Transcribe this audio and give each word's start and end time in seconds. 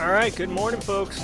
All 0.00 0.10
right, 0.10 0.34
good 0.34 0.48
morning, 0.48 0.80
folks. 0.80 1.20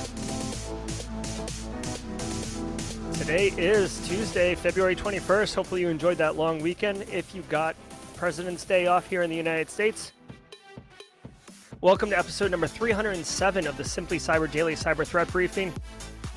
Today 3.18 3.52
is 3.56 4.06
Tuesday, 4.06 4.54
February 4.54 4.94
21st. 4.94 5.54
Hopefully, 5.56 5.80
you 5.80 5.88
enjoyed 5.88 6.18
that 6.18 6.36
long 6.36 6.60
weekend. 6.60 7.02
If 7.10 7.34
you 7.34 7.42
got 7.48 7.74
President's 8.14 8.64
Day 8.64 8.86
off 8.86 9.10
here 9.10 9.22
in 9.22 9.30
the 9.30 9.36
United 9.36 9.68
States, 9.68 10.12
welcome 11.80 12.10
to 12.10 12.18
episode 12.18 12.50
number 12.50 12.66
307 12.66 13.66
of 13.66 13.76
the 13.76 13.84
Simply 13.84 14.18
Cyber 14.18 14.50
Daily 14.50 14.74
Cyber 14.74 15.06
Threat 15.06 15.30
Briefing. 15.30 15.72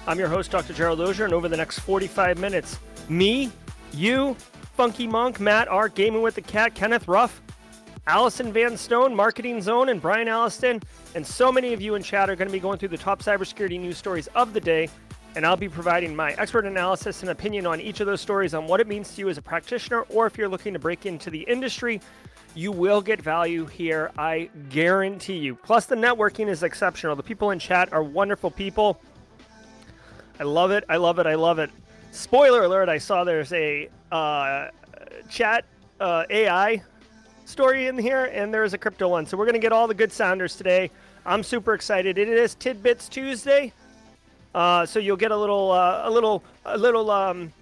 I'm 0.06 0.20
your 0.20 0.28
host, 0.28 0.52
Dr. 0.52 0.74
Gerald 0.74 1.02
Auger, 1.02 1.26
and 1.26 1.34
over 1.34 1.50
the 1.50 1.58
next 1.58 1.80
45 1.80 2.38
minutes, 2.38 2.78
me, 3.10 3.52
you, 3.92 4.36
Funky 4.76 5.08
Monk, 5.08 5.40
Matt 5.40 5.68
Art, 5.68 5.96
Gaming 5.96 6.22
with 6.22 6.36
the 6.36 6.44
Cat, 6.44 6.76
Kenneth 6.76 7.08
Ruff, 7.08 7.42
Allison 8.06 8.54
Van 8.54 8.78
Stone, 8.78 9.16
Marketing 9.16 9.64
Zone, 9.64 9.90
and 9.90 10.00
Brian 10.00 10.28
Alliston, 10.28 10.82
and 11.16 11.26
so 11.26 11.52
many 11.52 11.74
of 11.74 11.82
you 11.82 11.96
in 11.96 12.04
chat 12.04 12.30
are 12.30 12.36
going 12.36 12.48
to 12.48 12.54
be 12.54 12.60
going 12.60 12.78
through 12.78 12.90
the 12.90 12.98
top 12.98 13.24
cybersecurity 13.24 13.80
news 13.80 13.98
stories 13.98 14.28
of 14.36 14.54
the 14.54 14.62
day, 14.62 14.90
and 15.36 15.44
I'll 15.44 15.58
be 15.58 15.70
providing 15.70 16.16
my 16.16 16.34
expert 16.34 16.66
analysis 16.66 17.22
and 17.22 17.32
opinion 17.32 17.66
on 17.66 17.82
each 17.82 18.00
of 18.00 18.06
those 18.06 18.22
stories 18.22 18.54
on 18.54 18.68
what 18.68 18.80
it 18.80 18.88
means 18.88 19.16
to 19.16 19.22
you 19.22 19.30
as 19.30 19.40
a 19.40 19.42
practitioner, 19.42 20.02
or 20.02 20.28
if 20.28 20.38
you're 20.38 20.50
looking 20.50 20.74
to 20.74 20.80
break 20.80 21.08
into 21.08 21.32
the 21.32 21.42
industry, 21.42 22.00
you 22.56 22.72
will 22.72 23.02
get 23.02 23.22
value 23.22 23.66
here, 23.66 24.12
I 24.18 24.50
guarantee 24.70 25.38
you. 25.38 25.56
Plus, 25.56 25.86
the 25.86 25.96
networking 25.96 26.48
is 26.48 26.64
exceptional. 26.64 27.16
The 27.16 27.24
people 27.24 27.52
in 27.52 27.60
chat 27.60 27.94
are 27.94 28.04
wonderful 28.04 28.52
people. 28.52 29.00
I 30.40 30.44
love 30.44 30.72
it. 30.72 30.84
I 30.90 30.98
love 30.98 31.20
it. 31.20 31.28
I 31.28 31.36
love 31.36 31.60
it. 31.60 31.70
Spoiler 32.12 32.64
alert: 32.64 32.90
I 32.90 32.98
saw 32.98 33.24
there's 33.24 33.54
a 33.54 33.90
uh, 34.12 34.68
chat 35.30 35.66
uh, 36.00 36.26
AI 36.30 36.82
story 37.46 37.88
in 37.88 37.98
here, 37.98 38.26
and 38.26 38.54
there's 38.54 38.74
a 38.74 38.78
crypto 38.78 39.08
one. 39.08 39.26
So 39.26 39.38
we're 39.38 39.46
gonna 39.46 39.60
get 39.60 39.72
all 39.72 39.88
the 39.88 39.94
good 39.94 40.12
sounders 40.12 40.56
today. 40.56 40.92
I'm 41.26 41.44
super 41.44 41.74
excited. 41.74 42.18
It 42.18 42.28
is 42.28 42.56
Tidbits 42.56 43.08
Tuesday, 43.08 43.72
uh, 44.56 44.86
so 44.86 45.00
you'll 45.00 45.18
get 45.18 45.32
a 45.32 45.38
little, 45.38 45.72
uh, 45.72 46.02
a 46.04 46.10
little, 46.10 46.44
a 46.66 46.78
little, 46.78 47.12
um, 47.12 47.54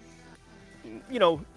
you 1.10 1.18
know, 1.18 1.44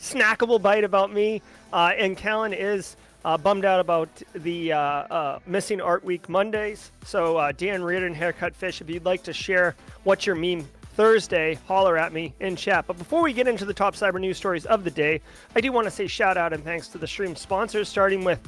snackable 0.00 0.60
bite 0.60 0.84
about 0.84 1.12
me. 1.12 1.40
Uh, 1.72 1.92
and 1.96 2.16
Callan 2.16 2.52
is 2.52 2.96
uh, 3.24 3.38
bummed 3.38 3.64
out 3.64 3.80
about 3.80 4.08
the 4.34 4.72
uh, 4.72 4.78
uh, 4.78 5.38
missing 5.46 5.80
Art 5.80 6.04
Week 6.04 6.28
Mondays. 6.28 6.90
So 7.04 7.36
uh, 7.36 7.52
Dan 7.52 7.82
Reardon, 7.82 8.14
Haircut 8.14 8.54
Fish, 8.54 8.80
if 8.80 8.90
you'd 8.90 9.04
like 9.04 9.22
to 9.24 9.32
share 9.32 9.74
what's 10.04 10.26
your 10.26 10.36
meme 10.36 10.68
Thursday, 10.94 11.54
holler 11.66 11.96
at 11.96 12.12
me 12.12 12.34
in 12.40 12.54
chat. 12.54 12.86
But 12.86 12.98
before 12.98 13.22
we 13.22 13.32
get 13.32 13.48
into 13.48 13.64
the 13.64 13.72
top 13.72 13.94
cyber 13.94 14.20
news 14.20 14.36
stories 14.36 14.66
of 14.66 14.84
the 14.84 14.90
day, 14.90 15.20
I 15.56 15.60
do 15.60 15.72
want 15.72 15.86
to 15.86 15.90
say 15.90 16.06
shout 16.06 16.36
out 16.36 16.52
and 16.52 16.62
thanks 16.62 16.88
to 16.88 16.98
the 16.98 17.06
stream 17.06 17.34
sponsors, 17.34 17.88
starting 17.88 18.24
with 18.24 18.40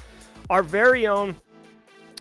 our 0.51 0.63
very 0.63 1.07
own 1.07 1.37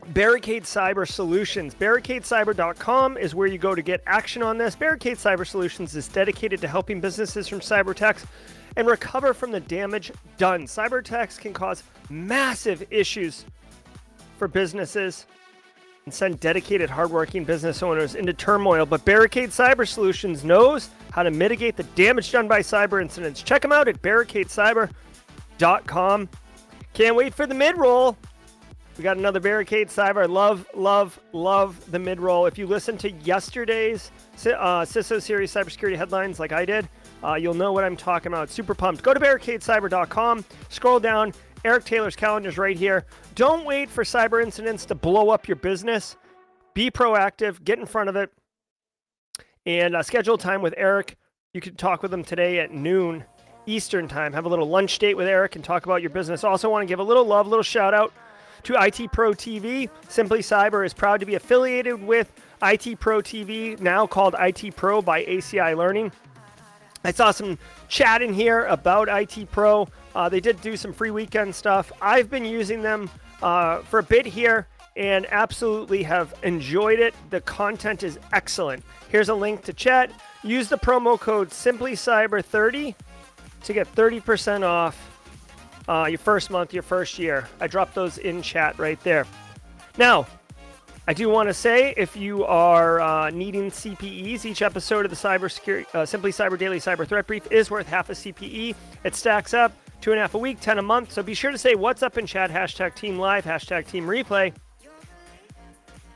Barricade 0.09 0.63
Cyber 0.63 1.07
Solutions. 1.07 1.75
BarricadeCyber.com 1.75 3.17
is 3.17 3.35
where 3.35 3.47
you 3.47 3.57
go 3.57 3.75
to 3.75 3.81
get 3.81 4.01
action 4.05 4.43
on 4.43 4.57
this. 4.57 4.75
Barricade 4.75 5.17
Cyber 5.17 5.47
Solutions 5.47 5.95
is 5.95 6.07
dedicated 6.07 6.59
to 6.61 6.67
helping 6.67 6.99
businesses 6.99 7.47
from 7.47 7.59
cyber 7.59 7.91
attacks 7.91 8.25
and 8.75 8.87
recover 8.87 9.33
from 9.33 9.51
the 9.51 9.59
damage 9.59 10.11
done. 10.37 10.63
Cyber 10.63 10.99
attacks 10.99 11.37
can 11.37 11.53
cause 11.53 11.83
massive 12.09 12.83
issues 12.91 13.45
for 14.37 14.47
businesses 14.47 15.25
and 16.05 16.13
send 16.13 16.39
dedicated, 16.39 16.89
hardworking 16.89 17.43
business 17.45 17.81
owners 17.81 18.15
into 18.15 18.33
turmoil. 18.33 18.85
But 18.85 19.05
Barricade 19.05 19.51
Cyber 19.51 19.87
Solutions 19.87 20.43
knows 20.43 20.89
how 21.11 21.23
to 21.23 21.31
mitigate 21.31 21.77
the 21.77 21.83
damage 21.83 22.31
done 22.31 22.47
by 22.47 22.59
cyber 22.59 23.01
incidents. 23.01 23.41
Check 23.41 23.61
them 23.61 23.71
out 23.71 23.87
at 23.87 24.01
barricadecyber.com. 24.01 26.29
Can't 26.93 27.15
wait 27.15 27.33
for 27.33 27.47
the 27.47 27.55
mid 27.55 27.77
roll. 27.77 28.17
We 28.97 29.03
got 29.03 29.17
another 29.17 29.39
Barricade 29.39 29.87
Cyber. 29.87 30.21
I 30.21 30.25
love, 30.25 30.67
love, 30.75 31.19
love 31.31 31.91
the 31.91 31.97
mid 31.97 32.19
roll. 32.19 32.45
If 32.45 32.59
you 32.59 32.67
listen 32.67 32.95
to 32.99 33.11
yesterday's 33.11 34.11
uh, 34.45 34.85
CISO 34.85 35.19
series 35.19 35.51
cybersecurity 35.51 35.97
headlines 35.97 36.39
like 36.39 36.51
I 36.51 36.63
did, 36.63 36.87
uh, 37.23 37.33
you'll 37.33 37.55
know 37.55 37.71
what 37.71 37.83
I'm 37.83 37.97
talking 37.97 38.31
about. 38.31 38.51
Super 38.51 38.75
pumped. 38.75 39.01
Go 39.01 39.13
to 39.13 39.19
barricadecyber.com, 39.19 40.45
scroll 40.69 40.99
down. 40.99 41.33
Eric 41.65 41.85
Taylor's 41.85 42.15
calendar 42.15 42.49
is 42.49 42.57
right 42.57 42.77
here. 42.77 43.05
Don't 43.33 43.65
wait 43.65 43.89
for 43.89 44.03
cyber 44.03 44.43
incidents 44.43 44.85
to 44.85 44.95
blow 44.95 45.29
up 45.29 45.47
your 45.47 45.55
business. 45.55 46.15
Be 46.75 46.91
proactive, 46.91 47.63
get 47.63 47.79
in 47.79 47.85
front 47.87 48.09
of 48.09 48.15
it, 48.15 48.31
and 49.65 49.95
uh, 49.95 50.03
schedule 50.03 50.37
time 50.37 50.61
with 50.61 50.73
Eric. 50.77 51.17
You 51.53 51.61
can 51.61 51.75
talk 51.75 52.03
with 52.03 52.13
him 52.13 52.23
today 52.23 52.59
at 52.59 52.71
noon 52.71 53.23
Eastern 53.65 54.07
time. 54.07 54.33
Have 54.33 54.45
a 54.45 54.49
little 54.49 54.67
lunch 54.67 54.99
date 54.99 55.15
with 55.15 55.27
Eric 55.27 55.55
and 55.55 55.63
talk 55.63 55.85
about 55.85 56.01
your 56.01 56.09
business. 56.09 56.43
Also, 56.43 56.69
want 56.69 56.83
to 56.83 56.87
give 56.87 56.99
a 56.99 57.03
little 57.03 57.25
love, 57.25 57.47
little 57.47 57.63
shout 57.63 57.93
out 57.93 58.13
to 58.63 58.81
IT 58.81 59.11
Pro 59.11 59.31
TV. 59.31 59.89
Simply 60.09 60.39
Cyber 60.39 60.85
is 60.85 60.93
proud 60.93 61.19
to 61.19 61.25
be 61.25 61.35
affiliated 61.35 62.01
with 62.01 62.31
IT 62.61 62.99
Pro 62.99 63.21
TV, 63.21 63.79
now 63.79 64.07
called 64.07 64.35
IT 64.39 64.75
Pro 64.75 65.01
by 65.01 65.23
ACI 65.25 65.75
Learning. 65.75 66.11
I 67.03 67.11
saw 67.11 67.31
some 67.31 67.57
chat 67.89 68.21
in 68.21 68.33
here 68.33 68.65
about 68.65 69.09
IT 69.09 69.51
Pro. 69.51 69.87
Uh, 70.15 70.29
they 70.29 70.39
did 70.39 70.61
do 70.61 70.77
some 70.77 70.93
free 70.93 71.11
weekend 71.11 71.53
stuff. 71.53 71.91
I've 72.01 72.29
been 72.29 72.45
using 72.45 72.81
them 72.81 73.09
uh, 73.41 73.79
for 73.79 73.99
a 73.99 74.03
bit 74.03 74.25
here 74.25 74.67
and 74.95 75.25
absolutely 75.29 76.03
have 76.03 76.33
enjoyed 76.43 76.99
it. 76.99 77.13
The 77.29 77.41
content 77.41 78.03
is 78.03 78.19
excellent. 78.31 78.83
Here's 79.09 79.29
a 79.29 79.35
link 79.35 79.63
to 79.63 79.73
chat. 79.73 80.11
Use 80.43 80.69
the 80.69 80.77
promo 80.77 81.19
code 81.19 81.49
SimplyCyber30 81.49 82.95
to 83.63 83.73
get 83.73 83.93
30% 83.95 84.63
off 84.63 85.12
uh, 85.87 86.07
your 86.09 86.19
first 86.19 86.49
month, 86.49 86.73
your 86.73 86.83
first 86.83 87.19
year. 87.19 87.47
I 87.59 87.67
dropped 87.67 87.95
those 87.95 88.17
in 88.17 88.41
chat 88.41 88.77
right 88.79 88.99
there. 89.01 89.25
Now, 89.97 90.27
I 91.05 91.13
do 91.13 91.27
want 91.27 91.49
to 91.49 91.53
say 91.53 91.93
if 91.97 92.15
you 92.15 92.45
are 92.45 93.01
uh, 93.01 93.29
needing 93.29 93.69
CPEs, 93.69 94.45
each 94.45 94.61
episode 94.61 95.05
of 95.05 95.11
the 95.11 95.17
Cyber 95.17 95.51
Security, 95.51 95.85
uh, 95.93 96.05
Simply 96.05 96.31
Cyber 96.31 96.57
Daily 96.57 96.79
Cyber 96.79 97.05
Threat 97.05 97.27
Brief 97.27 97.51
is 97.51 97.69
worth 97.69 97.87
half 97.87 98.09
a 98.09 98.13
CPE. 98.13 98.73
It 99.03 99.13
stacks 99.13 99.53
up 99.53 99.73
two 99.99 100.11
and 100.11 100.19
a 100.19 100.23
half 100.23 100.33
a 100.33 100.37
week, 100.37 100.59
10 100.61 100.79
a 100.79 100.81
month. 100.81 101.11
So 101.11 101.21
be 101.21 101.33
sure 101.33 101.51
to 101.51 101.57
say 101.57 101.75
what's 101.75 102.03
up 102.03 102.17
in 102.17 102.25
chat, 102.25 102.49
hashtag 102.49 102.95
team 102.95 103.17
live, 103.17 103.43
hashtag 103.43 103.87
team 103.87 104.05
replay. 104.05 104.53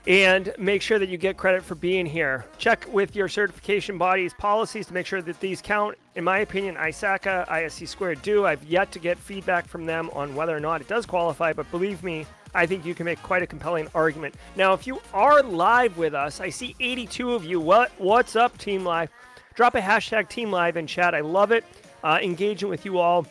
And 0.08 0.54
make 0.58 0.82
sure 0.82 1.00
that 1.00 1.10
you 1.10 1.18
get 1.18 1.36
credit 1.36 1.62
for 1.64 1.76
being 1.76 2.06
here. 2.06 2.46
Check 2.58 2.88
with 2.94 3.14
your 3.14 3.28
certification 3.28 3.98
body's 3.98 4.34
policies 4.34 4.88
to 4.88 4.94
make 4.94 5.06
sure 5.06 5.22
that 5.22 5.38
these 5.42 5.62
count. 5.62 5.98
In 6.16 6.24
my 6.24 6.40
opinion, 6.40 6.76
ISACA, 6.76 7.46
ISC 7.50 7.86
squared 7.90 8.22
do. 8.22 8.46
I've 8.46 8.64
yet 8.64 8.90
to 8.94 9.00
get 9.00 9.18
feedback 9.18 9.68
from 9.68 9.86
them 9.86 10.10
on 10.14 10.34
whether 10.34 10.56
or 10.56 10.62
not 10.62 10.80
it 10.80 10.88
does 10.88 11.06
qualify, 11.06 11.52
but 11.52 11.70
believe 11.72 12.04
me, 12.04 12.26
I 12.56 12.66
think 12.66 12.86
you 12.86 12.96
can 12.96 13.06
make 13.06 13.22
quite 13.22 13.44
a 13.44 13.48
compelling 13.48 13.90
argument. 13.94 14.36
Now, 14.56 14.72
if 14.72 14.88
you 14.88 15.02
are 15.14 15.44
live 15.44 15.98
with 15.98 16.14
us, 16.14 16.40
I 16.40 16.52
see 16.52 16.74
82 16.80 17.34
of 17.34 17.44
you. 17.44 17.60
What 17.60 17.92
what's 17.98 18.38
up, 18.38 18.58
Team 18.58 18.86
Live? 18.86 19.10
Drop 19.56 19.76
a 19.76 19.82
hashtag 19.82 20.30
Team 20.30 20.52
Live 20.52 20.78
in 20.78 20.88
chat. 20.88 21.16
I 21.16 21.20
love 21.20 21.52
it. 21.52 21.66
Uh, 22.02 22.20
engaging 22.24 22.70
with 22.70 22.86
you 22.86 22.98
all 23.00 23.28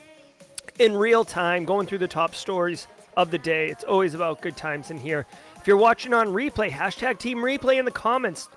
in 0.78 0.94
real 0.94 1.24
time, 1.24 1.64
going 1.64 1.86
through 1.86 1.98
the 1.98 2.08
top 2.08 2.34
stories 2.34 2.86
of 3.16 3.30
the 3.30 3.38
day. 3.38 3.68
It's 3.70 3.84
always 3.84 4.12
about 4.12 4.42
good 4.42 4.56
times 4.56 4.90
in 4.90 4.98
here. 4.98 5.26
If 5.66 5.68
you're 5.68 5.78
watching 5.78 6.14
on 6.14 6.28
replay, 6.28 6.70
hashtag 6.70 7.18
Team 7.18 7.38
Replay 7.38 7.80
in 7.80 7.84
the 7.84 7.90
comments. 7.90 8.48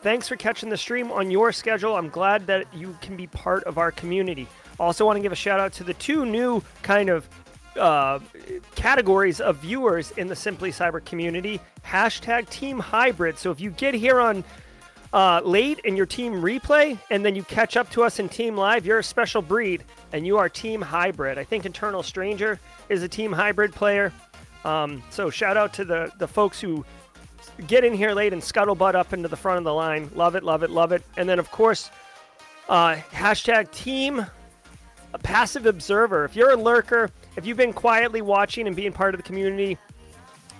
Thanks 0.00 0.26
for 0.26 0.36
catching 0.36 0.70
the 0.70 0.76
stream 0.78 1.12
on 1.12 1.30
your 1.30 1.52
schedule. 1.52 1.94
I'm 1.94 2.08
glad 2.08 2.46
that 2.46 2.64
you 2.72 2.96
can 3.02 3.14
be 3.14 3.26
part 3.26 3.62
of 3.64 3.76
our 3.76 3.92
community. 3.92 4.48
Also, 4.78 5.04
want 5.04 5.18
to 5.18 5.22
give 5.22 5.32
a 5.32 5.36
shout 5.36 5.60
out 5.60 5.74
to 5.74 5.84
the 5.84 5.92
two 5.92 6.24
new 6.24 6.62
kind 6.82 7.10
of 7.10 7.28
uh, 7.78 8.20
categories 8.74 9.42
of 9.42 9.58
viewers 9.58 10.12
in 10.12 10.28
the 10.28 10.34
Simply 10.34 10.72
Cyber 10.72 11.04
community. 11.04 11.60
Hashtag 11.84 12.48
Team 12.48 12.78
Hybrid. 12.78 13.36
So 13.36 13.50
if 13.50 13.60
you 13.60 13.70
get 13.72 13.92
here 13.92 14.18
on 14.18 14.42
uh, 15.12 15.42
late 15.44 15.80
in 15.80 15.94
your 15.94 16.06
team 16.06 16.40
replay 16.40 16.98
and 17.10 17.22
then 17.22 17.34
you 17.34 17.42
catch 17.42 17.76
up 17.76 17.90
to 17.90 18.02
us 18.02 18.18
in 18.18 18.30
team 18.30 18.56
live, 18.56 18.86
you're 18.86 19.00
a 19.00 19.04
special 19.04 19.42
breed 19.42 19.84
and 20.14 20.26
you 20.26 20.38
are 20.38 20.48
team 20.48 20.80
hybrid. 20.80 21.36
I 21.36 21.44
think 21.44 21.66
Internal 21.66 22.02
Stranger 22.02 22.58
is 22.88 23.02
a 23.02 23.08
team 23.08 23.30
hybrid 23.30 23.74
player. 23.74 24.10
Um, 24.64 25.02
so 25.10 25.30
shout 25.30 25.56
out 25.56 25.72
to 25.74 25.84
the 25.84 26.12
the 26.18 26.28
folks 26.28 26.60
who 26.60 26.84
get 27.66 27.84
in 27.84 27.94
here 27.94 28.12
late 28.12 28.32
and 28.32 28.42
scuttlebutt 28.42 28.94
up 28.94 29.12
into 29.12 29.28
the 29.28 29.36
front 29.36 29.58
of 29.58 29.64
the 29.64 29.72
line. 29.74 30.10
Love 30.14 30.34
it, 30.34 30.42
love 30.42 30.62
it, 30.62 30.70
love 30.70 30.92
it. 30.92 31.02
And 31.16 31.28
then 31.28 31.38
of 31.38 31.50
course, 31.50 31.90
uh, 32.68 32.96
hashtag 33.12 33.70
team 33.72 34.26
a 35.12 35.18
passive 35.18 35.66
observer. 35.66 36.24
If 36.24 36.36
you're 36.36 36.52
a 36.52 36.56
lurker, 36.56 37.10
if 37.36 37.44
you've 37.44 37.56
been 37.56 37.72
quietly 37.72 38.22
watching 38.22 38.66
and 38.66 38.76
being 38.76 38.92
part 38.92 39.14
of 39.14 39.18
the 39.18 39.26
community, 39.26 39.76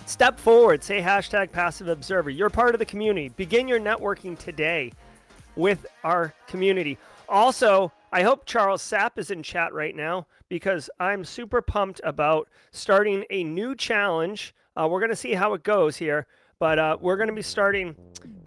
step 0.07 0.39
forward. 0.39 0.83
Say 0.83 1.01
hashtag 1.01 1.53
passive 1.53 1.89
observer. 1.89 2.31
You're 2.31 2.51
part 2.51 2.75
of 2.75 2.79
the 2.79 2.87
community. 2.87 3.29
Begin 3.29 3.69
your 3.69 3.81
networking 3.81 4.37
today 4.39 4.93
with 5.57 5.87
our 6.03 6.35
community. 6.47 6.99
Also, 7.29 7.93
I 8.13 8.23
hope 8.25 8.45
Charles 8.45 8.83
Sapp 8.83 9.19
is 9.19 9.31
in 9.31 9.41
chat 9.41 9.73
right 9.73 9.95
now 9.95 10.27
because 10.49 10.91
I'm 10.99 11.25
super 11.25 11.63
pumped 11.63 12.01
about 12.03 12.49
starting 12.73 13.25
a 13.31 13.45
new 13.45 13.77
challenge 13.77 14.53
Uh, 14.77 14.89
we're 14.89 15.01
going 15.01 15.11
to 15.11 15.17
see 15.17 15.35
how 15.35 15.53
it 15.55 15.63
goes 15.65 15.97
here, 15.97 16.27
but 16.61 16.79
uh, 16.79 16.97
we're 17.01 17.17
going 17.17 17.29
to 17.29 17.35
be 17.35 17.43
starting 17.43 17.95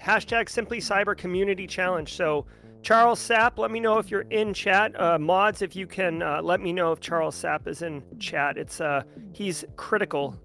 hashtag 0.01 0.49
Simply 0.49 0.79
Cyber 0.79 1.15
Community 1.17 1.67
Challenge. 1.67 2.11
So 2.11 2.45
Charles 2.81 3.19
Sapp, 3.19 3.57
let 3.57 3.71
me 3.71 3.79
know 3.79 3.99
if 3.99 4.09
you're 4.09 4.25
in 4.31 4.53
chat. 4.53 4.99
Uh, 4.99 5.19
mods, 5.19 5.61
if 5.61 5.75
you 5.75 5.85
can 5.85 6.21
uh, 6.23 6.41
let 6.41 6.61
me 6.61 6.73
know 6.73 6.93
if 6.93 7.01
Charles 7.01 7.35
Sapp 7.35 7.67
is 7.67 7.81
in 7.81 8.01
chat. 8.19 8.57
It's 8.57 8.81
uh, 8.81 9.03
he's 9.33 9.63
critical. 9.75 10.35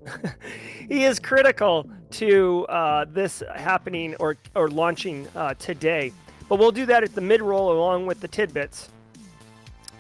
he 0.88 1.05
is 1.05 1.19
critical 1.20 1.88
to 2.11 2.67
uh, 2.67 3.06
this 3.09 3.43
happening 3.55 4.15
or 4.20 4.37
or 4.55 4.69
launching 4.69 5.26
today. 5.59 6.12
But 6.49 6.59
we'll 6.59 6.73
do 6.73 6.87
that 6.87 7.03
at 7.05 7.15
the 7.15 7.20
mid 7.20 7.41
roll 7.41 7.73
along 7.73 8.06
with 8.06 8.20
the 8.20 8.29
tidbits. 8.29 8.91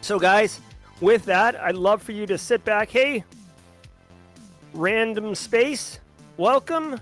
So, 0.00 0.18
guys, 0.18 0.60
with 1.00 1.24
that, 1.26 1.56
I'd 1.56 1.74
love 1.74 2.02
for 2.02 2.12
you 2.12 2.26
to 2.26 2.38
sit 2.38 2.64
back. 2.64 2.90
Hey, 2.90 3.24
random 4.72 5.34
space, 5.34 6.00
welcome 6.36 7.00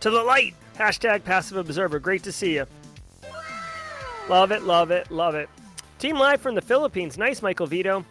to 0.00 0.10
the 0.10 0.22
light. 0.22 0.54
Hashtag 0.76 1.24
passive 1.24 1.56
observer. 1.56 1.98
Great 1.98 2.22
to 2.22 2.32
see 2.32 2.54
you. 2.54 2.66
Love 4.28 4.52
it, 4.52 4.62
love 4.62 4.90
it, 4.90 5.10
love 5.10 5.34
it. 5.34 5.48
Team 5.98 6.16
live 6.16 6.40
from 6.40 6.54
the 6.54 6.62
Philippines. 6.62 7.18
Nice, 7.18 7.42
Michael 7.42 7.66
Vito. 7.66 8.04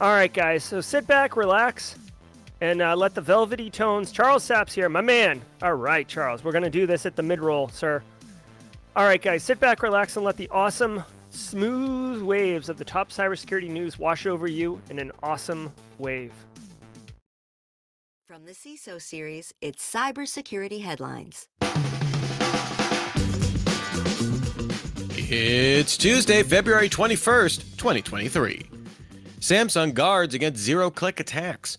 All 0.00 0.10
right, 0.10 0.32
guys. 0.32 0.62
So 0.64 0.82
sit 0.82 1.06
back, 1.06 1.36
relax, 1.36 1.96
and 2.60 2.82
uh, 2.82 2.94
let 2.94 3.14
the 3.14 3.22
velvety 3.22 3.70
tones. 3.70 4.12
Charles 4.12 4.42
Saps 4.42 4.74
here, 4.74 4.88
my 4.88 5.00
man. 5.00 5.40
All 5.62 5.74
right, 5.74 6.06
Charles. 6.06 6.44
We're 6.44 6.52
going 6.52 6.64
to 6.64 6.70
do 6.70 6.86
this 6.86 7.06
at 7.06 7.16
the 7.16 7.22
mid 7.22 7.40
roll, 7.40 7.68
sir. 7.68 8.02
All 8.94 9.04
right, 9.04 9.22
guys. 9.22 9.42
Sit 9.42 9.58
back, 9.60 9.82
relax, 9.82 10.16
and 10.16 10.24
let 10.24 10.36
the 10.36 10.48
awesome, 10.50 11.02
smooth 11.30 12.22
waves 12.22 12.68
of 12.68 12.76
the 12.76 12.84
top 12.84 13.10
cybersecurity 13.10 13.68
news 13.68 13.98
wash 13.98 14.26
over 14.26 14.46
you 14.46 14.80
in 14.90 14.98
an 14.98 15.12
awesome 15.22 15.72
wave. 15.98 16.32
From 18.26 18.44
the 18.44 18.52
CISO 18.52 19.00
series, 19.00 19.54
it's 19.60 19.88
Cybersecurity 19.88 20.82
Headlines. 20.82 21.48
It's 25.28 25.96
Tuesday, 25.96 26.42
February 26.42 26.88
21st, 26.88 27.76
2023. 27.76 28.68
Samsung 29.40 29.94
guards 29.94 30.34
against 30.34 30.60
zero 30.60 30.90
click 30.90 31.20
attacks. 31.20 31.78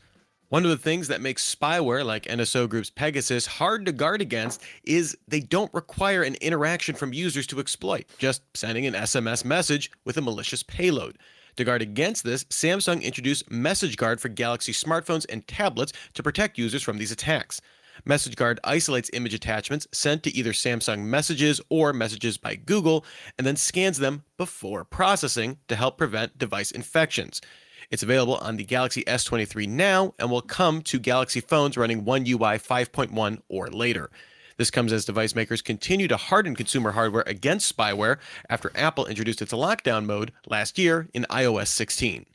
One 0.50 0.64
of 0.64 0.70
the 0.72 0.78
things 0.78 1.10
that 1.10 1.20
makes 1.20 1.54
spyware 1.56 2.06
like 2.06 2.24
NSO 2.24 2.70
Group's 2.70 2.90
Pegasus 2.90 3.46
hard 3.46 3.86
to 3.86 3.92
guard 3.92 4.22
against 4.22 4.62
is 4.86 5.18
they 5.28 5.42
don't 5.42 5.74
require 5.74 6.24
an 6.24 6.36
interaction 6.36 6.96
from 6.96 7.12
users 7.12 7.46
to 7.48 7.60
exploit, 7.60 8.06
just 8.18 8.44
sending 8.54 8.86
an 8.86 8.94
SMS 8.94 9.44
message 9.44 9.92
with 10.06 10.16
a 10.16 10.22
malicious 10.22 10.64
payload. 10.64 11.18
To 11.58 11.66
guard 11.66 11.82
against 11.82 12.24
this, 12.24 12.46
Samsung 12.46 13.04
introduced 13.04 13.52
Message 13.52 13.98
Guard 13.98 14.22
for 14.22 14.30
Galaxy 14.30 14.72
smartphones 14.72 15.26
and 15.28 15.46
tablets 15.50 15.92
to 16.14 16.24
protect 16.24 16.58
users 16.58 16.82
from 16.82 16.98
these 16.98 17.12
attacks. 17.12 17.60
MessageGuard 18.06 18.60
isolates 18.64 19.10
image 19.12 19.34
attachments 19.34 19.86
sent 19.92 20.24
to 20.24 20.34
either 20.34 20.54
Samsung 20.54 21.00
Messages 21.08 21.60
or 21.68 21.92
Messages 21.92 22.38
by 22.38 22.56
Google 22.56 23.04
and 23.38 23.46
then 23.46 23.58
scans 23.58 23.98
them 23.98 24.24
before 24.38 24.86
processing 24.86 25.58
to 25.68 25.76
help 25.76 25.98
prevent 25.98 26.38
device 26.38 26.72
infections. 26.72 27.42
It's 27.90 28.04
available 28.04 28.36
on 28.38 28.58
the 28.58 28.64
Galaxy 28.64 29.04
S23 29.06 29.68
now 29.68 30.14
and 30.20 30.30
will 30.30 30.42
come 30.42 30.82
to 30.84 31.00
Galaxy 31.00 31.40
phones 31.40 31.78
running 31.78 32.04
One 32.04 32.24
UI 32.24 32.58
5.1 32.58 33.42
or 33.48 33.70
later. 33.70 34.10
This 34.58 34.72
comes 34.72 34.92
as 34.92 35.06
device 35.06 35.36
makers 35.36 35.62
continue 35.62 36.08
to 36.08 36.18
harden 36.18 36.56
consumer 36.56 36.92
hardware 36.92 37.24
against 37.28 37.76
spyware 37.76 38.18
after 38.50 38.72
Apple 38.76 39.06
introduced 39.06 39.42
its 39.42 39.54
lockdown 39.54 40.06
mode 40.06 40.34
last 40.48 40.78
year 40.78 41.08
in 41.14 41.26
iOS 41.30 41.68
16. 41.68 42.26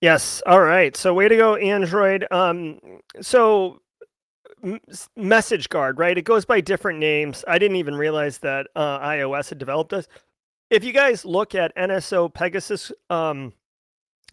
Yes. 0.00 0.42
All 0.46 0.60
right. 0.60 0.96
So 0.96 1.14
way 1.14 1.28
to 1.28 1.36
go, 1.36 1.56
Android. 1.56 2.26
Um, 2.30 2.80
so 3.20 3.80
message 5.16 5.68
guard, 5.68 5.98
right? 5.98 6.16
It 6.18 6.22
goes 6.22 6.44
by 6.44 6.60
different 6.60 6.98
names. 6.98 7.44
I 7.46 7.58
didn't 7.58 7.76
even 7.76 7.94
realize 7.94 8.38
that 8.38 8.66
uh, 8.74 8.98
iOS 9.00 9.48
had 9.48 9.58
developed 9.58 9.90
this. 9.90 10.08
If 10.70 10.84
you 10.84 10.92
guys 10.92 11.24
look 11.24 11.54
at 11.54 11.74
NSO 11.76 12.32
Pegasus, 12.32 12.92
um, 13.08 13.52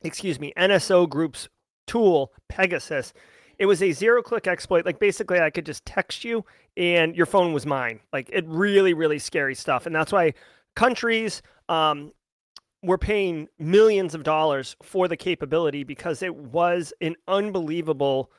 excuse 0.04 0.40
me, 0.40 0.54
NSO 0.58 1.10
Group's 1.10 1.50
tool, 1.86 2.32
Pegasus, 2.50 3.14
it 3.60 3.66
was 3.66 3.82
a 3.82 3.92
zero 3.92 4.22
click 4.22 4.48
exploit. 4.48 4.86
Like 4.86 5.00
basically, 5.00 5.40
I 5.40 5.50
could 5.50 5.66
just 5.66 5.86
text 5.86 6.24
you 6.24 6.46
and 6.76 7.16
your 7.16 7.26
phone 7.26 7.54
was 7.54 7.66
mine. 7.66 8.00
Like 8.14 8.30
it 8.32 8.46
really, 8.48 8.94
really 8.94 9.20
scary 9.20 9.56
stuff. 9.56 9.86
And 9.86 9.96
that's 9.96 10.12
why 10.12 10.34
countries 10.76 11.42
um, 11.70 12.12
were 12.84 12.98
paying 12.98 13.48
millions 13.58 14.14
of 14.14 14.24
dollars 14.24 14.76
for 14.84 15.08
the 15.08 15.18
capability 15.18 15.84
because 15.84 16.22
it 16.22 16.36
was 16.36 16.94
an 17.02 17.16
unbelievable 17.28 18.32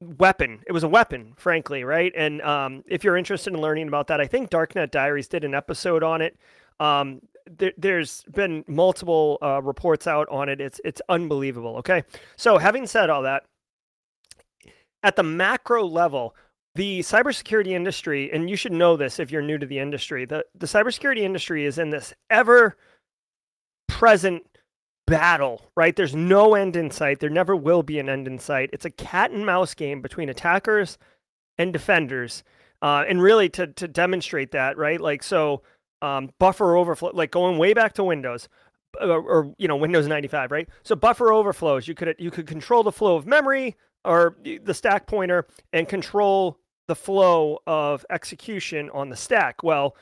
weapon. 0.00 0.60
It 0.66 0.72
was 0.72 0.84
a 0.84 0.88
weapon, 0.88 1.32
frankly, 1.36 1.82
right? 1.82 2.12
And 2.16 2.40
um, 2.42 2.84
if 2.86 3.02
you're 3.02 3.16
interested 3.16 3.52
in 3.52 3.60
learning 3.60 3.88
about 3.88 4.06
that, 4.08 4.20
I 4.20 4.26
think 4.26 4.50
Darknet 4.50 4.90
Diaries 4.90 5.28
did 5.28 5.42
an 5.42 5.54
episode 5.54 6.02
on 6.02 6.22
it. 6.22 6.36
Um, 6.78 7.20
there, 7.48 7.98
has 7.98 8.24
been 8.32 8.64
multiple 8.66 9.38
uh, 9.42 9.62
reports 9.62 10.06
out 10.06 10.28
on 10.30 10.48
it. 10.48 10.60
It's 10.60 10.80
it's 10.84 11.00
unbelievable. 11.08 11.76
Okay, 11.76 12.02
so 12.36 12.58
having 12.58 12.86
said 12.86 13.10
all 13.10 13.22
that, 13.22 13.44
at 15.02 15.16
the 15.16 15.22
macro 15.22 15.84
level, 15.84 16.34
the 16.74 17.00
cybersecurity 17.00 17.68
industry, 17.68 18.30
and 18.32 18.50
you 18.50 18.56
should 18.56 18.72
know 18.72 18.96
this 18.96 19.18
if 19.18 19.30
you're 19.30 19.42
new 19.42 19.58
to 19.58 19.66
the 19.66 19.78
industry, 19.78 20.24
the 20.24 20.44
the 20.54 20.66
cybersecurity 20.66 21.20
industry 21.20 21.64
is 21.64 21.78
in 21.78 21.90
this 21.90 22.12
ever 22.30 22.76
present 23.88 24.44
battle, 25.06 25.62
right? 25.76 25.94
There's 25.94 26.14
no 26.14 26.54
end 26.54 26.76
in 26.76 26.90
sight. 26.90 27.20
There 27.20 27.30
never 27.30 27.54
will 27.54 27.82
be 27.82 27.98
an 27.98 28.08
end 28.08 28.26
in 28.26 28.38
sight. 28.38 28.70
It's 28.72 28.84
a 28.84 28.90
cat 28.90 29.30
and 29.30 29.46
mouse 29.46 29.74
game 29.74 30.02
between 30.02 30.28
attackers 30.28 30.98
and 31.58 31.72
defenders. 31.72 32.42
Uh, 32.82 33.04
and 33.08 33.22
really 33.22 33.48
to, 33.48 33.66
to 33.68 33.88
demonstrate 33.88 34.50
that, 34.50 34.76
right? 34.76 35.00
Like, 35.00 35.22
so 35.22 35.62
um, 36.02 36.30
buffer 36.38 36.76
overflow, 36.76 37.10
like 37.14 37.30
going 37.30 37.58
way 37.58 37.74
back 37.74 37.94
to 37.94 38.04
Windows 38.04 38.48
or, 39.00 39.20
or, 39.20 39.54
you 39.58 39.68
know, 39.68 39.76
Windows 39.76 40.06
95, 40.06 40.50
right? 40.50 40.68
So 40.82 40.96
buffer 40.96 41.32
overflows, 41.32 41.86
you 41.88 41.94
could, 41.94 42.14
you 42.18 42.30
could 42.30 42.46
control 42.46 42.82
the 42.82 42.92
flow 42.92 43.16
of 43.16 43.26
memory 43.26 43.76
or 44.04 44.36
the 44.44 44.74
stack 44.74 45.06
pointer 45.06 45.46
and 45.72 45.88
control 45.88 46.58
the 46.86 46.94
flow 46.94 47.58
of 47.66 48.06
execution 48.10 48.90
on 48.90 49.08
the 49.08 49.16
stack. 49.16 49.62
Well, 49.62 49.96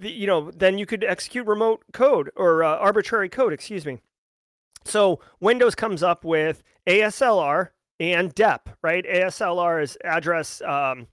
you 0.00 0.26
know, 0.26 0.50
then 0.50 0.78
you 0.78 0.86
could 0.86 1.04
execute 1.04 1.46
remote 1.46 1.84
code 1.92 2.30
or 2.36 2.64
uh, 2.64 2.76
arbitrary 2.76 3.28
code, 3.28 3.52
excuse 3.52 3.84
me. 3.84 3.98
So 4.84 5.20
Windows 5.40 5.74
comes 5.74 6.02
up 6.02 6.24
with 6.24 6.62
ASLR 6.86 7.70
and 8.00 8.34
DEP, 8.34 8.70
right? 8.82 9.04
ASLR 9.04 9.82
is 9.82 9.98
address 10.04 10.62
um, 10.62 11.06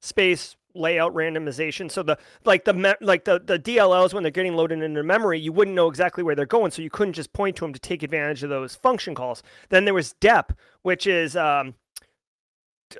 space 0.00 0.56
layout 0.78 1.14
randomization. 1.14 1.90
So 1.90 2.02
the 2.02 2.18
like 2.44 2.64
the 2.64 2.74
me- 2.74 2.94
like 3.00 3.24
the 3.24 3.38
the 3.38 3.58
DLLs 3.58 4.14
when 4.14 4.22
they're 4.22 4.30
getting 4.30 4.56
loaded 4.56 4.82
into 4.82 5.02
memory, 5.02 5.38
you 5.38 5.52
wouldn't 5.52 5.74
know 5.74 5.88
exactly 5.88 6.22
where 6.22 6.34
they're 6.34 6.46
going, 6.46 6.70
so 6.70 6.82
you 6.82 6.90
couldn't 6.90 7.14
just 7.14 7.32
point 7.32 7.56
to 7.56 7.64
them 7.64 7.72
to 7.72 7.80
take 7.80 8.02
advantage 8.02 8.42
of 8.42 8.50
those 8.50 8.74
function 8.74 9.14
calls. 9.14 9.42
Then 9.68 9.84
there 9.84 9.94
was 9.94 10.14
DEP, 10.20 10.52
which 10.82 11.06
is 11.06 11.36
um, 11.36 11.74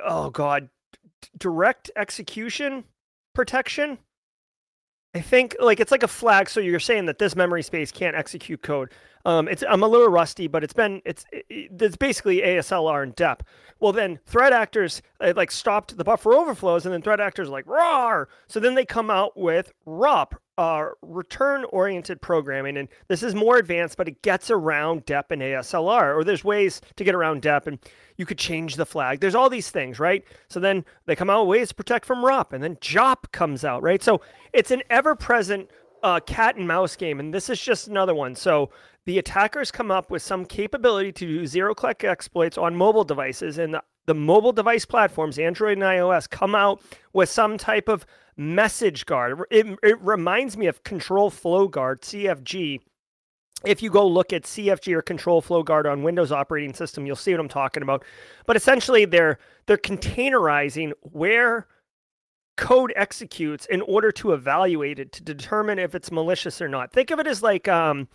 oh 0.04 0.30
god, 0.30 0.68
direct 1.37 1.90
execution 1.97 2.85
protection. 3.35 3.99
I 5.18 5.20
think 5.20 5.56
like 5.58 5.80
it's 5.80 5.90
like 5.90 6.04
a 6.04 6.08
flag, 6.08 6.48
so 6.48 6.60
you're 6.60 6.78
saying 6.78 7.06
that 7.06 7.18
this 7.18 7.34
memory 7.34 7.64
space 7.64 7.90
can't 7.90 8.14
execute 8.14 8.62
code. 8.62 8.92
Um, 9.25 9.48
it's 9.48 9.64
I'm 9.68 9.82
a 9.82 9.88
little 9.88 10.06
rusty, 10.06 10.46
but 10.46 10.62
it's 10.62 10.72
been 10.72 11.02
it's 11.04 11.25
it's 11.32 11.96
basically 11.96 12.40
ASLR 12.40 13.02
and 13.02 13.16
DEP. 13.16 13.42
Well, 13.80 13.92
then 13.92 14.20
threat 14.26 14.52
actors 14.52 15.02
uh, 15.20 15.32
like 15.34 15.50
stopped 15.50 15.96
the 15.96 16.04
buffer 16.04 16.34
overflows, 16.34 16.87
and 16.87 16.92
then 16.92 17.02
threat 17.02 17.18
actors 17.18 17.48
like 17.48 17.66
RAR. 17.66 18.28
So 18.46 18.60
then 18.60 18.76
they 18.76 18.84
come 18.84 19.10
out 19.10 19.37
with 19.37 19.72
ROP, 19.88 20.34
uh, 20.58 20.88
return 21.02 21.64
oriented 21.66 22.20
programming, 22.20 22.76
and 22.76 22.88
this 23.06 23.22
is 23.22 23.32
more 23.32 23.58
advanced, 23.58 23.96
but 23.96 24.08
it 24.08 24.20
gets 24.22 24.50
around 24.50 25.06
DEP 25.06 25.30
and 25.30 25.40
ASLR. 25.40 26.16
Or 26.16 26.24
there's 26.24 26.42
ways 26.42 26.80
to 26.96 27.04
get 27.04 27.14
around 27.14 27.42
DEP, 27.42 27.68
and 27.68 27.78
you 28.16 28.26
could 28.26 28.38
change 28.38 28.74
the 28.74 28.84
flag. 28.84 29.20
There's 29.20 29.36
all 29.36 29.48
these 29.48 29.70
things, 29.70 30.00
right? 30.00 30.24
So 30.48 30.58
then 30.58 30.84
they 31.06 31.14
come 31.14 31.30
out 31.30 31.46
ways 31.46 31.68
to 31.68 31.76
protect 31.76 32.04
from 32.04 32.24
ROP, 32.24 32.52
and 32.52 32.62
then 32.62 32.76
JOP 32.80 33.30
comes 33.30 33.64
out, 33.64 33.82
right? 33.84 34.02
So 34.02 34.20
it's 34.52 34.72
an 34.72 34.82
ever 34.90 35.14
present 35.14 35.70
uh, 36.02 36.18
cat 36.18 36.56
and 36.56 36.66
mouse 36.66 36.96
game, 36.96 37.20
and 37.20 37.32
this 37.32 37.48
is 37.48 37.62
just 37.62 37.86
another 37.86 38.14
one. 38.14 38.34
So 38.34 38.70
the 39.04 39.18
attackers 39.18 39.70
come 39.70 39.92
up 39.92 40.10
with 40.10 40.22
some 40.22 40.44
capability 40.44 41.12
to 41.12 41.24
do 41.24 41.46
zero 41.46 41.72
click 41.72 42.02
exploits 42.02 42.58
on 42.58 42.74
mobile 42.74 43.04
devices, 43.04 43.58
and 43.58 43.74
the, 43.74 43.82
the 44.08 44.14
mobile 44.14 44.52
device 44.52 44.86
platforms, 44.86 45.38
Android 45.38 45.76
and 45.76 45.82
iOS, 45.82 46.28
come 46.28 46.54
out 46.54 46.80
with 47.12 47.28
some 47.28 47.58
type 47.58 47.88
of 47.88 48.06
message 48.38 49.04
guard. 49.04 49.38
It, 49.50 49.66
it 49.82 50.00
reminds 50.00 50.56
me 50.56 50.66
of 50.66 50.82
Control 50.82 51.28
Flow 51.28 51.68
Guard, 51.68 52.00
CFG. 52.00 52.80
If 53.66 53.82
you 53.82 53.90
go 53.90 54.06
look 54.06 54.32
at 54.32 54.44
CFG 54.44 54.94
or 54.94 55.02
Control 55.02 55.42
Flow 55.42 55.62
Guard 55.62 55.86
on 55.86 56.02
Windows 56.02 56.32
operating 56.32 56.72
system, 56.72 57.04
you'll 57.04 57.16
see 57.16 57.32
what 57.32 57.40
I'm 57.40 57.48
talking 57.48 57.82
about. 57.82 58.02
But 58.46 58.56
essentially, 58.56 59.04
they're 59.04 59.38
they're 59.66 59.76
containerizing 59.76 60.92
where 61.02 61.66
code 62.56 62.94
executes 62.96 63.66
in 63.66 63.82
order 63.82 64.10
to 64.12 64.32
evaluate 64.32 64.98
it 64.98 65.12
to 65.12 65.22
determine 65.22 65.78
if 65.78 65.94
it's 65.94 66.10
malicious 66.10 66.62
or 66.62 66.68
not. 66.68 66.92
Think 66.92 67.10
of 67.10 67.18
it 67.18 67.26
as 67.26 67.42
like 67.42 67.68
um, 67.68 68.08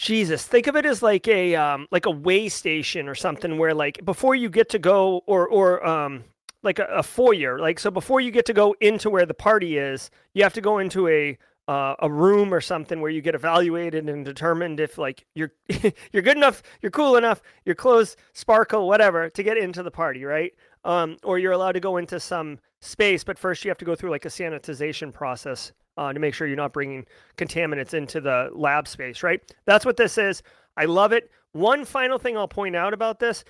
Jesus, 0.00 0.46
think 0.46 0.66
of 0.66 0.76
it 0.76 0.86
as 0.86 1.02
like 1.02 1.28
a 1.28 1.54
um, 1.54 1.86
like 1.90 2.06
a 2.06 2.10
way 2.10 2.48
station 2.48 3.06
or 3.06 3.14
something 3.14 3.58
where 3.58 3.74
like 3.74 4.02
before 4.02 4.34
you 4.34 4.48
get 4.48 4.70
to 4.70 4.78
go 4.78 5.22
or 5.26 5.46
or 5.46 5.86
um, 5.86 6.24
like 6.62 6.78
a, 6.78 6.86
a 6.86 7.02
foyer, 7.02 7.58
like 7.58 7.78
so 7.78 7.90
before 7.90 8.18
you 8.18 8.30
get 8.30 8.46
to 8.46 8.54
go 8.54 8.74
into 8.80 9.10
where 9.10 9.26
the 9.26 9.34
party 9.34 9.76
is, 9.76 10.10
you 10.32 10.42
have 10.42 10.54
to 10.54 10.62
go 10.62 10.78
into 10.78 11.06
a 11.06 11.36
uh, 11.68 11.96
a 11.98 12.10
room 12.10 12.54
or 12.54 12.62
something 12.62 13.02
where 13.02 13.10
you 13.10 13.20
get 13.20 13.34
evaluated 13.34 14.08
and 14.08 14.24
determined 14.24 14.80
if 14.80 14.96
like 14.96 15.26
you're 15.34 15.52
you're 16.12 16.22
good 16.22 16.38
enough, 16.38 16.62
you're 16.80 16.90
cool 16.90 17.16
enough, 17.16 17.42
your 17.66 17.74
clothes 17.74 18.16
sparkle, 18.32 18.88
whatever, 18.88 19.28
to 19.28 19.42
get 19.42 19.58
into 19.58 19.82
the 19.82 19.90
party, 19.90 20.24
right? 20.24 20.54
Um, 20.82 21.18
or 21.24 21.38
you're 21.38 21.52
allowed 21.52 21.72
to 21.72 21.80
go 21.80 21.98
into 21.98 22.18
some 22.18 22.58
space, 22.80 23.22
but 23.22 23.38
first 23.38 23.66
you 23.66 23.70
have 23.70 23.76
to 23.76 23.84
go 23.84 23.94
through 23.94 24.12
like 24.12 24.24
a 24.24 24.28
sanitization 24.28 25.12
process 25.12 25.72
uh, 26.00 26.12
to 26.14 26.18
make 26.18 26.32
sure 26.32 26.46
you're 26.46 26.56
not 26.56 26.72
bringing 26.72 27.04
contaminants 27.36 27.92
into 27.92 28.20
the 28.22 28.48
lab 28.54 28.88
space, 28.88 29.22
right? 29.22 29.40
That's 29.66 29.84
what 29.84 29.98
this 29.98 30.16
is. 30.16 30.42
I 30.76 30.86
love 30.86 31.12
it. 31.12 31.30
One 31.52 31.84
final 31.84 32.18
thing 32.18 32.38
I'll 32.38 32.48
point 32.48 32.74
out 32.74 32.94
about 32.94 33.20
this 33.20 33.44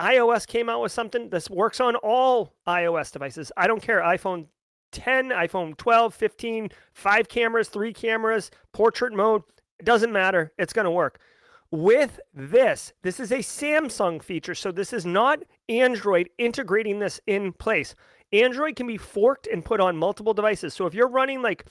iOS 0.00 0.46
came 0.46 0.68
out 0.68 0.80
with 0.80 0.92
something. 0.92 1.28
This 1.28 1.50
works 1.50 1.80
on 1.80 1.96
all 1.96 2.54
iOS 2.68 3.10
devices. 3.10 3.50
I 3.56 3.66
don't 3.66 3.82
care. 3.82 4.00
iPhone 4.00 4.46
10, 4.92 5.30
iPhone 5.30 5.76
12, 5.76 6.14
15, 6.14 6.70
five 6.92 7.28
cameras, 7.28 7.68
three 7.68 7.92
cameras, 7.92 8.52
portrait 8.72 9.12
mode. 9.12 9.42
It 9.80 9.84
doesn't 9.84 10.12
matter. 10.12 10.52
It's 10.56 10.72
going 10.72 10.84
to 10.84 10.90
work. 10.92 11.18
With 11.72 12.20
this, 12.32 12.92
this 13.02 13.18
is 13.18 13.32
a 13.32 13.38
Samsung 13.38 14.22
feature. 14.22 14.54
So 14.54 14.70
this 14.70 14.92
is 14.92 15.04
not 15.04 15.40
Android 15.68 16.30
integrating 16.38 17.00
this 17.00 17.20
in 17.26 17.52
place. 17.52 17.96
Android 18.32 18.76
can 18.76 18.86
be 18.86 18.96
forked 18.96 19.46
and 19.48 19.64
put 19.64 19.80
on 19.80 19.96
multiple 19.96 20.34
devices. 20.34 20.74
So 20.74 20.86
if 20.86 20.94
you're 20.94 21.08
running 21.08 21.42
like 21.42 21.66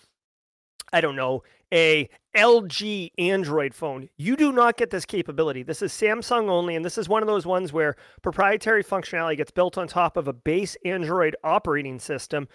I 0.93 1.01
don't 1.01 1.15
know, 1.15 1.43
a 1.73 2.09
LG 2.35 3.11
Android 3.17 3.73
phone. 3.73 4.09
You 4.17 4.35
do 4.35 4.51
not 4.51 4.77
get 4.77 4.89
this 4.89 5.05
capability. 5.05 5.63
This 5.63 5.81
is 5.81 5.91
Samsung 5.91 6.49
only, 6.49 6.75
and 6.75 6.85
this 6.85 6.97
is 6.97 7.09
one 7.09 7.23
of 7.23 7.27
those 7.27 7.45
ones 7.45 7.73
where 7.73 7.95
proprietary 8.21 8.83
functionality 8.83 9.37
gets 9.37 9.51
built 9.51 9.77
on 9.77 9.87
top 9.87 10.17
of 10.17 10.27
a 10.27 10.33
base 10.33 10.77
Android 10.85 11.35
operating 11.43 11.99
system. 11.99 12.47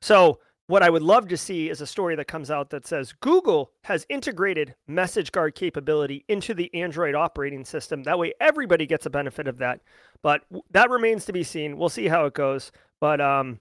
So, 0.00 0.40
what 0.66 0.82
I 0.82 0.88
would 0.88 1.02
love 1.02 1.28
to 1.28 1.36
see 1.36 1.68
is 1.68 1.82
a 1.82 1.86
story 1.86 2.16
that 2.16 2.26
comes 2.26 2.50
out 2.50 2.70
that 2.70 2.86
says 2.86 3.12
Google 3.20 3.70
has 3.82 4.06
integrated 4.08 4.74
message 4.86 5.30
guard 5.30 5.54
capability 5.54 6.24
into 6.28 6.54
the 6.54 6.74
Android 6.74 7.14
operating 7.14 7.66
system. 7.66 8.02
That 8.04 8.18
way, 8.18 8.32
everybody 8.40 8.86
gets 8.86 9.04
a 9.04 9.10
benefit 9.10 9.46
of 9.46 9.58
that. 9.58 9.80
But 10.22 10.42
that 10.70 10.88
remains 10.88 11.26
to 11.26 11.34
be 11.34 11.42
seen. 11.42 11.76
We'll 11.76 11.90
see 11.90 12.08
how 12.08 12.24
it 12.24 12.32
goes. 12.32 12.72
But 12.98 13.20
um, 13.20 13.60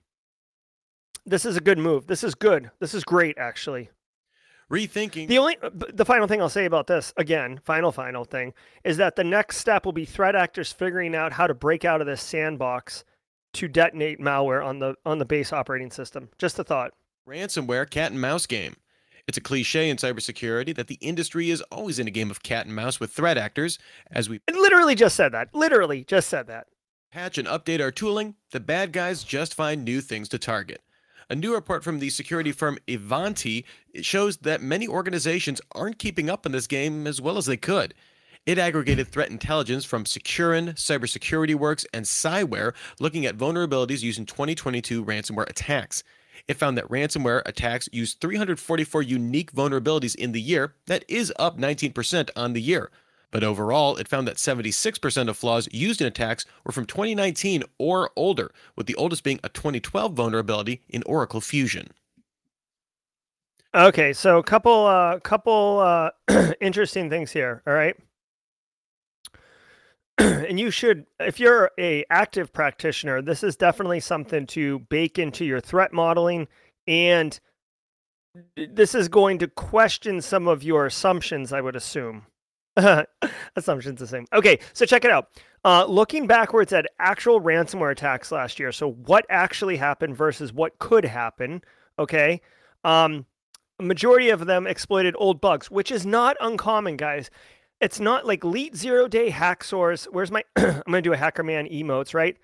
this 1.26 1.44
is 1.44 1.58
a 1.58 1.62
good 1.62 1.78
move. 1.78 2.08
This 2.08 2.24
is 2.24 2.36
good. 2.36 2.72
This 2.80 2.94
is 2.94 3.04
great, 3.04 3.38
actually 3.38 3.90
rethinking. 4.72 5.28
The 5.28 5.38
only, 5.38 5.58
the 5.94 6.06
final 6.06 6.28
thing 6.28 6.42
I'll 6.42 6.50
say 6.50 6.66
about 6.66 6.88
this, 6.88 7.14
again, 7.18 7.60
final, 7.64 7.92
final 7.92 8.26
thing, 8.26 8.54
is 8.84 8.98
that 8.98 9.16
the 9.16 9.24
next 9.24 9.58
step 9.58 9.86
will 9.86 9.94
be 9.94 10.06
threat 10.06 10.36
actors 10.36 10.72
figuring 10.72 11.16
out 11.16 11.34
how 11.34 11.48
to 11.48 11.54
break 11.54 11.86
out 11.86 12.02
of 12.02 12.08
this 12.08 12.22
sandbox 12.22 13.04
to 13.54 13.68
detonate 13.68 14.20
malware 14.20 14.66
on 14.66 14.80
the 14.80 14.96
on 15.06 15.20
the 15.20 15.26
base 15.26 15.54
operating 15.54 15.92
system. 15.92 16.30
Just 16.38 16.60
a 16.60 16.64
thought. 16.64 16.94
Ransomware 17.28 17.90
cat 17.90 18.12
and 18.12 18.20
mouse 18.20 18.46
game. 18.46 18.76
It's 19.28 19.38
a 19.38 19.42
cliche 19.42 19.90
in 19.90 19.98
cybersecurity 19.98 20.76
that 20.76 20.88
the 20.88 20.96
industry 20.96 21.50
is 21.50 21.62
always 21.72 21.98
in 21.98 22.08
a 22.08 22.12
game 22.12 22.30
of 22.30 22.44
cat 22.44 22.66
and 22.66 22.76
mouse 22.76 23.00
with 23.00 23.12
threat 23.12 23.38
actors, 23.38 23.80
as 24.12 24.28
we 24.28 24.42
it 24.48 24.56
literally 24.56 24.96
just 24.96 25.16
said 25.16 25.32
that. 25.32 25.54
Literally 25.54 26.04
just 26.04 26.28
said 26.28 26.48
that. 26.48 26.68
Patch 27.12 27.38
and 27.38 27.48
update 27.48 27.80
our 27.80 27.92
tooling, 27.92 28.36
the 28.52 28.60
bad 28.60 28.92
guys 28.92 29.24
just 29.24 29.54
find 29.54 29.86
new 29.86 30.02
things 30.02 30.28
to 30.30 30.40
target. 30.40 30.82
A 31.30 31.36
new 31.36 31.54
report 31.54 31.84
from 31.84 32.00
the 32.00 32.10
security 32.10 32.52
firm 32.52 32.78
Ivanti 32.88 33.66
shows 34.02 34.38
that 34.38 34.62
many 34.62 34.88
organizations 34.88 35.62
aren't 35.74 36.00
keeping 36.00 36.30
up 36.30 36.46
in 36.46 36.52
this 36.52 36.68
game 36.68 37.08
as 37.08 37.22
well 37.22 37.38
as 37.38 37.46
they 37.46 37.58
could. 37.58 37.94
It 38.46 38.58
aggregated 38.58 39.08
threat 39.08 39.30
intelligence 39.30 39.86
from 39.86 40.04
Securin, 40.04 40.74
Cybersecurity 40.74 41.56
Works, 41.56 41.86
and 41.94 42.06
Cyware, 42.06 42.74
looking 43.00 43.26
at 43.26 43.38
vulnerabilities 43.38 44.02
using 44.02 44.26
2022 44.26 45.06
ransomware 45.06 45.50
attacks. 45.50 46.04
It 46.48 46.58
found 46.58 46.78
that 46.78 46.90
ransomware 46.90 47.42
attacks 47.46 47.88
used 47.94 48.20
344 48.20 49.02
unique 49.02 49.54
vulnerabilities 49.54 50.16
in 50.16 50.34
the 50.34 50.42
year. 50.42 50.76
That 50.88 51.06
is 51.08 51.32
up 51.40 51.58
19% 51.58 52.30
on 52.36 52.52
the 52.52 52.62
year. 52.62 52.92
But 53.34 53.44
overall, 53.44 53.96
it 53.98 54.08
found 54.08 54.28
that 54.28 54.36
76% 54.36 55.28
of 55.28 55.36
flaws 55.36 55.68
used 55.72 56.00
in 56.00 56.08
attacks 56.08 56.46
were 56.64 56.72
from 56.72 56.86
2019 56.86 57.64
or 57.80 58.12
older, 58.16 58.52
with 58.76 58.86
the 58.86 58.94
oldest 58.94 59.24
being 59.24 59.40
a 59.44 59.50
2012 59.50 60.14
vulnerability 60.14 60.82
in 60.88 61.02
Oracle 61.08 61.42
Fusion. 61.42 61.88
Okay, 63.74 64.14
so 64.14 64.38
a 64.38 64.44
couple 64.44 64.86
uh 64.86 65.20
couple 65.22 65.80
uh 65.80 66.54
interesting 66.62 67.10
things 67.10 67.32
here, 67.32 67.64
all 67.66 67.74
right? 67.74 67.98
and 70.20 70.60
you 70.60 70.70
should 70.70 71.08
if 71.20 71.40
you're 71.40 71.72
a 71.80 72.06
active 72.12 72.54
practitioner, 72.54 73.20
this 73.20 73.44
is 73.44 73.56
definitely 73.56 74.00
something 74.00 74.46
to 74.46 74.78
bake 74.90 75.18
into 75.18 75.44
your 75.44 75.60
threat 75.60 75.92
modeling 75.92 76.48
and 76.86 77.40
this 78.56 78.94
is 78.94 79.08
going 79.08 79.40
to 79.40 79.48
question 79.48 80.22
some 80.22 80.48
of 80.48 80.62
your 80.62 80.86
assumptions, 80.86 81.52
I 81.52 81.62
would 81.62 81.76
assume. 81.76 82.28
Assumption's 83.56 84.00
the 84.00 84.08
same. 84.08 84.26
Okay, 84.34 84.60
so 84.74 84.86
check 84.86 85.06
it 85.06 85.12
out. 85.12 85.30
Uh, 85.64 85.86
looking 85.86 86.28
backwards 86.28 86.74
at 86.74 86.88
actual 87.00 87.40
ransomware 87.40 87.92
attacks 87.92 88.32
last 88.32 88.60
year, 88.60 88.72
so 88.72 88.92
what 88.92 89.26
actually 89.30 89.78
happened 89.78 90.18
versus 90.18 90.52
what 90.52 90.78
could 90.80 91.06
happen. 91.06 91.62
Okay, 92.00 92.42
um, 92.84 93.26
majority 93.80 94.30
of 94.30 94.46
them 94.46 94.68
exploited 94.68 95.16
old 95.18 95.40
bugs, 95.40 95.70
which 95.70 95.92
is 95.92 96.06
not 96.06 96.36
uncommon, 96.42 96.98
guys. 96.98 97.30
It's 97.80 98.00
not 98.00 98.26
like 98.26 98.44
leet 98.44 98.76
zero 98.76 99.08
day 99.08 99.30
hack 99.30 99.64
source. 99.64 100.06
Where's 100.06 100.32
my? 100.32 100.44
I'm 100.56 100.82
gonna 100.86 101.02
do 101.02 101.14
a 101.14 101.18
Hackerman 101.18 101.72
emotes, 101.72 102.14
right? 102.14 102.38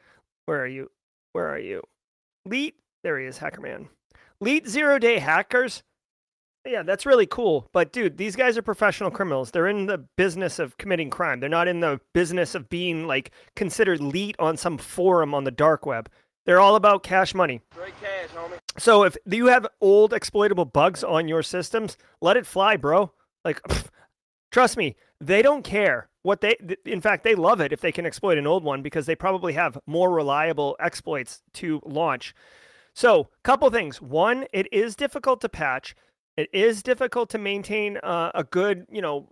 Where 0.45 0.62
are 0.62 0.67
you? 0.67 0.91
Where 1.33 1.48
are 1.48 1.59
you? 1.59 1.81
Leet. 2.45 2.75
There 3.03 3.17
he 3.19 3.25
is, 3.25 3.39
Hackerman. 3.39 3.88
Leet 4.41 4.67
zero 4.67 5.00
day 5.00 5.19
hackers 5.19 5.83
yeah, 6.69 6.83
that's 6.83 7.05
really 7.05 7.25
cool. 7.25 7.67
But 7.73 7.91
dude, 7.91 8.17
these 8.17 8.35
guys 8.35 8.57
are 8.57 8.61
professional 8.61 9.11
criminals. 9.11 9.51
They're 9.51 9.67
in 9.67 9.88
the 9.88 9.97
business 9.97 10.59
of 10.59 10.77
committing 10.77 11.09
crime. 11.09 11.39
They're 11.39 11.49
not 11.49 11.67
in 11.67 11.79
the 11.79 11.99
business 12.13 12.55
of 12.55 12.69
being 12.69 13.07
like 13.07 13.31
considered 13.55 14.01
leet 14.01 14.35
on 14.39 14.57
some 14.57 14.77
forum 14.77 15.33
on 15.33 15.43
the 15.43 15.51
dark 15.51 15.85
web. 15.85 16.09
They're 16.45 16.59
all 16.59 16.75
about 16.75 17.03
cash 17.03 17.33
money. 17.33 17.61
Straight 17.73 17.99
cash, 17.99 18.29
homie. 18.35 18.59
So 18.77 19.03
if 19.03 19.17
you 19.25 19.47
have 19.47 19.67
old 19.81 20.13
exploitable 20.13 20.65
bugs 20.65 21.03
on 21.03 21.27
your 21.27 21.43
systems, 21.43 21.97
let 22.21 22.38
it 22.38 22.45
fly, 22.45 22.77
bro. 22.77 23.11
Like 23.43 23.61
pff, 23.63 23.88
trust 24.51 24.77
me, 24.77 24.95
they 25.19 25.41
don't 25.41 25.63
care. 25.63 26.07
What 26.21 26.41
they 26.41 26.55
in 26.85 27.01
fact, 27.01 27.23
they 27.23 27.35
love 27.35 27.61
it 27.61 27.73
if 27.73 27.81
they 27.81 27.91
can 27.91 28.05
exploit 28.05 28.38
an 28.38 28.47
old 28.47 28.63
one 28.63 28.81
because 28.81 29.05
they 29.05 29.15
probably 29.15 29.53
have 29.53 29.79
more 29.88 30.11
reliable 30.11 30.75
exploits 30.79 31.41
to 31.53 31.81
launch. 31.85 32.35
So, 32.93 33.29
couple 33.43 33.69
things. 33.69 34.01
One, 34.01 34.45
it 34.51 34.67
is 34.73 34.95
difficult 34.95 35.39
to 35.41 35.49
patch. 35.49 35.95
It 36.39 36.50
is 36.53 36.81
difficult 36.81 37.29
to 37.31 37.38
maintain 37.38 37.98
uh, 37.98 38.31
a 38.34 38.46
good, 38.46 38.86
you 38.89 39.01
know, 39.01 39.27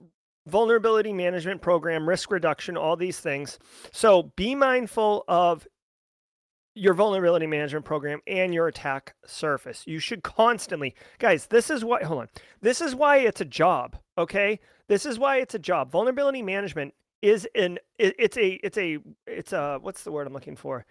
vulnerability 0.46 1.14
management 1.14 1.62
program, 1.62 2.08
risk 2.08 2.30
reduction, 2.32 2.76
all 2.76 2.98
these 2.98 3.18
things. 3.18 3.60
So 3.94 4.34
be 4.36 4.56
mindful 4.56 5.24
of 5.30 5.66
your 6.76 6.94
vulnerability 6.94 7.48
management 7.48 7.86
program 7.86 8.20
and 8.28 8.54
your 8.54 8.68
attack 8.68 9.16
surface. 9.26 9.84
You 9.88 10.00
should 10.00 10.22
constantly, 10.22 10.96
guys, 11.18 11.48
this 11.48 11.70
is 11.70 11.86
why, 11.86 12.04
hold 12.04 12.24
on. 12.24 12.28
This 12.62 12.82
is 12.82 12.94
why 12.94 13.20
it's 13.20 13.40
a 13.40 13.46
job, 13.46 13.96
okay? 14.18 14.60
This 14.90 15.06
is 15.06 15.18
why 15.18 15.38
it's 15.38 15.56
a 15.56 15.60
job. 15.60 15.90
Vulnerability 15.90 16.42
management 16.42 16.94
is 17.22 17.48
an, 17.56 17.80
it's 17.98 18.38
a, 18.38 18.60
it's 18.62 18.78
a, 18.78 19.00
it's 19.26 19.54
a, 19.54 19.80
what's 19.82 20.04
the 20.04 20.12
word 20.12 20.28
I'm 20.28 20.34
looking 20.34 20.58
for? 20.58 20.86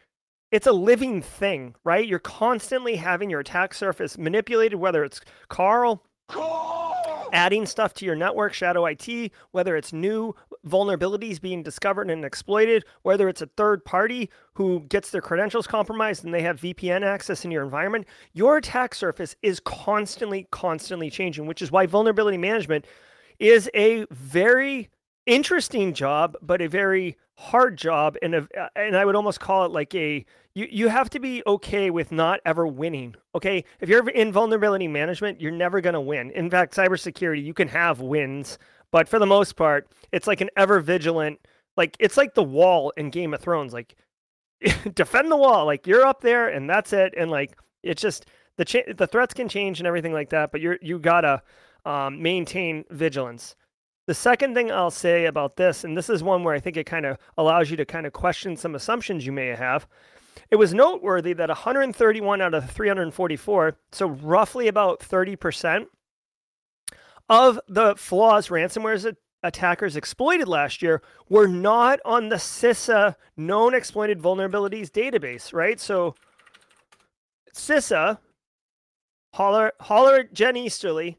It's 0.51 0.67
a 0.67 0.73
living 0.73 1.23
thing, 1.23 1.75
right? 1.85 2.07
You're 2.07 2.19
constantly 2.19 2.97
having 2.97 3.31
your 3.31 3.41
attack 3.41 3.75
surface 3.75 4.17
manipulated, 4.17 4.79
whether 4.79 5.05
it's 5.05 5.21
Carl 5.49 6.03
adding 7.33 7.67
stuff 7.67 7.95
to 7.95 8.05
your 8.05 8.15
network, 8.15 8.53
Shadow 8.53 8.87
IT, 8.87 9.33
whether 9.51 9.77
it's 9.77 9.93
new 9.93 10.35
vulnerabilities 10.67 11.41
being 11.41 11.63
discovered 11.63 12.11
and 12.11 12.25
exploited, 12.25 12.85
whether 13.03 13.29
it's 13.29 13.43
a 13.43 13.47
third 13.57 13.85
party 13.85 14.31
who 14.55 14.81
gets 14.89 15.11
their 15.11 15.21
credentials 15.21 15.67
compromised 15.67 16.25
and 16.25 16.33
they 16.33 16.43
have 16.43 16.61
VPN 16.61 17.05
access 17.05 17.45
in 17.45 17.51
your 17.51 17.65
environment, 17.65 18.07
your 18.33 18.57
attack 18.57 18.95
surface 18.95 19.37
is 19.43 19.61
constantly, 19.61 20.47
constantly 20.51 21.11
changing, 21.11 21.47
which 21.47 21.63
is 21.63 21.71
why 21.71 21.87
vulnerability 21.87 22.39
management 22.39 22.87
is 23.39 23.71
a 23.75 24.07
very 24.11 24.89
interesting 25.27 25.93
job, 25.93 26.37
but 26.41 26.63
a 26.63 26.69
very 26.69 27.17
hard 27.35 27.77
job 27.77 28.17
and 28.23 28.35
a, 28.35 28.49
and 28.75 28.97
I 28.97 29.05
would 29.05 29.15
almost 29.15 29.41
call 29.41 29.67
it 29.67 29.71
like 29.73 29.95
a 29.95 30.25
you 30.55 30.67
you 30.71 30.89
have 30.89 31.11
to 31.11 31.21
be 31.21 31.43
okay 31.47 31.91
with 31.91 32.11
not 32.11 32.41
ever 32.47 32.67
winning. 32.67 33.15
Okay, 33.35 33.65
if 33.81 33.89
you're 33.89 34.09
in 34.09 34.33
vulnerability 34.33 34.89
management, 34.89 35.41
you're 35.41 35.53
never 35.53 35.81
going 35.81 35.95
to 35.95 36.01
win. 36.01 36.31
In 36.31 36.49
fact, 36.49 36.75
cybersecurity, 36.75 37.45
you 37.45 37.53
can 37.53 37.69
have 37.69 38.01
wins, 38.01 38.59
but 38.91 39.09
for 39.09 39.19
the 39.19 39.27
most 39.27 39.57
part, 39.57 39.89
it's 40.13 40.27
like 40.27 40.41
an 40.41 40.51
ever 40.57 40.81
vigilant. 40.81 41.39
Like 41.77 41.97
it's 42.01 42.17
like 42.17 42.35
the 42.35 42.43
wall 42.43 42.93
in 42.97 43.11
Game 43.11 43.35
of 43.35 43.41
Thrones. 43.41 43.73
Like 43.75 43.97
defend 44.95 45.31
the 45.31 45.37
wall. 45.37 45.67
Like 45.67 45.87
you're 45.87 46.07
up 46.07 46.23
there, 46.23 46.49
and 46.49 46.71
that's 46.71 46.93
it. 46.93 47.13
And 47.17 47.31
like 47.31 47.59
it's 47.83 48.01
just 48.01 48.27
the 48.57 48.65
cha- 48.65 48.93
the 48.97 49.07
threats 49.07 49.35
can 49.35 49.49
change 49.49 49.81
and 49.81 49.87
everything 49.87 50.13
like 50.13 50.31
that, 50.31 50.53
but 50.53 50.61
you're 50.61 50.79
you 50.81 50.99
gotta 50.99 51.43
um, 51.85 52.23
maintain 52.23 52.85
vigilance. 52.91 53.57
The 54.07 54.15
second 54.15 54.55
thing 54.55 54.71
I'll 54.71 54.91
say 54.91 55.27
about 55.27 55.57
this, 55.57 55.83
and 55.83 55.97
this 55.97 56.09
is 56.09 56.23
one 56.23 56.45
where 56.45 56.55
I 56.55 56.61
think 56.61 56.77
it 56.77 56.87
kind 56.87 57.05
of 57.05 57.19
allows 57.37 57.71
you 57.71 57.77
to 57.79 57.85
kind 57.85 58.07
of 58.07 58.13
question 58.13 58.57
some 58.57 58.77
assumptions 58.77 59.27
you 59.27 59.33
may 59.33 59.49
have. 59.49 59.89
It 60.51 60.57
was 60.57 60.73
noteworthy 60.73 61.33
that 61.33 61.49
131 61.49 62.41
out 62.41 62.55
of 62.55 62.71
344, 62.71 63.79
so 63.91 64.07
roughly 64.07 64.69
about 64.69 65.01
30% 65.01 65.87
of 67.29 67.59
the 67.67 67.97
flaws 67.97 68.49
ransomware 68.49 69.17
attackers 69.43 69.97
exploited 69.97 70.47
last 70.47 70.83
year 70.83 71.03
were 71.29 71.49
not 71.49 71.99
on 72.05 72.29
the 72.29 72.37
CISA 72.37 73.17
known 73.37 73.75
exploited 73.75 74.21
vulnerabilities 74.21 74.91
database, 74.91 75.53
right? 75.53 75.81
So 75.81 76.15
CISA, 77.53 78.19
holler, 79.35 79.73
holler 79.81 80.25
Jen 80.33 80.57
Easterly, 80.57 81.19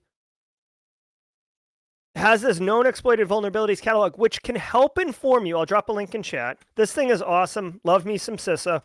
has 2.17 2.41
this 2.41 2.59
known 2.59 2.85
exploited 2.85 3.27
vulnerabilities 3.27 3.81
catalog, 3.81 4.17
which 4.17 4.41
can 4.43 4.55
help 4.55 4.97
inform 4.97 5.45
you. 5.45 5.57
I'll 5.57 5.65
drop 5.65 5.89
a 5.89 5.93
link 5.93 6.13
in 6.15 6.23
chat. 6.23 6.57
This 6.75 6.93
thing 6.93 7.09
is 7.09 7.21
awesome. 7.21 7.81
Love 7.83 8.05
me 8.05 8.17
some 8.17 8.37
CISA. 8.37 8.81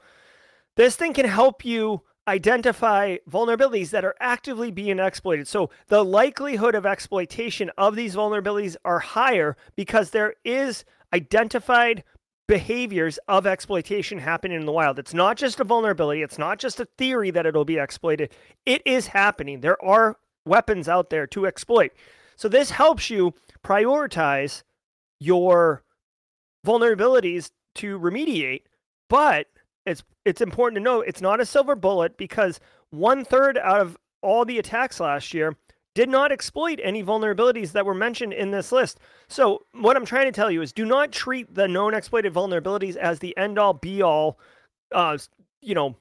This 0.77 0.97
thing 0.97 1.13
can 1.13 1.27
help 1.27 1.65
you 1.65 2.03
identify 2.29 3.17
vulnerabilities 3.29 3.91
that 3.91 4.05
are 4.05 4.15
actively 4.21 4.71
being 4.71 4.99
exploited. 4.99 5.49
So 5.49 5.71
the 5.89 6.05
likelihood 6.05 6.75
of 6.75 6.87
exploitation 6.87 7.71
of 7.77 7.97
these 7.97 8.15
vulnerabilities 8.15 8.77
are 8.85 9.01
higher 9.01 9.57
because 9.77 10.11
there 10.11 10.35
is 10.45 10.85
identified 11.13 12.05
behaviors 12.47 13.19
of 13.29 13.47
exploitation 13.47 14.19
happening 14.19 14.61
in 14.61 14.67
the 14.67 14.73
wild. 14.73 14.99
It's 14.99 15.15
not 15.15 15.37
just 15.37 15.61
a 15.61 15.65
vulnerability, 15.65 16.23
it's 16.23 16.39
not 16.39 16.59
just 16.59 16.81
a 16.81 16.85
theory 16.99 17.31
that 17.31 17.47
it'll 17.47 17.65
be 17.65 17.79
exploited. 17.79 18.31
It 18.67 18.83
is 18.85 19.09
happening. 19.09 19.61
There 19.61 19.83
are 19.83 20.19
weapons 20.45 20.89
out 20.89 21.11
there 21.11 21.27
to 21.29 21.47
exploit. 21.47 21.93
So 22.37 22.49
this 22.49 22.71
helps 22.71 23.11
you 23.11 23.35
prioritize 23.65 24.63
your 25.21 25.83
vulnerabilities 26.67 27.51
to 27.77 27.99
remediate, 27.99 28.63
but 29.09 29.47
it's 29.87 30.03
it's 30.25 30.41
important 30.41 30.77
to 30.77 30.83
note 30.83 31.05
it's 31.09 31.21
not 31.21 31.41
a 31.41 31.47
silver 31.47 31.75
bullet 31.75 32.17
because 32.17 32.61
one 32.91 33.25
third 33.25 33.59
out 33.59 33.81
of 33.81 33.97
all 34.21 34.45
the 34.45 34.59
attacks 34.59 35.01
last 35.01 35.35
year 35.35 35.57
did 35.95 36.09
not 36.09 36.33
exploit 36.33 36.81
any 36.83 37.03
vulnerabilities 37.03 37.73
that 37.73 37.85
were 37.85 37.95
mentioned 37.95 38.33
in 38.33 38.51
this 38.51 38.73
list. 38.73 38.99
So 39.29 39.67
what 39.73 39.97
I'm 39.97 40.07
trying 40.07 40.27
to 40.27 40.33
tell 40.33 40.51
you 40.51 40.63
is 40.63 40.73
do 40.73 40.87
not 40.87 41.13
treat 41.13 41.55
the 41.55 41.69
known 41.69 41.95
exploited 41.95 42.33
vulnerabilities 42.33 42.97
as 42.97 43.19
the 43.19 43.37
end 43.37 43.59
all 43.59 43.75
be 43.75 44.03
all 44.03 44.39
uh, 44.93 45.19
you 45.61 45.75
know 45.75 45.97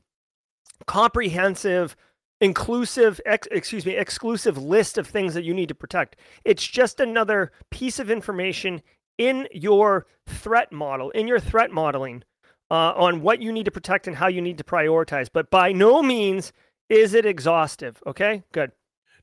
comprehensive 0.87 1.95
inclusive 2.41 3.21
ex, 3.25 3.47
excuse 3.51 3.85
me 3.85 3.95
exclusive 3.95 4.57
list 4.57 4.97
of 4.97 5.07
things 5.07 5.33
that 5.35 5.43
you 5.43 5.53
need 5.53 5.69
to 5.69 5.75
protect. 5.75 6.17
It's 6.43 6.65
just 6.65 6.99
another 6.99 7.51
piece 7.69 7.99
of 7.99 8.11
information 8.11 8.81
in 9.17 9.47
your 9.51 10.07
threat 10.27 10.71
model 10.71 11.11
in 11.11 11.27
your 11.27 11.39
threat 11.39 11.71
modeling 11.71 12.23
uh, 12.69 12.93
on 12.95 13.21
what 13.21 13.41
you 13.41 13.51
need 13.51 13.65
to 13.65 13.71
protect 13.71 14.07
and 14.07 14.15
how 14.15 14.27
you 14.27 14.41
need 14.41 14.57
to 14.57 14.63
prioritize. 14.63 15.29
But 15.31 15.49
by 15.49 15.71
no 15.71 16.01
means 16.01 16.51
is 16.89 17.13
it 17.13 17.25
exhaustive 17.25 18.01
okay? 18.05 18.43
Good. 18.51 18.71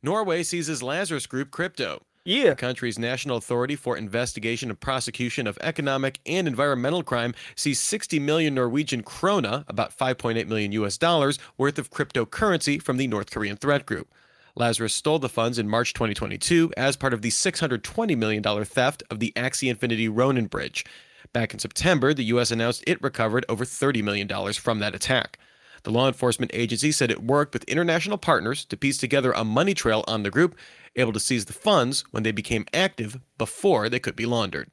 Norway 0.02 0.44
seizes 0.44 0.82
lazarus 0.82 1.26
group 1.26 1.50
crypto 1.50 2.02
yeah. 2.28 2.50
The 2.50 2.56
country's 2.56 2.98
National 2.98 3.38
Authority 3.38 3.74
for 3.74 3.96
Investigation 3.96 4.68
and 4.68 4.78
Prosecution 4.78 5.46
of 5.46 5.58
Economic 5.62 6.20
and 6.26 6.46
Environmental 6.46 7.02
Crime 7.02 7.34
sees 7.56 7.80
60 7.80 8.18
million 8.18 8.54
Norwegian 8.54 9.02
krona, 9.02 9.64
about 9.66 9.96
5.8 9.96 10.46
million 10.46 10.72
US 10.72 10.98
dollars, 10.98 11.38
worth 11.56 11.78
of 11.78 11.90
cryptocurrency 11.90 12.82
from 12.82 12.98
the 12.98 13.06
North 13.06 13.30
Korean 13.30 13.56
threat 13.56 13.86
group. 13.86 14.12
Lazarus 14.54 14.92
stole 14.92 15.18
the 15.18 15.28
funds 15.28 15.58
in 15.58 15.68
March 15.68 15.94
2022 15.94 16.72
as 16.76 16.96
part 16.96 17.14
of 17.14 17.22
the 17.22 17.30
$620 17.30 18.16
million 18.18 18.42
theft 18.42 19.02
of 19.10 19.20
the 19.20 19.32
Axie 19.34 19.70
Infinity 19.70 20.08
Ronin 20.08 20.46
Bridge. 20.48 20.84
Back 21.32 21.54
in 21.54 21.60
September, 21.60 22.12
the 22.12 22.24
U.S. 22.24 22.50
announced 22.50 22.84
it 22.86 23.02
recovered 23.02 23.46
over 23.48 23.64
$30 23.64 24.02
million 24.02 24.28
from 24.52 24.80
that 24.80 24.94
attack. 24.94 25.38
The 25.82 25.90
law 25.90 26.06
enforcement 26.06 26.50
agency 26.54 26.92
said 26.92 27.10
it 27.10 27.22
worked 27.22 27.54
with 27.54 27.64
international 27.64 28.18
partners 28.18 28.64
to 28.66 28.76
piece 28.76 28.98
together 28.98 29.32
a 29.32 29.44
money 29.44 29.74
trail 29.74 30.04
on 30.06 30.22
the 30.22 30.30
group, 30.30 30.56
able 30.96 31.12
to 31.12 31.20
seize 31.20 31.44
the 31.44 31.52
funds 31.52 32.04
when 32.10 32.22
they 32.22 32.32
became 32.32 32.66
active 32.72 33.18
before 33.36 33.88
they 33.88 34.00
could 34.00 34.16
be 34.16 34.26
laundered. 34.26 34.70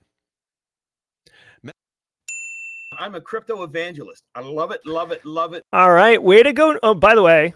I'm 2.98 3.16
a 3.16 3.22
crypto 3.22 3.64
evangelist. 3.64 4.24
I 4.36 4.42
love 4.42 4.72
it, 4.72 4.82
love 4.86 5.12
it, 5.12 5.26
love 5.26 5.54
it. 5.54 5.64
All 5.74 5.92
right, 5.92 6.22
way 6.22 6.44
to 6.44 6.54
go. 6.54 6.80
Oh, 6.82 6.94
by 6.94 7.14
the 7.14 7.22
way, 7.22 7.54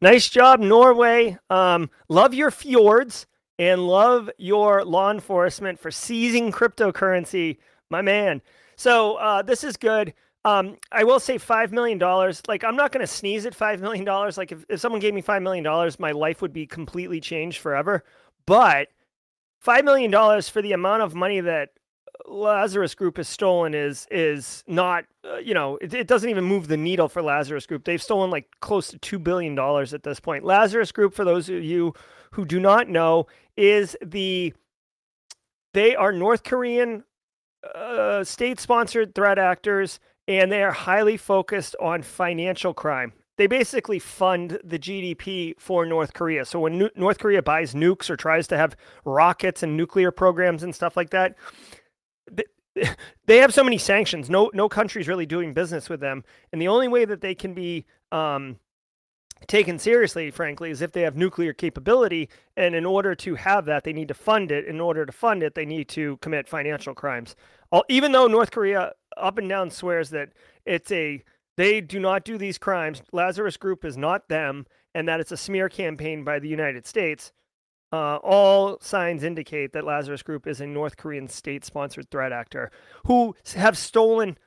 nice 0.00 0.28
job, 0.28 0.60
Norway. 0.60 1.38
Um, 1.48 1.90
love 2.08 2.34
your 2.34 2.50
fjords 2.50 3.26
and 3.58 3.86
love 3.86 4.30
your 4.38 4.84
law 4.84 5.10
enforcement 5.10 5.78
for 5.78 5.90
seizing 5.90 6.52
cryptocurrency, 6.52 7.58
my 7.90 8.02
man. 8.02 8.42
So 8.82 9.14
uh, 9.14 9.42
this 9.42 9.62
is 9.62 9.76
good. 9.76 10.12
Um, 10.44 10.76
I 10.90 11.04
will 11.04 11.20
say 11.20 11.38
five 11.38 11.70
million 11.70 11.98
dollars. 11.98 12.42
Like 12.48 12.64
I'm 12.64 12.74
not 12.74 12.90
going 12.90 13.06
to 13.06 13.06
sneeze 13.06 13.46
at 13.46 13.54
five 13.54 13.80
million 13.80 14.04
dollars. 14.04 14.36
Like 14.36 14.50
if, 14.50 14.64
if 14.68 14.80
someone 14.80 15.00
gave 15.00 15.14
me 15.14 15.20
five 15.20 15.40
million 15.40 15.62
dollars, 15.62 16.00
my 16.00 16.10
life 16.10 16.42
would 16.42 16.52
be 16.52 16.66
completely 16.66 17.20
changed 17.20 17.58
forever. 17.58 18.02
But 18.44 18.88
five 19.60 19.84
million 19.84 20.10
dollars 20.10 20.48
for 20.48 20.60
the 20.62 20.72
amount 20.72 21.02
of 21.04 21.14
money 21.14 21.38
that 21.38 21.68
Lazarus 22.26 22.96
Group 22.96 23.18
has 23.18 23.28
stolen 23.28 23.72
is 23.72 24.08
is 24.10 24.64
not. 24.66 25.04
Uh, 25.24 25.36
you 25.36 25.54
know, 25.54 25.76
it, 25.76 25.94
it 25.94 26.08
doesn't 26.08 26.28
even 26.28 26.42
move 26.42 26.66
the 26.66 26.76
needle 26.76 27.08
for 27.08 27.22
Lazarus 27.22 27.66
Group. 27.66 27.84
They've 27.84 28.02
stolen 28.02 28.30
like 28.30 28.48
close 28.58 28.88
to 28.88 28.98
two 28.98 29.20
billion 29.20 29.54
dollars 29.54 29.94
at 29.94 30.02
this 30.02 30.18
point. 30.18 30.42
Lazarus 30.42 30.90
Group, 30.90 31.14
for 31.14 31.24
those 31.24 31.48
of 31.48 31.62
you 31.62 31.94
who 32.32 32.44
do 32.44 32.58
not 32.58 32.88
know, 32.88 33.28
is 33.56 33.96
the 34.04 34.52
they 35.72 35.94
are 35.94 36.10
North 36.10 36.42
Korean 36.42 37.04
uh, 37.74 38.24
state 38.24 38.60
sponsored 38.60 39.14
threat 39.14 39.38
actors, 39.38 40.00
and 40.28 40.50
they 40.50 40.62
are 40.62 40.72
highly 40.72 41.16
focused 41.16 41.76
on 41.80 42.02
financial 42.02 42.74
crime. 42.74 43.12
They 43.38 43.46
basically 43.46 43.98
fund 43.98 44.58
the 44.62 44.78
GDP 44.78 45.54
for 45.58 45.86
North 45.86 46.12
Korea. 46.12 46.44
So 46.44 46.60
when 46.60 46.90
North 46.94 47.18
Korea 47.18 47.42
buys 47.42 47.74
nukes 47.74 48.10
or 48.10 48.16
tries 48.16 48.46
to 48.48 48.58
have 48.58 48.76
rockets 49.04 49.62
and 49.62 49.76
nuclear 49.76 50.10
programs 50.10 50.62
and 50.62 50.74
stuff 50.74 50.96
like 50.96 51.10
that, 51.10 51.34
they 53.26 53.38
have 53.38 53.54
so 53.54 53.64
many 53.64 53.78
sanctions. 53.78 54.28
No, 54.28 54.50
no 54.54 54.68
country's 54.68 55.08
really 55.08 55.26
doing 55.26 55.54
business 55.54 55.88
with 55.88 56.00
them, 56.00 56.24
and 56.52 56.60
the 56.60 56.68
only 56.68 56.88
way 56.88 57.04
that 57.04 57.20
they 57.20 57.34
can 57.34 57.54
be 57.54 57.86
um, 58.10 58.58
taken 59.46 59.78
seriously, 59.78 60.30
frankly, 60.30 60.70
is 60.70 60.82
if 60.82 60.92
they 60.92 61.02
have 61.02 61.16
nuclear 61.16 61.52
capability. 61.52 62.28
And 62.56 62.74
in 62.74 62.86
order 62.86 63.14
to 63.16 63.34
have 63.34 63.64
that, 63.66 63.84
they 63.84 63.92
need 63.92 64.08
to 64.08 64.14
fund 64.14 64.50
it. 64.50 64.66
In 64.66 64.80
order 64.80 65.06
to 65.06 65.12
fund 65.12 65.42
it, 65.42 65.54
they 65.54 65.66
need 65.66 65.88
to 65.90 66.16
commit 66.18 66.48
financial 66.48 66.94
crimes. 66.94 67.36
Even 67.88 68.12
though 68.12 68.26
North 68.26 68.50
Korea 68.50 68.92
up 69.16 69.38
and 69.38 69.48
down 69.48 69.70
swears 69.70 70.10
that 70.10 70.30
it's 70.64 70.90
a 70.92 71.22
they 71.56 71.80
do 71.80 72.00
not 72.00 72.24
do 72.24 72.38
these 72.38 72.58
crimes. 72.58 73.02
Lazarus 73.12 73.56
Group 73.58 73.84
is 73.84 73.96
not 73.96 74.28
them, 74.28 74.66
and 74.94 75.06
that 75.06 75.20
it's 75.20 75.32
a 75.32 75.36
smear 75.36 75.68
campaign 75.68 76.24
by 76.24 76.38
the 76.38 76.48
United 76.48 76.86
States. 76.86 77.32
Uh, 77.92 78.16
all 78.16 78.78
signs 78.80 79.22
indicate 79.22 79.74
that 79.74 79.84
Lazarus 79.84 80.22
Group 80.22 80.46
is 80.46 80.62
a 80.62 80.66
North 80.66 80.96
Korean 80.96 81.28
state-sponsored 81.28 82.10
threat 82.10 82.32
actor 82.32 82.70
who 83.06 83.34
have 83.54 83.76
stolen. 83.76 84.38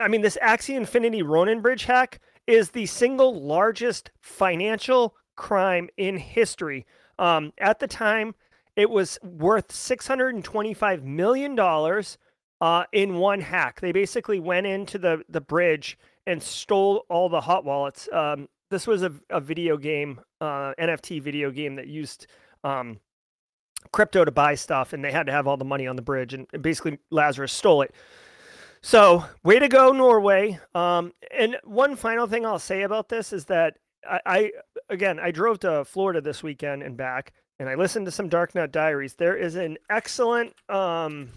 I 0.00 0.08
mean, 0.08 0.22
this 0.22 0.38
Axie 0.42 0.74
Infinity 0.74 1.22
Ronin 1.22 1.60
Bridge 1.60 1.84
hack 1.84 2.18
is 2.46 2.70
the 2.70 2.86
single 2.86 3.40
largest 3.40 4.10
financial 4.20 5.14
crime 5.36 5.88
in 5.96 6.16
history. 6.16 6.86
Um, 7.18 7.52
at 7.58 7.78
the 7.78 7.86
time, 7.86 8.34
it 8.76 8.90
was 8.90 9.18
worth 9.22 9.68
$625 9.68 11.02
million 11.02 11.58
uh, 12.60 12.84
in 12.92 13.14
one 13.16 13.40
hack. 13.40 13.80
They 13.80 13.92
basically 13.92 14.40
went 14.40 14.66
into 14.66 14.98
the, 14.98 15.22
the 15.28 15.40
bridge 15.40 15.98
and 16.26 16.42
stole 16.42 17.04
all 17.08 17.28
the 17.28 17.40
hot 17.40 17.64
wallets. 17.64 18.08
Um, 18.12 18.48
this 18.70 18.86
was 18.86 19.02
a, 19.02 19.12
a 19.28 19.40
video 19.40 19.76
game, 19.76 20.20
uh, 20.40 20.72
NFT 20.78 21.20
video 21.20 21.50
game 21.50 21.76
that 21.76 21.88
used 21.88 22.26
um, 22.64 23.00
crypto 23.92 24.24
to 24.24 24.30
buy 24.30 24.54
stuff, 24.54 24.92
and 24.92 25.04
they 25.04 25.12
had 25.12 25.26
to 25.26 25.32
have 25.32 25.46
all 25.46 25.56
the 25.56 25.64
money 25.64 25.86
on 25.86 25.96
the 25.96 26.02
bridge. 26.02 26.32
And 26.34 26.46
basically, 26.60 26.98
Lazarus 27.10 27.52
stole 27.52 27.82
it. 27.82 27.94
So, 28.82 29.24
way 29.44 29.60
to 29.60 29.68
go, 29.68 29.92
Norway. 29.92 30.58
Um, 30.74 31.12
and 31.36 31.56
one 31.62 31.94
final 31.94 32.26
thing 32.26 32.44
I'll 32.44 32.58
say 32.58 32.82
about 32.82 33.08
this 33.08 33.32
is 33.32 33.44
that 33.44 33.78
I, 34.08 34.20
I, 34.26 34.52
again, 34.88 35.20
I 35.20 35.30
drove 35.30 35.60
to 35.60 35.84
Florida 35.84 36.20
this 36.20 36.42
weekend 36.42 36.82
and 36.82 36.96
back, 36.96 37.32
and 37.60 37.68
I 37.68 37.76
listened 37.76 38.06
to 38.06 38.12
some 38.12 38.28
Darknet 38.28 38.72
Diaries. 38.72 39.14
There 39.14 39.36
is 39.36 39.54
an 39.54 39.78
excellent, 39.88 40.54
um, 40.68 41.30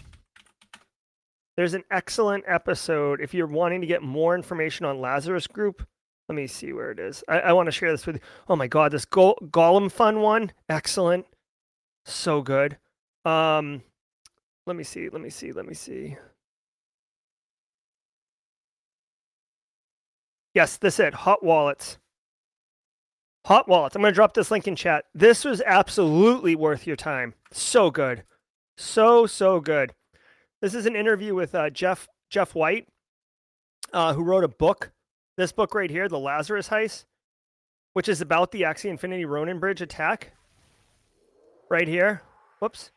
there's 1.56 1.76
an 1.76 1.84
excellent 1.92 2.46
episode 2.48 3.22
if 3.22 3.34
you're 3.34 3.46
wanting 3.46 3.82
to 3.82 3.88
get 3.88 4.02
more 4.02 4.34
information 4.34 4.88
on 4.88 5.00
Lazarus 5.00 5.46
Group. 5.46 5.86
Let 6.28 6.36
me 6.36 6.48
see 6.48 6.74
where 6.74 6.90
it 6.90 6.98
is. 6.98 7.24
I, 7.30 7.40
I 7.42 7.54
want 7.54 7.68
to 7.68 7.72
share 7.72 7.92
this 7.92 8.08
with 8.08 8.16
you. 8.16 8.22
Oh 8.50 8.56
my 8.56 8.66
God, 8.66 8.92
this 8.92 9.06
Go- 9.06 9.38
Gollumfun 9.44 10.20
one, 10.20 10.52
excellent, 10.68 11.28
so 12.06 12.42
good. 12.42 12.80
Um, 13.24 13.84
let 14.66 14.76
me 14.76 14.84
see. 14.84 15.10
Let 15.10 15.22
me 15.22 15.30
see. 15.30 15.52
Let 15.52 15.68
me 15.68 15.76
see. 15.76 16.18
Yes, 20.56 20.78
this 20.78 21.00
it. 21.00 21.14
Hot 21.14 21.44
wallets. 21.44 21.98
Hot 23.46 23.68
wallets. 23.68 23.96
I'm 23.96 24.02
going 24.02 24.12
to 24.12 24.16
drop 24.16 24.34
this 24.34 24.50
link 24.50 24.68
in 24.68 24.76
chat. 24.76 25.06
This 25.14 25.44
was 25.44 25.62
absolutely 25.66 26.56
worth 26.56 26.88
your 26.88 26.96
time. 26.96 27.36
So 27.52 27.92
good. 27.92 28.24
So, 28.78 29.28
so 29.28 29.60
good. 29.60 29.94
This 30.62 30.74
is 30.74 30.86
an 30.86 30.96
interview 30.96 31.36
with 31.36 31.54
uh, 31.54 31.70
Geoff 31.70 32.08
Geoff 32.30 32.56
White, 32.56 32.88
uh, 33.94 34.14
who 34.14 34.24
wrote 34.24 34.46
a 34.46 34.48
book. 34.48 34.92
This 35.38 35.52
book 35.52 35.76
right 35.76 35.92
here, 35.92 36.08
The 36.08 36.18
Lazarus 36.18 36.70
Heist, 36.70 37.04
which 37.94 38.08
is 38.08 38.22
about 38.22 38.52
the 38.52 38.62
Axie 38.62 38.90
Infinity 38.90 39.26
Ronin 39.26 39.60
Bridge 39.60 39.82
attack. 39.82 40.32
Right 41.70 41.88
here. 41.88 42.22
Whoops. 42.60 42.92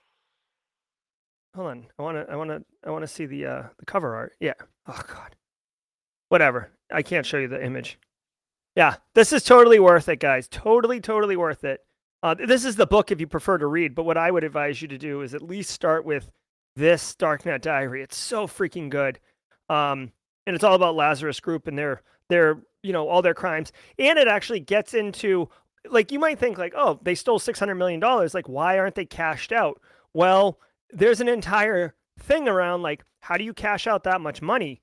Hold 1.57 1.69
on. 1.69 1.87
I 1.99 2.03
want 2.03 2.17
to. 2.17 2.33
I 2.33 2.37
want 2.37 2.51
to. 2.51 2.65
I 2.85 2.91
want 2.91 3.03
to 3.03 3.09
see 3.09 3.27
the 3.27 3.47
uh, 3.47 3.63
the 3.79 3.87
cover 3.87 4.15
art. 4.15 4.35
Yeah. 4.41 4.55
Oh 4.87 5.03
God. 5.09 5.35
Whatever. 6.29 6.71
I 6.91 7.03
can't 7.03 7.27
show 7.27 7.39
you 7.39 7.49
the 7.49 7.65
image. 7.65 7.99
Yeah, 8.75 8.97
this 9.15 9.33
is 9.33 9.43
totally 9.43 9.81
worth 9.81 10.09
it, 10.09 10.21
guys. 10.21 10.47
Totally, 10.49 11.01
totally 11.01 11.37
worth 11.37 11.65
it. 11.65 11.85
Uh, 12.23 12.35
this 12.35 12.65
is 12.65 12.77
the 12.77 12.87
book 12.87 13.11
if 13.11 13.21
you 13.21 13.27
prefer 13.27 13.59
to 13.59 13.67
read, 13.67 13.95
but 13.95 14.05
what 14.05 14.17
I 14.17 14.31
would 14.31 14.45
advise 14.45 14.83
you 14.83 14.89
to 14.89 14.99
do 14.99 15.21
is 15.23 15.35
at 15.35 15.43
least 15.43 15.71
start 15.71 16.05
with 16.05 16.31
this 16.75 17.15
Darknet 17.15 17.61
Diary. 17.61 18.03
It's 18.03 18.17
so 18.17 18.47
freaking 18.47 18.89
good, 18.89 19.21
um, 19.69 20.13
and 20.47 20.55
it's 20.55 20.65
all 20.65 20.75
about 20.75 20.97
Lazarus 20.97 21.41
Group 21.41 21.67
and 21.67 21.79
their 21.79 22.03
their 22.29 22.61
you 22.83 22.93
know 22.93 23.09
all 23.09 23.23
their 23.23 23.35
crimes, 23.35 23.73
and 23.99 24.19
it 24.19 24.29
actually 24.29 24.61
gets 24.61 24.95
into 24.95 25.49
like 25.89 26.11
you 26.11 26.19
might 26.19 26.39
think 26.39 26.59
like 26.59 26.75
oh 26.77 26.99
they 27.03 27.15
stole 27.15 27.39
six 27.39 27.59
hundred 27.59 27.77
million 27.77 28.01
dollars, 28.01 28.35
like 28.35 28.49
why 28.49 28.79
aren't 28.79 28.95
they 28.95 29.07
cashed 29.07 29.53
out? 29.53 29.81
Well, 30.13 30.59
there's 30.91 31.21
an 31.21 31.29
entire 31.29 31.95
thing 32.19 32.49
around 32.49 32.83
like 32.83 33.05
how 33.21 33.37
do 33.37 33.45
you 33.45 33.53
cash 33.53 33.87
out 33.87 34.05
that 34.05 34.21
much 34.21 34.43
money? 34.43 34.81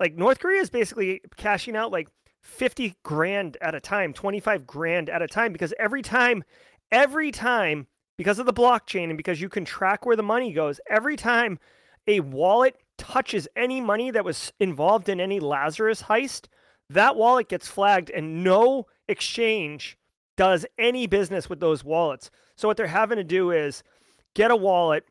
Like 0.00 0.14
North 0.14 0.38
Korea 0.38 0.60
is 0.60 0.70
basically 0.70 1.20
cashing 1.36 1.76
out 1.76 1.90
like 1.90 2.08
50 2.42 2.96
grand 3.02 3.56
at 3.60 3.74
a 3.74 3.80
time, 3.80 4.12
25 4.12 4.66
grand 4.66 5.10
at 5.10 5.22
a 5.22 5.26
time, 5.26 5.52
because 5.52 5.74
every 5.78 6.02
time, 6.02 6.44
every 6.90 7.30
time, 7.30 7.86
because 8.16 8.38
of 8.38 8.46
the 8.46 8.52
blockchain 8.52 9.04
and 9.04 9.16
because 9.16 9.40
you 9.40 9.48
can 9.48 9.64
track 9.64 10.06
where 10.06 10.16
the 10.16 10.22
money 10.22 10.52
goes, 10.52 10.80
every 10.88 11.16
time 11.16 11.58
a 12.06 12.20
wallet 12.20 12.76
touches 12.96 13.46
any 13.56 13.80
money 13.80 14.10
that 14.10 14.24
was 14.24 14.52
involved 14.60 15.08
in 15.08 15.20
any 15.20 15.40
Lazarus 15.40 16.02
heist, 16.02 16.46
that 16.90 17.16
wallet 17.16 17.48
gets 17.48 17.68
flagged 17.68 18.10
and 18.10 18.42
no 18.42 18.86
exchange 19.08 19.98
does 20.36 20.64
any 20.78 21.06
business 21.06 21.50
with 21.50 21.60
those 21.60 21.84
wallets. 21.84 22.30
So 22.56 22.66
what 22.66 22.76
they're 22.76 22.86
having 22.86 23.18
to 23.18 23.24
do 23.24 23.50
is 23.50 23.82
get 24.34 24.50
a 24.50 24.56
wallet, 24.56 25.04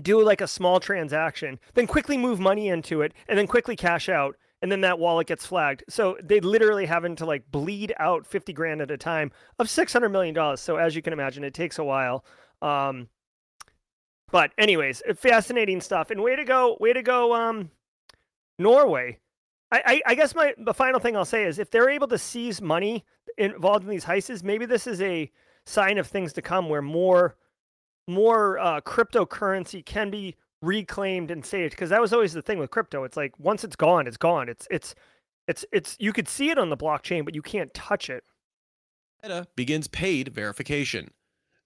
do 0.00 0.22
like 0.22 0.40
a 0.40 0.48
small 0.48 0.80
transaction, 0.80 1.58
then 1.74 1.86
quickly 1.86 2.16
move 2.16 2.40
money 2.40 2.68
into 2.68 3.02
it, 3.02 3.12
and 3.28 3.38
then 3.38 3.46
quickly 3.46 3.76
cash 3.76 4.08
out 4.08 4.36
and 4.60 4.72
then 4.72 4.80
that 4.80 4.98
wallet 4.98 5.26
gets 5.26 5.46
flagged. 5.46 5.84
So 5.88 6.16
they 6.22 6.40
literally 6.40 6.86
having 6.86 7.16
to 7.16 7.26
like 7.26 7.50
bleed 7.50 7.94
out 7.98 8.26
50 8.26 8.52
grand 8.52 8.80
at 8.80 8.90
a 8.90 8.96
time 8.96 9.30
of 9.58 9.70
600 9.70 10.08
million 10.08 10.34
dollars. 10.34 10.60
So 10.60 10.76
as 10.76 10.96
you 10.96 11.02
can 11.02 11.12
imagine, 11.12 11.44
it 11.44 11.54
takes 11.54 11.78
a 11.78 11.84
while. 11.84 12.24
Um, 12.60 13.08
but 14.30 14.52
anyways, 14.58 15.02
fascinating 15.16 15.80
stuff. 15.80 16.10
And 16.10 16.22
way 16.22 16.36
to 16.36 16.44
go, 16.44 16.76
way 16.80 16.92
to 16.92 17.02
go, 17.02 17.34
um, 17.34 17.70
Norway. 18.58 19.18
I, 19.70 19.82
I, 19.84 20.02
I 20.06 20.14
guess 20.14 20.34
my 20.34 20.54
the 20.58 20.74
final 20.74 20.98
thing 20.98 21.16
I'll 21.16 21.24
say 21.24 21.44
is 21.44 21.58
if 21.58 21.70
they're 21.70 21.90
able 21.90 22.08
to 22.08 22.18
seize 22.18 22.60
money 22.60 23.04
involved 23.36 23.84
in 23.84 23.90
these 23.90 24.04
heists, 24.04 24.42
maybe 24.42 24.66
this 24.66 24.86
is 24.86 25.00
a 25.02 25.30
sign 25.66 25.98
of 25.98 26.06
things 26.06 26.32
to 26.32 26.42
come 26.42 26.68
where 26.68 26.82
more 26.82 27.36
more 28.08 28.58
uh, 28.58 28.80
cryptocurrency 28.80 29.84
can 29.84 30.10
be 30.10 30.34
reclaimed 30.62 31.30
and 31.30 31.44
saved 31.44 31.72
because 31.72 31.90
that 31.90 32.00
was 32.00 32.12
always 32.12 32.32
the 32.32 32.42
thing 32.42 32.58
with 32.58 32.70
crypto. 32.70 33.04
It's 33.04 33.16
like 33.16 33.38
once 33.38 33.64
it's 33.64 33.76
gone 33.76 34.06
it's 34.06 34.16
gone. 34.16 34.48
It's 34.48 34.66
it's 34.70 34.94
it's 35.46 35.64
it's 35.72 35.96
you 36.00 36.12
could 36.12 36.28
see 36.28 36.50
it 36.50 36.58
on 36.58 36.70
the 36.70 36.76
blockchain 36.76 37.24
but 37.24 37.34
you 37.34 37.42
can't 37.42 37.72
touch 37.74 38.10
it. 38.10 38.24
Meta 39.22 39.46
begins 39.56 39.88
paid 39.88 40.28
verification. 40.28 41.10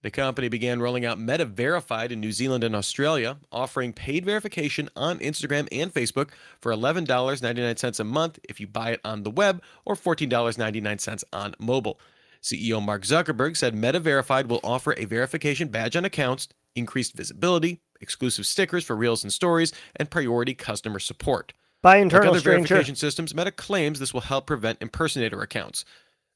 The 0.03 0.11
company 0.11 0.49
began 0.49 0.81
rolling 0.81 1.07
out 1.07 1.21
meta 1.21 1.45
verified 1.45 2.11
in 2.11 2.19
new 2.21 2.33
zealand 2.33 2.65
and 2.65 2.75
australia 2.75 3.39
offering 3.53 3.93
paid 3.93 4.25
verification 4.25 4.89
on 4.97 5.21
instagram 5.21 5.69
and 5.71 5.95
facebook 5.95 6.31
for 6.61 6.73
$11.99 6.73 8.01
a 8.01 8.05
month 8.05 8.41
if 8.49 8.59
you 8.59 8.67
buy 8.67 8.91
it 8.91 9.01
on 9.05 9.23
the 9.23 9.31
web 9.31 9.63
or 9.85 9.95
$14.99 9.95 11.25
on 11.33 11.55
mobile 11.61 12.01
ceo 12.43 12.83
mark 12.83 13.03
zuckerberg 13.03 13.57
said 13.57 13.75
meta 13.75 14.01
verified 14.01 14.49
will 14.49 14.61
offer 14.65 14.95
a 14.97 15.05
verification 15.05 15.69
badge 15.69 15.97
on 15.97 16.05
accounts 16.05 16.49
increased 16.75 17.15
visibility 17.15 17.81
exclusive 18.03 18.45
stickers 18.45 18.85
for 18.85 18.97
reels 18.97 19.23
and 19.23 19.33
stories, 19.33 19.73
and 19.97 20.11
priority 20.11 20.53
customer 20.53 20.99
support. 20.99 21.55
By 21.81 21.97
internal 21.97 22.27
like 22.27 22.31
other 22.33 22.41
stranger. 22.41 22.75
verification 22.75 22.97
systems, 22.97 23.35
Meta 23.35 23.51
claims 23.51 23.99
this 23.99 24.13
will 24.13 24.21
help 24.23 24.47
prevent 24.47 24.83
impersonator 24.83 25.41
accounts. 25.41 25.85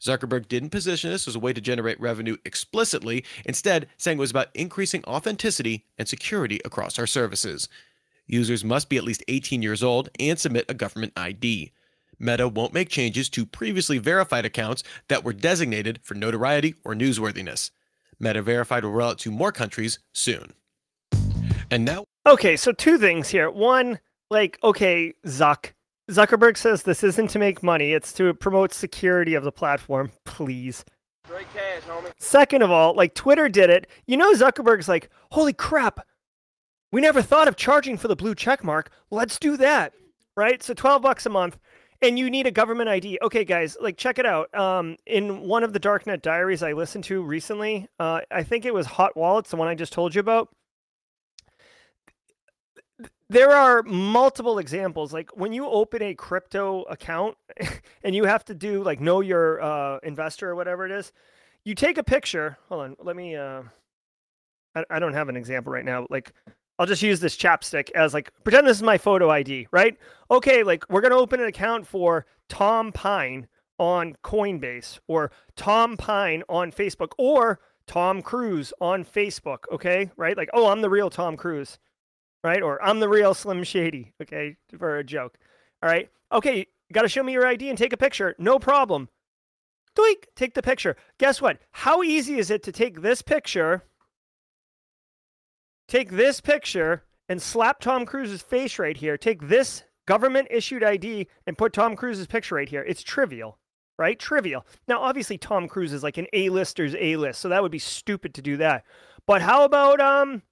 Zuckerberg 0.01 0.49
didn't 0.49 0.71
position 0.71 1.11
this 1.11 1.27
as 1.27 1.37
a 1.37 1.41
way 1.41 1.53
to 1.53 1.61
generate 1.61 2.01
revenue 2.01 2.37
explicitly, 2.45 3.25
instead, 3.45 3.89
saying 3.97 4.19
it 4.19 4.21
was 4.21 4.31
about 4.31 4.55
increasing 4.55 5.05
authenticity 5.05 5.85
and 5.99 6.07
security 6.07 6.61
across 6.65 6.99
our 6.99 7.07
services. 7.07 7.69
Users 8.27 8.65
must 8.65 8.89
be 8.89 8.97
at 8.97 9.05
least 9.05 9.25
18 9.29 9.63
years 9.63 9.83
old 9.83 10.09
and 10.19 10.39
submit 10.39 10.67
a 10.69 10.75
government 10.75 11.13
ID. 11.17 11.73
Meta 12.19 12.49
won't 12.49 12.73
make 12.73 12.89
changes 12.89 13.29
to 13.31 13.45
previously 13.47 13.99
verified 13.99 14.45
accounts 14.45 14.83
that 15.09 15.25
were 15.25 15.33
designated 15.33 16.01
for 16.03 16.15
notoriety 16.15 16.75
or 16.85 16.95
newsworthiness. 16.95 17.71
Meta 18.19 18.43
Verified 18.43 18.85
will 18.85 18.93
roll 18.93 19.11
out 19.11 19.19
to 19.19 19.31
more 19.31 19.53
countries 19.53 19.99
soon. 20.13 20.55
And 21.71 21.85
now, 21.85 22.05
okay, 22.27 22.57
so 22.57 22.73
two 22.73 22.99
things 22.99 23.29
here. 23.29 23.51
One, 23.51 23.99
like, 24.31 24.59
okay, 24.63 25.13
Zuck. 25.27 25.73
Zuckerberg 26.11 26.57
says 26.57 26.85
this 26.85 27.03
isn't 27.03 27.29
to 27.31 27.39
make 27.39 27.63
money; 27.63 27.93
it's 27.93 28.13
to 28.15 28.33
promote 28.35 28.73
security 28.73 29.35
of 29.35 29.43
the 29.45 29.53
platform. 29.53 30.13
Please. 30.25 30.85
Straight 31.27 31.53
cash, 31.53 31.83
homie. 31.83 32.13
Second 32.19 32.63
of 32.63 32.71
all, 32.71 32.95
like 32.95 33.15
Twitter 33.15 33.49
did 33.49 33.69
it. 33.71 33.89
You 34.07 34.17
know, 34.17 34.33
Zuckerberg's 34.33 34.89
like, 34.89 35.11
holy 35.33 35.53
crap, 35.53 36.07
we 36.93 37.01
never 37.01 37.21
thought 37.21 37.49
of 37.49 37.57
charging 37.57 37.97
for 37.97 38.07
the 38.07 38.15
blue 38.15 38.37
check 38.37 38.63
mark. 38.63 38.91
Let's 39.11 39.39
do 39.39 39.57
that, 39.57 39.93
right? 40.37 40.63
So 40.63 40.73
twelve 40.75 41.03
bucks 41.03 41.27
a 41.27 41.31
month, 41.31 41.59
and 42.03 42.19
you 42.19 42.31
need 42.31 42.47
a 42.47 42.51
government 42.51 42.89
ID. 42.89 43.19
Okay, 43.23 43.45
guys, 43.45 43.77
like 43.81 43.97
check 43.97 44.19
it 44.19 44.27
out. 44.27 44.55
Um, 44.55 44.97
in 45.07 45.41
one 45.41 45.65
of 45.65 45.73
the 45.73 45.81
Darknet 45.81 46.23
diaries 46.23 46.63
I 46.63 46.73
listened 46.73 47.05
to 47.05 47.23
recently, 47.23 47.89
uh, 47.99 48.21
I 48.31 48.43
think 48.43 48.65
it 48.65 48.75
was 48.75 48.87
Hot 48.87 49.17
Wallets, 49.17 49.51
the 49.51 49.57
one 49.57 49.69
I 49.69 49.75
just 49.75 49.93
told 49.93 50.15
you 50.15 50.21
about 50.21 50.49
there 53.29 53.51
are 53.51 53.83
multiple 53.83 54.59
examples 54.59 55.13
like 55.13 55.31
when 55.37 55.53
you 55.53 55.67
open 55.67 56.03
a 56.03 56.15
crypto 56.15 56.83
account 56.83 57.37
and 58.05 58.15
you 58.15 58.25
have 58.25 58.45
to 58.45 58.55
do 58.55 58.83
like 58.83 59.01
know 59.01 59.21
your 59.21 59.61
uh, 59.61 59.99
investor 60.03 60.51
or 60.51 60.55
whatever 60.55 60.87
it 60.87 60.93
is 60.93 61.13
you 61.65 61.75
take 61.75 61.99
a 61.99 62.05
picture 62.05 62.57
hold 62.69 62.83
on 62.83 62.97
let 63.03 63.17
me 63.17 63.35
uh 63.37 63.63
I, 64.75 64.85
I 64.91 64.99
don't 64.99 65.15
have 65.15 65.29
an 65.29 65.37
example 65.37 65.73
right 65.73 65.85
now 65.85 66.07
like 66.11 66.33
i'll 66.79 66.87
just 66.87 67.03
use 67.03 67.21
this 67.21 67.37
chapstick 67.37 67.91
as 67.95 68.15
like 68.15 68.33
pretend 68.45 68.67
this 68.67 68.77
is 68.77 68.83
my 68.83 68.99
photo 68.99 69.31
id 69.31 69.69
right 69.71 69.97
okay 70.31 70.63
like 70.63 70.89
we're 70.91 71.01
to 71.01 71.17
open 71.17 71.41
an 71.41 71.47
account 71.47 71.87
for 71.87 72.27
tom 72.49 72.93
pine 72.93 73.47
on 73.79 74.15
coinbase 74.25 74.99
or 75.09 75.31
tom 75.57 75.97
pine 75.97 76.43
on 76.49 76.73
facebook 76.73 77.13
or 77.19 77.61
tom 77.87 78.23
cruise 78.23 78.73
on 78.81 79.05
facebook 79.05 79.59
okay 79.71 80.11
right 80.17 80.37
like 80.37 80.49
oh 80.55 80.69
i'm 80.69 80.81
the 80.81 80.91
real 80.91 81.11
tom 81.11 81.37
cruise 81.37 81.79
right? 82.47 82.63
Or 82.63 82.83
I'm 82.83 83.01
the 83.01 83.09
real 83.09 83.35
Slim 83.35 83.65
Shady, 83.65 84.13
okay, 84.23 84.57
for 84.79 84.99
a 84.99 85.05
joke. 85.05 85.37
All 85.83 85.91
right. 85.91 86.09
Okay, 86.33 86.67
got 86.93 87.03
to 87.03 87.09
show 87.09 87.23
me 87.23 87.33
your 87.33 87.47
ID 87.47 87.69
and 87.69 87.77
take 87.77 87.93
a 87.93 87.97
picture. 87.97 88.37
No 88.39 88.59
problem. 88.59 89.09
Doink, 89.97 90.27
take 90.37 90.55
the 90.55 90.63
picture. 90.63 90.97
Guess 91.19 91.43
what? 91.43 91.59
How 91.73 92.03
easy 92.03 92.39
is 92.39 92.51
it 92.51 92.63
to 92.63 92.73
take 92.73 93.03
this 93.03 93.21
picture, 93.21 93.83
take 95.89 96.11
this 96.11 96.41
picture, 96.41 97.05
and 97.29 97.41
slap 97.41 97.81
Tom 97.81 98.07
Cruise's 98.07 98.43
face 98.43 98.79
right 98.79 98.97
here? 98.97 99.17
Take 99.17 99.49
this 99.49 99.83
government 100.07 100.49
issued 100.51 100.85
ID 100.85 101.27
and 101.47 101.59
put 101.59 101.73
Tom 101.73 101.97
Cruise's 101.97 102.27
picture 102.27 102.55
right 102.55 102.69
here. 102.69 102.83
It's 102.83 103.03
trivial, 103.03 103.59
right? 103.99 104.19
Trivial. 104.19 104.65
Now, 104.89 105.01
obviously, 105.01 105.39
Tom 105.39 105.69
Cruise 105.69 105.93
is 105.93 106.03
like 106.03 106.19
an 106.19 106.27
A-lister's 106.33 106.95
A-list, 106.99 107.41
so 107.41 107.49
that 107.49 107.63
would 107.63 107.73
be 107.73 107.79
stupid 107.79 108.35
to 108.35 108.43
do 108.43 108.57
that. 108.59 108.85
But 109.27 109.43
how 109.43 109.65
about 109.65 110.01
um, 110.01 110.43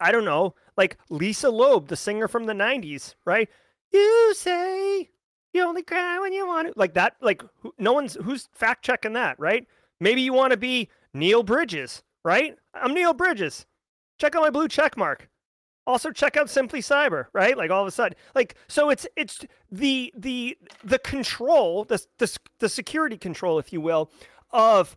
I 0.00 0.12
don't 0.12 0.24
know, 0.24 0.54
like 0.76 0.96
Lisa 1.10 1.50
Loeb, 1.50 1.88
the 1.88 1.96
singer 1.96 2.26
from 2.26 2.44
the 2.44 2.54
90s, 2.54 3.14
right? 3.24 3.48
You 3.92 4.34
say 4.34 5.10
you 5.52 5.62
only 5.62 5.82
cry 5.82 6.18
when 6.18 6.32
you 6.32 6.46
want 6.46 6.68
to. 6.68 6.74
Like 6.76 6.94
that, 6.94 7.16
like 7.20 7.42
no 7.78 7.92
one's 7.92 8.14
who's 8.14 8.48
fact 8.52 8.84
checking 8.84 9.12
that, 9.14 9.38
right? 9.38 9.66
Maybe 10.00 10.22
you 10.22 10.32
want 10.32 10.52
to 10.52 10.56
be 10.56 10.88
Neal 11.12 11.42
Bridges, 11.42 12.02
right? 12.24 12.56
I'm 12.74 12.94
Neal 12.94 13.12
Bridges. 13.12 13.66
Check 14.20 14.36
out 14.36 14.42
my 14.42 14.50
blue 14.50 14.68
check 14.68 14.96
mark. 14.96 15.28
Also 15.86 16.10
check 16.10 16.36
out 16.36 16.50
Simply 16.50 16.80
Cyber, 16.80 17.26
right? 17.32 17.56
Like 17.56 17.70
all 17.70 17.80
of 17.80 17.88
a 17.88 17.90
sudden, 17.90 18.16
like 18.34 18.54
so 18.68 18.90
it's 18.90 19.06
it's 19.16 19.40
the 19.72 20.12
the 20.16 20.56
the 20.84 20.98
control, 20.98 21.84
the 21.84 22.04
the, 22.18 22.38
the 22.58 22.68
security 22.68 23.16
control, 23.16 23.58
if 23.58 23.72
you 23.72 23.80
will, 23.80 24.10
of 24.50 24.96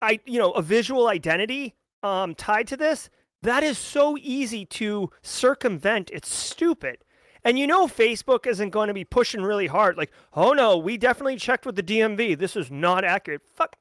I 0.00 0.20
you 0.24 0.38
know 0.38 0.52
a 0.52 0.62
visual 0.62 1.08
identity 1.08 1.74
um 2.02 2.34
tied 2.34 2.68
to 2.68 2.76
this 2.76 3.10
that 3.42 3.64
is 3.64 3.76
so 3.76 4.16
easy 4.20 4.64
to 4.66 5.10
circumvent. 5.22 6.10
It's 6.12 6.32
stupid. 6.32 6.98
And 7.44 7.58
you 7.58 7.66
know, 7.66 7.88
Facebook 7.88 8.46
isn't 8.46 8.70
going 8.70 8.86
to 8.86 8.94
be 8.94 9.04
pushing 9.04 9.42
really 9.42 9.66
hard, 9.66 9.96
like, 9.96 10.12
oh 10.34 10.52
no, 10.52 10.78
we 10.78 10.96
definitely 10.96 11.36
checked 11.36 11.66
with 11.66 11.74
the 11.74 11.82
DMV. 11.82 12.38
This 12.38 12.54
is 12.54 12.70
not 12.70 13.04
accurate. 13.04 13.42
Fuck. 13.52 13.76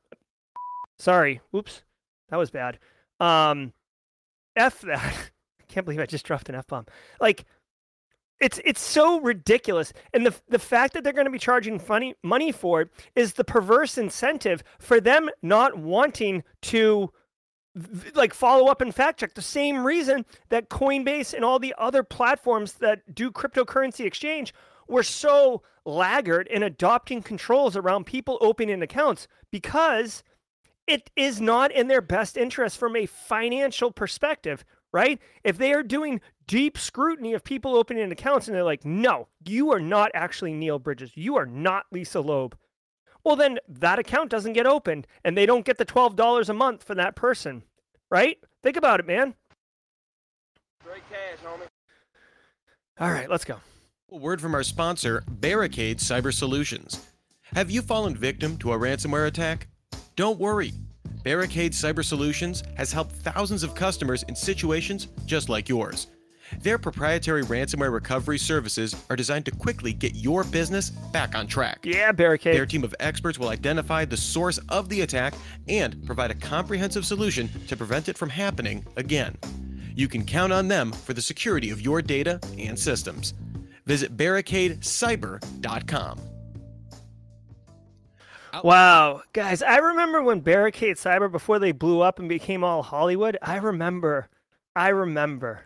Sorry. 0.97 1.41
Oops. 1.55 1.83
That 2.29 2.37
was 2.37 2.49
bad. 2.49 2.79
Um, 3.19 3.73
F 4.55 4.81
that. 4.81 4.99
I 4.99 5.13
can't 5.67 5.85
believe 5.85 5.99
I 5.99 6.05
just 6.05 6.25
dropped 6.25 6.49
an 6.49 6.55
F 6.55 6.67
bomb. 6.67 6.85
Like, 7.19 7.45
it's 8.39 8.59
it's 8.65 8.81
so 8.81 9.19
ridiculous, 9.19 9.93
and 10.13 10.25
the 10.25 10.33
the 10.49 10.59
fact 10.59 10.93
that 10.93 11.03
they're 11.03 11.13
going 11.13 11.25
to 11.25 11.31
be 11.31 11.37
charging 11.37 11.77
funny 11.77 12.15
money 12.23 12.51
for 12.51 12.81
it 12.81 12.89
is 13.15 13.33
the 13.33 13.43
perverse 13.43 13.97
incentive 13.97 14.63
for 14.79 14.99
them 14.99 15.29
not 15.43 15.77
wanting 15.77 16.43
to 16.63 17.11
like 18.15 18.33
follow 18.33 18.67
up 18.67 18.81
and 18.81 18.93
fact 18.93 19.21
check 19.21 19.33
the 19.33 19.41
same 19.41 19.85
reason 19.85 20.25
that 20.49 20.69
Coinbase 20.69 21.33
and 21.33 21.45
all 21.45 21.57
the 21.57 21.73
other 21.77 22.03
platforms 22.03 22.73
that 22.73 23.15
do 23.15 23.31
cryptocurrency 23.31 24.05
exchange 24.05 24.53
were 24.89 25.03
so 25.03 25.61
laggard 25.85 26.47
in 26.47 26.63
adopting 26.63 27.21
controls 27.21 27.77
around 27.77 28.05
people 28.05 28.37
opening 28.41 28.81
accounts 28.81 29.27
because 29.51 30.23
it 30.87 31.09
is 31.15 31.39
not 31.39 31.71
in 31.71 31.87
their 31.87 32.01
best 32.01 32.37
interest 32.37 32.77
from 32.77 32.95
a 32.95 33.05
financial 33.05 33.91
perspective, 33.91 34.65
right? 34.91 35.19
If 35.43 35.57
they 35.57 35.73
are 35.73 35.83
doing 35.83 36.21
deep 36.47 36.77
scrutiny 36.77 37.33
of 37.33 37.43
people 37.43 37.75
opening 37.75 38.11
accounts 38.11 38.47
and 38.47 38.55
they're 38.55 38.63
like, 38.63 38.85
no, 38.85 39.27
you 39.45 39.71
are 39.71 39.79
not 39.79 40.11
actually 40.13 40.53
Neal 40.53 40.79
Bridges, 40.79 41.11
you 41.15 41.37
are 41.37 41.45
not 41.45 41.85
Lisa 41.91 42.19
Loeb, 42.19 42.57
well, 43.23 43.35
then 43.35 43.59
that 43.67 43.99
account 43.99 44.29
doesn't 44.29 44.53
get 44.53 44.65
opened 44.65 45.07
and 45.23 45.37
they 45.37 45.45
don't 45.45 45.65
get 45.65 45.77
the 45.77 45.85
$12 45.85 46.49
a 46.49 46.53
month 46.53 46.83
for 46.83 46.95
that 46.95 47.15
person, 47.15 47.63
right? 48.09 48.37
Think 48.63 48.77
about 48.77 48.99
it, 48.99 49.07
man. 49.07 49.35
Straight 50.81 51.03
cash, 51.09 51.39
homie. 51.45 51.67
All 52.99 53.11
right, 53.11 53.29
let's 53.29 53.45
go. 53.45 53.57
A 54.11 54.17
word 54.17 54.41
from 54.41 54.55
our 54.55 54.63
sponsor, 54.63 55.23
Barricade 55.29 55.99
Cyber 55.99 56.33
Solutions. 56.33 57.05
Have 57.53 57.71
you 57.71 57.81
fallen 57.81 58.15
victim 58.15 58.57
to 58.57 58.73
a 58.73 58.77
ransomware 58.77 59.27
attack? 59.27 59.67
Don't 60.15 60.39
worry. 60.39 60.73
Barricade 61.23 61.73
Cyber 61.73 62.03
Solutions 62.03 62.63
has 62.75 62.91
helped 62.91 63.13
thousands 63.13 63.63
of 63.63 63.75
customers 63.75 64.23
in 64.23 64.35
situations 64.35 65.07
just 65.25 65.49
like 65.49 65.69
yours. 65.69 66.07
Their 66.59 66.77
proprietary 66.77 67.43
ransomware 67.43 67.93
recovery 67.93 68.37
services 68.37 68.95
are 69.09 69.15
designed 69.15 69.45
to 69.45 69.51
quickly 69.51 69.93
get 69.93 70.15
your 70.15 70.43
business 70.43 70.89
back 70.89 71.35
on 71.35 71.47
track. 71.47 71.79
Yeah, 71.83 72.11
Barricade. 72.11 72.55
Their 72.55 72.65
team 72.65 72.83
of 72.83 72.93
experts 72.99 73.39
will 73.39 73.49
identify 73.49 74.05
the 74.05 74.17
source 74.17 74.57
of 74.69 74.89
the 74.89 75.01
attack 75.01 75.33
and 75.67 76.03
provide 76.05 76.31
a 76.31 76.35
comprehensive 76.35 77.05
solution 77.05 77.49
to 77.67 77.77
prevent 77.77 78.09
it 78.09 78.17
from 78.17 78.29
happening 78.29 78.85
again. 78.97 79.37
You 79.95 80.07
can 80.07 80.25
count 80.25 80.51
on 80.51 80.67
them 80.67 80.91
for 80.91 81.13
the 81.13 81.21
security 81.21 81.69
of 81.69 81.81
your 81.81 82.01
data 82.01 82.39
and 82.57 82.77
systems. 82.77 83.33
Visit 83.85 84.17
barricadecyber.com. 84.17 86.19
Wow, 88.63 89.21
guys, 89.33 89.61
I 89.61 89.77
remember 89.77 90.21
when 90.21 90.41
Barricade 90.41 90.97
Cyber 90.97 91.31
before 91.31 91.59
they 91.59 91.71
blew 91.71 92.01
up 92.01 92.19
and 92.19 92.27
became 92.27 92.63
all 92.63 92.83
Hollywood. 92.83 93.37
I 93.41 93.57
remember. 93.57 94.27
I 94.75 94.89
remember. 94.89 95.65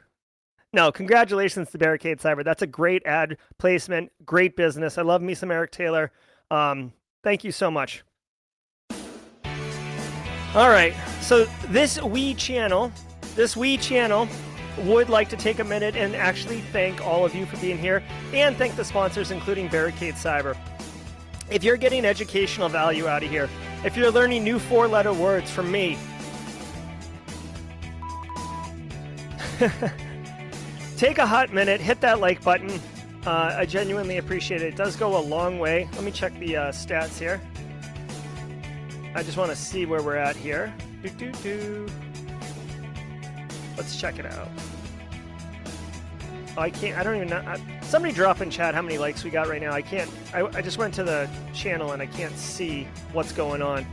No, 0.71 0.91
congratulations 0.91 1.71
to 1.71 1.77
Barricade 1.77 2.19
Cyber. 2.19 2.43
That's 2.43 2.61
a 2.61 2.67
great 2.67 3.05
ad 3.05 3.37
placement, 3.57 4.11
great 4.25 4.55
business. 4.55 4.97
I 4.97 5.03
love 5.03 5.21
me 5.21 5.33
some 5.33 5.51
Eric 5.51 5.71
Taylor. 5.71 6.11
Um, 6.51 6.93
thank 7.23 7.43
you 7.43 7.51
so 7.51 7.71
much. 7.71 8.03
All 10.53 10.69
right, 10.69 10.93
so 11.21 11.45
this 11.69 12.01
we 12.01 12.33
channel, 12.33 12.91
this 13.35 13.57
we 13.57 13.77
channel 13.77 14.27
would 14.83 15.09
like 15.09 15.29
to 15.29 15.37
take 15.37 15.59
a 15.59 15.63
minute 15.63 15.95
and 15.95 16.15
actually 16.15 16.61
thank 16.71 17.05
all 17.05 17.25
of 17.25 17.33
you 17.33 17.45
for 17.45 17.57
being 17.57 17.77
here 17.77 18.03
and 18.33 18.55
thank 18.57 18.75
the 18.75 18.83
sponsors, 18.85 19.31
including 19.31 19.67
Barricade 19.69 20.15
Cyber. 20.15 20.57
If 21.49 21.63
you're 21.63 21.77
getting 21.77 22.05
educational 22.05 22.69
value 22.69 23.07
out 23.07 23.23
of 23.23 23.29
here, 23.29 23.49
if 23.83 23.95
you're 23.95 24.11
learning 24.11 24.43
new 24.43 24.57
four 24.57 24.87
letter 24.87 25.13
words 25.13 25.51
from 25.51 25.71
me, 25.71 25.97
take 30.97 31.19
a 31.19 31.25
hot 31.25 31.53
minute, 31.53 31.79
hit 31.79 32.01
that 32.01 32.19
like 32.19 32.43
button. 32.43 32.81
Uh, 33.25 33.55
I 33.57 33.65
genuinely 33.65 34.17
appreciate 34.17 34.61
it. 34.61 34.73
It 34.73 34.75
does 34.75 34.95
go 34.95 35.17
a 35.17 35.21
long 35.21 35.59
way. 35.59 35.87
Let 35.93 36.03
me 36.03 36.11
check 36.11 36.37
the 36.39 36.57
uh, 36.57 36.71
stats 36.71 37.17
here. 37.17 37.41
I 39.13 39.23
just 39.23 39.37
want 39.37 39.49
to 39.51 39.55
see 39.55 39.85
where 39.85 40.01
we're 40.01 40.17
at 40.17 40.35
here. 40.35 40.73
Doo, 41.01 41.09
doo, 41.09 41.31
doo. 41.43 41.87
Let's 43.77 43.99
check 43.99 44.19
it 44.19 44.25
out. 44.25 44.49
Oh, 46.57 46.61
I 46.61 46.69
can't. 46.69 46.97
I 46.97 47.03
don't 47.03 47.15
even 47.15 47.29
know. 47.29 47.37
I, 47.37 47.59
somebody 47.85 48.13
drop 48.13 48.41
in 48.41 48.49
chat 48.49 48.73
how 48.73 48.81
many 48.81 48.97
likes 48.97 49.23
we 49.23 49.29
got 49.29 49.47
right 49.47 49.61
now. 49.61 49.71
I 49.71 49.81
can't. 49.81 50.09
I, 50.33 50.43
I 50.43 50.61
just 50.61 50.77
went 50.77 50.93
to 50.95 51.03
the 51.03 51.29
channel 51.53 51.91
and 51.91 52.01
I 52.01 52.07
can't 52.07 52.35
see 52.37 52.87
what's 53.13 53.31
going 53.31 53.61
on. 53.61 53.85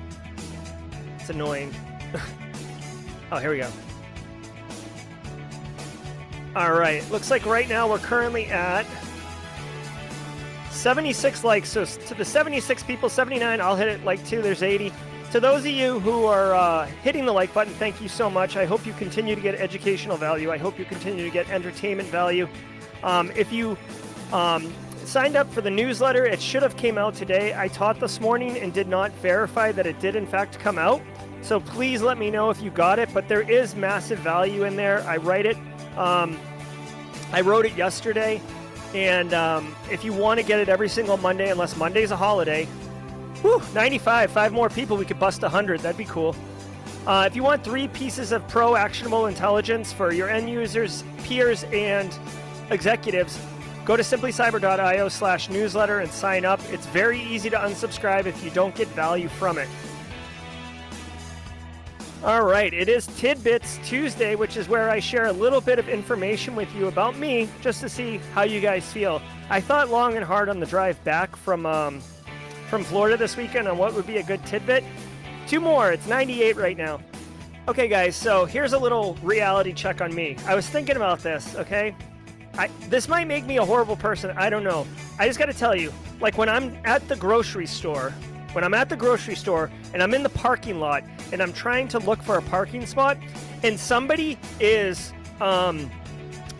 It's 1.18 1.31
annoying. 1.31 1.74
oh, 3.33 3.38
here 3.38 3.50
we 3.50 3.59
go. 3.59 3.70
All 6.55 6.72
right. 6.72 7.09
Looks 7.11 7.31
like 7.31 7.46
right 7.46 7.68
now 7.68 7.88
we're 7.88 7.98
currently 7.98 8.46
at 8.46 8.87
76 10.70 11.44
likes. 11.44 11.70
So 11.70 11.85
to 11.85 12.14
the 12.14 12.24
76 12.24 12.83
people, 12.83 13.09
79, 13.09 13.61
I'll 13.61 13.76
hit 13.76 13.88
it 13.88 14.05
like 14.05 14.24
two. 14.26 14.42
There's 14.42 14.62
80. 14.62 14.92
To 15.31 15.40
those 15.40 15.61
of 15.61 15.70
you 15.70 15.98
who 16.00 16.26
are 16.26 16.55
uh, 16.55 16.87
hitting 17.02 17.24
the 17.24 17.33
like 17.33 17.55
button, 17.55 17.72
thank 17.74 18.02
you 18.02 18.09
so 18.09 18.28
much. 18.28 18.57
I 18.57 18.66
hope 18.66 18.85
you 18.85 18.92
continue 18.94 19.35
to 19.35 19.40
get 19.40 19.55
educational 19.55 20.18
value. 20.18 20.50
I 20.50 20.59
hope 20.59 20.78
you 20.78 20.85
continue 20.85 21.24
to 21.24 21.31
get 21.31 21.48
entertainment 21.48 22.09
value. 22.11 22.46
Um, 23.02 23.30
if 23.36 23.52
you 23.52 23.76
um, 24.32 24.72
signed 25.04 25.36
up 25.36 25.52
for 25.52 25.60
the 25.60 25.70
newsletter, 25.70 26.24
it 26.24 26.40
should 26.40 26.62
have 26.62 26.76
came 26.76 26.98
out 26.98 27.14
today. 27.14 27.54
I 27.56 27.68
taught 27.68 28.00
this 28.00 28.20
morning 28.20 28.58
and 28.58 28.72
did 28.72 28.88
not 28.88 29.12
verify 29.14 29.72
that 29.72 29.86
it 29.86 29.98
did 30.00 30.16
in 30.16 30.26
fact 30.26 30.58
come 30.58 30.78
out. 30.78 31.02
So 31.42 31.60
please 31.60 32.02
let 32.02 32.18
me 32.18 32.30
know 32.30 32.50
if 32.50 32.60
you 32.62 32.70
got 32.70 32.98
it. 32.98 33.08
But 33.12 33.28
there 33.28 33.42
is 33.42 33.74
massive 33.74 34.18
value 34.20 34.64
in 34.64 34.76
there. 34.76 35.02
I 35.02 35.16
write 35.16 35.46
it. 35.46 35.56
Um, 35.96 36.38
I 37.32 37.40
wrote 37.40 37.66
it 37.66 37.74
yesterday. 37.76 38.40
And 38.94 39.32
um, 39.34 39.74
if 39.90 40.04
you 40.04 40.12
want 40.12 40.38
to 40.38 40.46
get 40.46 40.60
it 40.60 40.68
every 40.68 40.88
single 40.88 41.16
Monday, 41.16 41.50
unless 41.50 41.76
Monday's 41.76 42.10
a 42.10 42.16
holiday, 42.16 42.68
Whew, 43.42 43.60
95. 43.74 44.30
Five 44.30 44.52
more 44.52 44.70
people. 44.70 44.96
We 44.96 45.04
could 45.04 45.18
bust 45.18 45.42
100. 45.42 45.80
That'd 45.80 45.98
be 45.98 46.04
cool. 46.04 46.36
Uh, 47.06 47.24
if 47.26 47.34
you 47.34 47.42
want 47.42 47.64
three 47.64 47.88
pieces 47.88 48.30
of 48.30 48.46
pro 48.46 48.76
actionable 48.76 49.26
intelligence 49.26 49.92
for 49.92 50.12
your 50.12 50.28
end 50.28 50.48
users, 50.48 51.02
peers, 51.24 51.64
and 51.64 52.16
executives, 52.72 53.38
go 53.85 53.96
to 53.96 54.02
simplycyber.io 54.02 55.08
slash 55.08 55.48
newsletter 55.50 56.00
and 56.00 56.11
sign 56.11 56.44
up. 56.44 56.61
It's 56.70 56.87
very 56.87 57.20
easy 57.20 57.50
to 57.50 57.56
unsubscribe 57.56 58.26
if 58.26 58.42
you 58.44 58.50
don't 58.50 58.74
get 58.74 58.88
value 58.88 59.28
from 59.28 59.58
it. 59.58 59.68
All 62.24 62.44
right, 62.44 62.72
it 62.72 62.88
is 62.88 63.08
Tidbits 63.18 63.80
Tuesday, 63.85 64.37
which 64.37 64.56
is 64.56 64.68
where 64.68 64.88
I 64.88 65.00
share 65.00 65.26
a 65.26 65.32
little 65.32 65.61
bit 65.61 65.80
of 65.80 65.88
information 65.88 66.54
with 66.54 66.72
you 66.72 66.87
about 66.87 67.18
me 67.18 67.48
just 67.61 67.80
to 67.80 67.88
see 67.88 68.18
how 68.32 68.42
you 68.42 68.61
guys 68.61 68.90
feel. 68.92 69.20
I 69.50 69.61
thought 69.61 69.90
long 69.90 70.14
and 70.14 70.24
hard 70.24 70.48
on 70.48 70.61
the 70.61 70.66
drive 70.66 71.02
back 71.02 71.35
from 71.35 71.66
um, 71.66 72.00
from 72.68 72.85
Florida 72.85 73.16
this 73.16 73.37
weekend 73.37 73.66
on 73.66 73.76
what 73.76 73.92
would 73.94 74.06
be 74.06 74.18
a 74.18 74.22
good 74.22 74.44
tidbit. 74.46 74.85
Two 75.48 75.61
more. 75.61 75.90
It's 75.90 76.06
98 76.06 76.56
right 76.56 76.76
now. 76.76 77.00
Okay, 77.68 77.87
guys, 77.87 78.16
so 78.16 78.44
here's 78.44 78.72
a 78.72 78.78
little 78.78 79.14
reality 79.22 79.72
check 79.72 80.00
on 80.00 80.14
me. 80.14 80.37
I 80.46 80.54
was 80.54 80.66
thinking 80.68 80.96
about 80.96 81.20
this, 81.20 81.54
okay? 81.56 81.94
I, 82.58 82.68
this 82.88 83.08
might 83.08 83.26
make 83.26 83.46
me 83.46 83.56
a 83.56 83.64
horrible 83.64 83.96
person. 83.96 84.32
I 84.36 84.50
don't 84.50 84.64
know. 84.64 84.86
I 85.18 85.26
just 85.26 85.38
got 85.38 85.46
to 85.46 85.54
tell 85.54 85.74
you, 85.74 85.92
like 86.20 86.36
when 86.36 86.48
I'm 86.48 86.76
at 86.84 87.06
the 87.08 87.16
grocery 87.16 87.66
store, 87.66 88.10
when 88.52 88.64
I'm 88.64 88.74
at 88.74 88.88
the 88.88 88.96
grocery 88.96 89.34
store 89.34 89.70
and 89.94 90.02
I'm 90.02 90.12
in 90.12 90.22
the 90.22 90.28
parking 90.28 90.78
lot 90.78 91.02
and 91.32 91.42
I'm 91.42 91.52
trying 91.52 91.88
to 91.88 91.98
look 91.98 92.22
for 92.22 92.36
a 92.36 92.42
parking 92.42 92.84
spot 92.84 93.16
and 93.62 93.80
somebody 93.80 94.38
is 94.60 95.12
um 95.40 95.90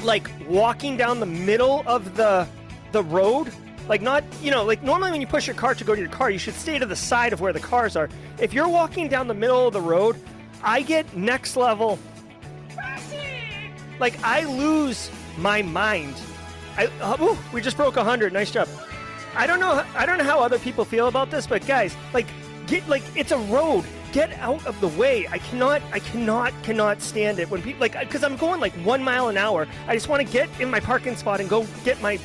like 0.03 0.31
walking 0.49 0.97
down 0.97 1.21
the 1.21 1.27
middle 1.27 1.85
of 1.87 2.17
the 2.17 2.49
the 2.93 3.03
road 3.03 3.53
like 3.89 4.01
not, 4.01 4.25
you 4.41 4.51
know, 4.51 4.65
like 4.65 4.83
normally 4.83 5.11
when 5.11 5.21
you 5.21 5.27
push 5.27 5.47
your 5.47 5.57
cart 5.57 5.79
to 5.79 5.85
go 5.85 5.95
to 5.95 6.01
your 6.01 6.11
car, 6.11 6.31
you 6.31 6.39
should 6.39 6.55
stay 6.55 6.79
to 6.79 6.87
the 6.87 6.97
side 6.97 7.33
of 7.33 7.41
where 7.41 7.53
the 7.53 7.61
cars 7.61 7.97
are. 7.97 8.09
If 8.39 8.53
you're 8.53 8.69
walking 8.69 9.09
down 9.09 9.27
the 9.27 9.35
middle 9.35 9.67
of 9.67 9.73
the 9.73 9.81
road, 9.81 10.17
I 10.63 10.83
get 10.83 11.17
next 11.17 11.57
level. 11.57 11.99
Like 13.99 14.23
I 14.23 14.45
lose 14.45 15.11
my 15.39 15.63
mind. 15.63 16.15
I 16.77 16.87
ooh, 17.21 17.37
we 17.53 17.61
just 17.61 17.77
broke 17.77 17.97
100. 17.97 18.33
Nice 18.33 18.51
job. 18.51 18.69
I 19.35 19.47
don't 19.47 19.61
know 19.61 19.85
I 19.95 20.07
don't 20.07 20.19
know 20.19 20.25
how 20.25 20.41
other 20.41 20.59
people 20.59 20.85
feel 20.85 21.09
about 21.09 21.31
this, 21.31 21.47
but 21.47 21.67
guys, 21.67 21.97
like 22.13 22.27
get 22.67 22.89
like 22.89 23.03
it's 23.17 23.33
a 23.33 23.39
road. 23.39 23.85
Get 24.13 24.33
out 24.41 24.65
of 24.67 24.79
the 24.81 24.89
way. 24.89 25.27
I 25.29 25.39
cannot 25.39 25.81
I 25.93 25.99
cannot 25.99 26.53
cannot 26.63 27.01
stand 27.01 27.39
it 27.39 27.51
when 27.51 27.63
people 27.63 27.81
like 27.81 28.11
cuz 28.11 28.23
I'm 28.23 28.37
going 28.37 28.61
like 28.61 28.75
1 28.85 29.03
mile 29.03 29.29
an 29.29 29.37
hour. 29.37 29.67
I 29.87 29.95
just 29.95 30.09
want 30.09 30.27
to 30.27 30.33
get 30.33 30.49
in 30.61 30.71
my 30.71 30.81
parking 30.81 31.17
spot 31.17 31.41
and 31.41 31.49
go 31.49 31.67
get 31.85 32.01
my 32.03 32.19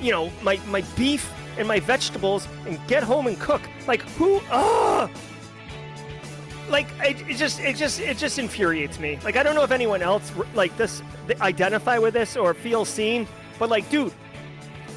you 0.00 0.10
know, 0.10 0.30
my, 0.42 0.60
my 0.66 0.82
beef 0.96 1.32
and 1.56 1.66
my 1.68 1.80
vegetables 1.80 2.48
and 2.66 2.78
get 2.86 3.02
home 3.02 3.26
and 3.26 3.38
cook. 3.38 3.62
Like 3.86 4.02
who 4.16 4.40
ah 4.50 5.08
like 6.68 6.86
it, 7.00 7.20
it, 7.28 7.36
just 7.36 7.60
it 7.60 7.76
just 7.76 8.00
it 8.00 8.16
just 8.18 8.38
infuriates 8.38 8.98
me. 8.98 9.18
Like 9.24 9.36
I 9.36 9.42
don't 9.42 9.54
know 9.54 9.64
if 9.64 9.70
anyone 9.70 10.02
else 10.02 10.32
like 10.54 10.76
this 10.76 11.02
identify 11.40 11.98
with 11.98 12.14
this 12.14 12.36
or 12.36 12.54
feel 12.54 12.84
seen, 12.84 13.26
but 13.58 13.68
like 13.68 13.88
dude, 13.90 14.12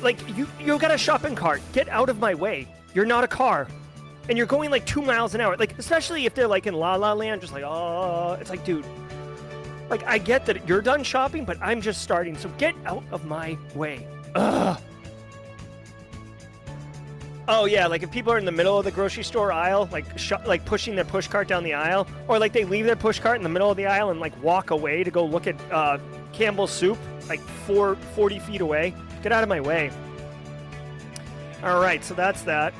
like 0.02 0.18
you 0.38 0.48
you 0.60 0.78
got 0.80 0.92
a 0.92 0.98
shopping 0.98 1.36
cart. 1.36 1.62
Get 1.74 1.90
out 1.90 2.10
of 2.10 2.20
my 2.20 2.34
way. 2.36 2.68
You're 2.94 3.06
not 3.06 3.24
a 3.24 3.28
car. 3.28 3.68
and 4.30 4.38
you're 4.38 4.48
going 4.48 4.70
like 4.70 4.86
two 4.86 5.02
miles 5.02 5.36
an 5.36 5.42
hour. 5.42 5.56
Like, 5.58 5.78
especially 5.78 6.26
if 6.26 6.34
they're 6.34 6.48
like 6.48 6.68
in 6.68 6.74
La 6.74 6.96
La 6.96 7.14
Land, 7.14 7.42
just 7.42 7.54
like, 7.54 7.64
oh, 7.64 8.38
it's 8.40 8.50
like, 8.50 8.64
dude, 8.66 8.86
like 9.90 10.04
I 10.06 10.18
get 10.18 10.46
that 10.48 10.68
you're 10.68 10.82
done 10.82 11.04
shopping, 11.04 11.46
but 11.46 11.58
I'm 11.62 11.82
just 11.82 12.02
starting. 12.02 12.38
So 12.38 12.50
get 12.58 12.76
out 12.86 13.04
of 13.12 13.26
my 13.26 13.58
way. 13.76 14.08
Ugh. 14.36 14.80
Oh 17.50 17.64
yeah, 17.64 17.88
like 17.88 18.04
if 18.04 18.12
people 18.12 18.34
are 18.34 18.38
in 18.38 18.44
the 18.44 18.52
middle 18.52 18.78
of 18.78 18.84
the 18.84 18.92
grocery 18.92 19.24
store 19.24 19.54
aisle, 19.54 19.88
like 19.90 20.06
sh- 20.18 20.34
like 20.46 20.66
pushing 20.66 20.96
their 20.96 21.06
push 21.06 21.30
cart 21.30 21.48
down 21.48 21.64
the 21.64 21.74
aisle, 21.74 22.06
or 22.28 22.40
like 22.40 22.52
they 22.52 22.66
leave 22.66 22.86
their 22.86 22.98
push 22.98 23.20
cart 23.20 23.38
in 23.38 23.44
the 23.44 23.50
middle 23.50 23.72
of 23.72 23.78
the 23.78 23.86
aisle 23.86 24.10
and 24.10 24.20
like 24.20 24.34
walk 24.44 24.72
away 24.72 25.02
to 25.04 25.10
go 25.10 25.26
look 25.26 25.48
at 25.48 25.56
uh, 25.72 25.98
Campbell's 26.34 26.72
soup, 26.72 26.98
like 27.30 27.40
four, 27.40 27.96
40 28.16 28.40
feet 28.40 28.60
away. 28.60 28.94
Get 29.24 29.32
out 29.32 29.44
of 29.44 29.50
my 29.50 29.62
way. 29.62 29.92
All 31.64 31.80
right, 31.80 32.04
so 32.04 32.14
that's 32.14 32.42
that. 32.44 32.74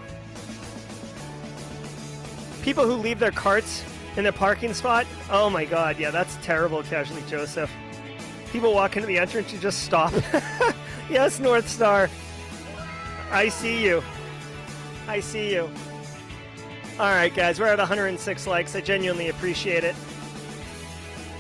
People 2.62 2.86
who 2.86 2.96
leave 2.96 3.20
their 3.20 3.32
carts 3.32 3.84
in 4.18 4.26
the 4.26 4.34
parking 4.34 4.74
spot. 4.74 5.08
Oh 5.32 5.50
my 5.50 5.64
god, 5.64 5.98
yeah, 5.98 6.12
that's 6.12 6.36
terrible, 6.44 6.84
Casually 6.84 7.24
Joseph. 7.30 7.72
People 8.52 8.74
walk 8.74 8.98
into 8.98 9.08
the 9.08 9.18
entrance, 9.18 9.54
you 9.54 9.60
just 9.60 9.84
stop. 9.84 10.14
yes, 11.10 11.40
North 11.40 11.70
Star. 11.70 12.10
I 13.32 13.48
see 13.48 13.84
you. 13.84 14.04
I 15.08 15.20
see 15.20 15.54
you. 15.54 15.70
All 17.00 17.12
right, 17.12 17.34
guys, 17.34 17.60
we're 17.60 17.68
at 17.68 17.78
106 17.78 18.48
likes. 18.48 18.76
I 18.76 18.82
genuinely 18.82 19.30
appreciate 19.30 19.84
it. 19.84 19.96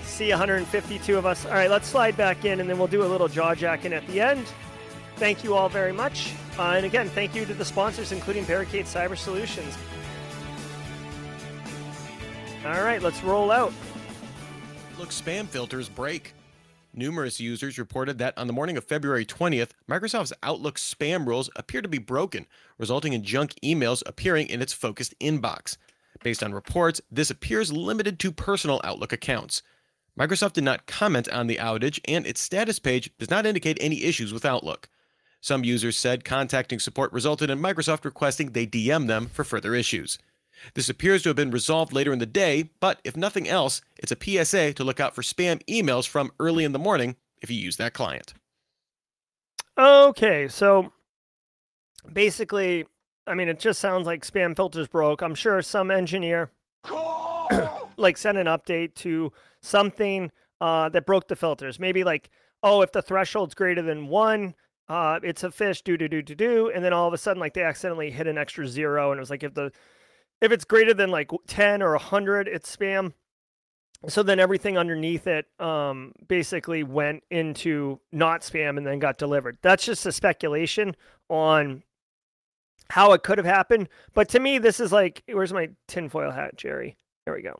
See 0.04 0.30
152 0.30 1.18
of 1.18 1.26
us. 1.26 1.46
All 1.46 1.54
right, 1.54 1.70
let's 1.70 1.88
slide 1.88 2.16
back 2.16 2.46
in 2.46 2.60
and 2.60 2.70
then 2.70 2.78
we'll 2.78 2.88
do 2.88 3.04
a 3.04 3.06
little 3.06 3.28
jaw 3.28 3.56
jacking 3.56 3.94
at 3.94 4.06
the 4.08 4.22
end. 4.22 4.46
Thank 5.18 5.44
you 5.44 5.56
all 5.56 5.68
very 5.68 5.92
much. 5.92 6.34
Uh, 6.58 6.74
and 6.76 6.86
again, 6.86 7.10
thank 7.10 7.36
you 7.36 7.46
to 7.46 7.54
the 7.54 7.66
sponsors, 7.66 8.12
including 8.12 8.46
Barricade 8.46 8.86
Cyber 8.86 9.18
Solutions. 9.18 9.78
All 12.66 12.84
right, 12.84 13.02
let's 13.02 13.24
roll 13.24 13.52
out. 13.52 13.74
Look, 14.98 15.10
spam 15.10 15.46
filters 15.46 15.90
break. 15.90 16.34
Numerous 16.98 17.40
users 17.40 17.78
reported 17.78 18.18
that 18.18 18.36
on 18.40 18.48
the 18.48 18.54
morning 18.54 18.76
of 18.76 18.84
February 18.84 19.24
20th, 19.24 19.70
Microsoft's 19.88 20.34
Outlook 20.42 20.80
spam 20.80 21.28
rules 21.28 21.48
appear 21.56 21.84
to 21.84 21.88
be 21.88 22.00
broken, 22.00 22.48
resulting 22.80 23.14
in 23.14 23.24
junk 23.24 23.54
emails 23.64 24.02
appearing 24.08 24.48
in 24.48 24.64
its 24.64 24.74
focused 24.74 25.14
inbox. 25.20 25.78
Based 26.24 26.42
on 26.42 26.56
reports, 26.56 27.00
this 27.12 27.30
appears 27.30 27.72
limited 27.72 28.18
to 28.18 28.32
personal 28.32 28.82
Outlook 28.84 29.14
accounts. 29.14 29.62
Microsoft 30.20 30.54
did 30.54 30.64
not 30.64 30.88
comment 30.88 31.30
on 31.30 31.46
the 31.46 31.58
outage, 31.58 32.00
and 32.08 32.26
its 32.26 32.42
status 32.42 32.80
page 32.80 33.12
does 33.20 33.30
not 33.30 33.46
indicate 33.46 33.78
any 33.80 34.04
issues 34.04 34.34
with 34.34 34.44
Outlook. 34.44 34.90
Some 35.40 35.64
users 35.64 35.96
said 35.96 36.26
contacting 36.26 36.80
support 36.80 37.14
resulted 37.14 37.52
in 37.52 37.60
Microsoft 37.60 38.06
requesting 38.06 38.54
they 38.54 38.66
DM 38.66 39.06
them 39.06 39.28
for 39.28 39.44
further 39.44 39.76
issues. 39.76 40.18
This 40.74 40.89
appears 40.89 41.24
to 41.24 41.30
have 41.30 41.36
been 41.36 41.52
resolved 41.52 41.93
later 41.93 42.13
in 42.13 42.20
the 42.20 42.26
day, 42.26 42.70
but 42.80 43.00
if 43.04 43.15
nothing 43.15 43.48
else, 43.48 43.82
it's 43.98 44.12
a 44.12 44.17
PSA 44.20 44.74
to 44.74 44.84
look 44.84 45.00
out 45.00 45.15
for 45.15 45.22
spam 45.22 45.63
emails 45.65 46.08
from 46.08 46.32
early 46.39 46.63
in 46.63 46.72
the 46.72 46.80
morning 46.80 47.15
if 47.41 47.50
you 47.50 47.58
use 47.58 47.78
that 47.78 47.93
client. 47.93 48.34
Okay, 49.78 50.48
so 50.48 50.91
basically, 52.12 52.86
I 53.28 53.36
mean, 53.36 53.48
it 53.48 53.60
just 53.60 53.80
sounds 53.80 54.08
like 54.08 54.26
spam 54.26 54.56
filters 54.56 54.88
broke. 54.88 55.22
I'm 55.22 55.36
sure 55.36 55.62
some 55.62 55.91
engineer 55.91 56.52
like 57.98 58.17
sent 58.17 58.38
an 58.38 58.48
update 58.48 58.96
to 58.96 59.32
something 59.62 60.32
uh, 60.62 60.89
that 60.89 61.06
broke 61.06 61.28
the 61.28 61.36
filters. 61.36 61.80
Maybe 61.80 62.04
like, 62.04 62.30
oh, 62.63 62.82
if 62.82 62.91
the 62.91 63.02
threshold's 63.02 63.54
greater 63.54 63.82
than 63.82 64.08
one, 64.08 64.56
uh, 64.89 65.20
it's 65.22 65.43
a 65.43 65.50
phish, 65.50 65.84
do 65.84 65.98
do 65.98 66.08
do 66.08 66.22
do 66.22 66.34
do, 66.34 66.72
and 66.74 66.84
then 66.84 66.93
all 66.93 67.08
of 67.08 67.13
a 67.13 67.17
sudden, 67.17 67.39
like 67.39 67.54
they 67.54 67.63
accidentally 67.63 68.10
hit 68.10 68.26
an 68.26 68.38
extra 68.38 68.67
zero, 68.67 69.12
and 69.12 69.20
it 69.20 69.22
was 69.22 69.30
like 69.30 69.43
if 69.43 69.54
the 69.54 69.72
if 70.41 70.52
it's 70.52 70.65
greater 70.65 70.93
than 70.93 71.10
like 71.10 71.32
10 71.47 71.82
or 71.82 71.91
100 71.91 72.47
it's 72.47 72.76
spam. 72.76 73.13
So 74.08 74.21
then 74.21 74.39
everything 74.39 74.78
underneath 74.78 75.26
it 75.26 75.47
um, 75.60 76.13
basically 76.28 76.84
went 76.84 77.23
into 77.32 78.00
not 78.12 78.41
spam 78.41 78.78
and 78.78 78.86
then 78.86 79.00
got 79.00 79.17
delivered. 79.17 79.58
That's 79.62 79.86
just 79.86 80.06
a 80.06 80.12
speculation 80.12 80.95
on 81.30 81.84
how 82.89 83.13
it 83.13 83.23
could 83.23 83.39
have 83.39 83.47
happened. 83.47 83.89
But 84.13 84.30
to 84.30 84.39
me 84.39 84.60
this 84.60 84.80
is 84.80 84.91
like 84.91 85.23
where's 85.32 85.54
my 85.54 85.69
tinfoil 85.88 86.32
hat 86.32 86.56
jerry? 86.56 86.97
There 87.26 87.34
we 87.34 87.41
go. 87.41 87.60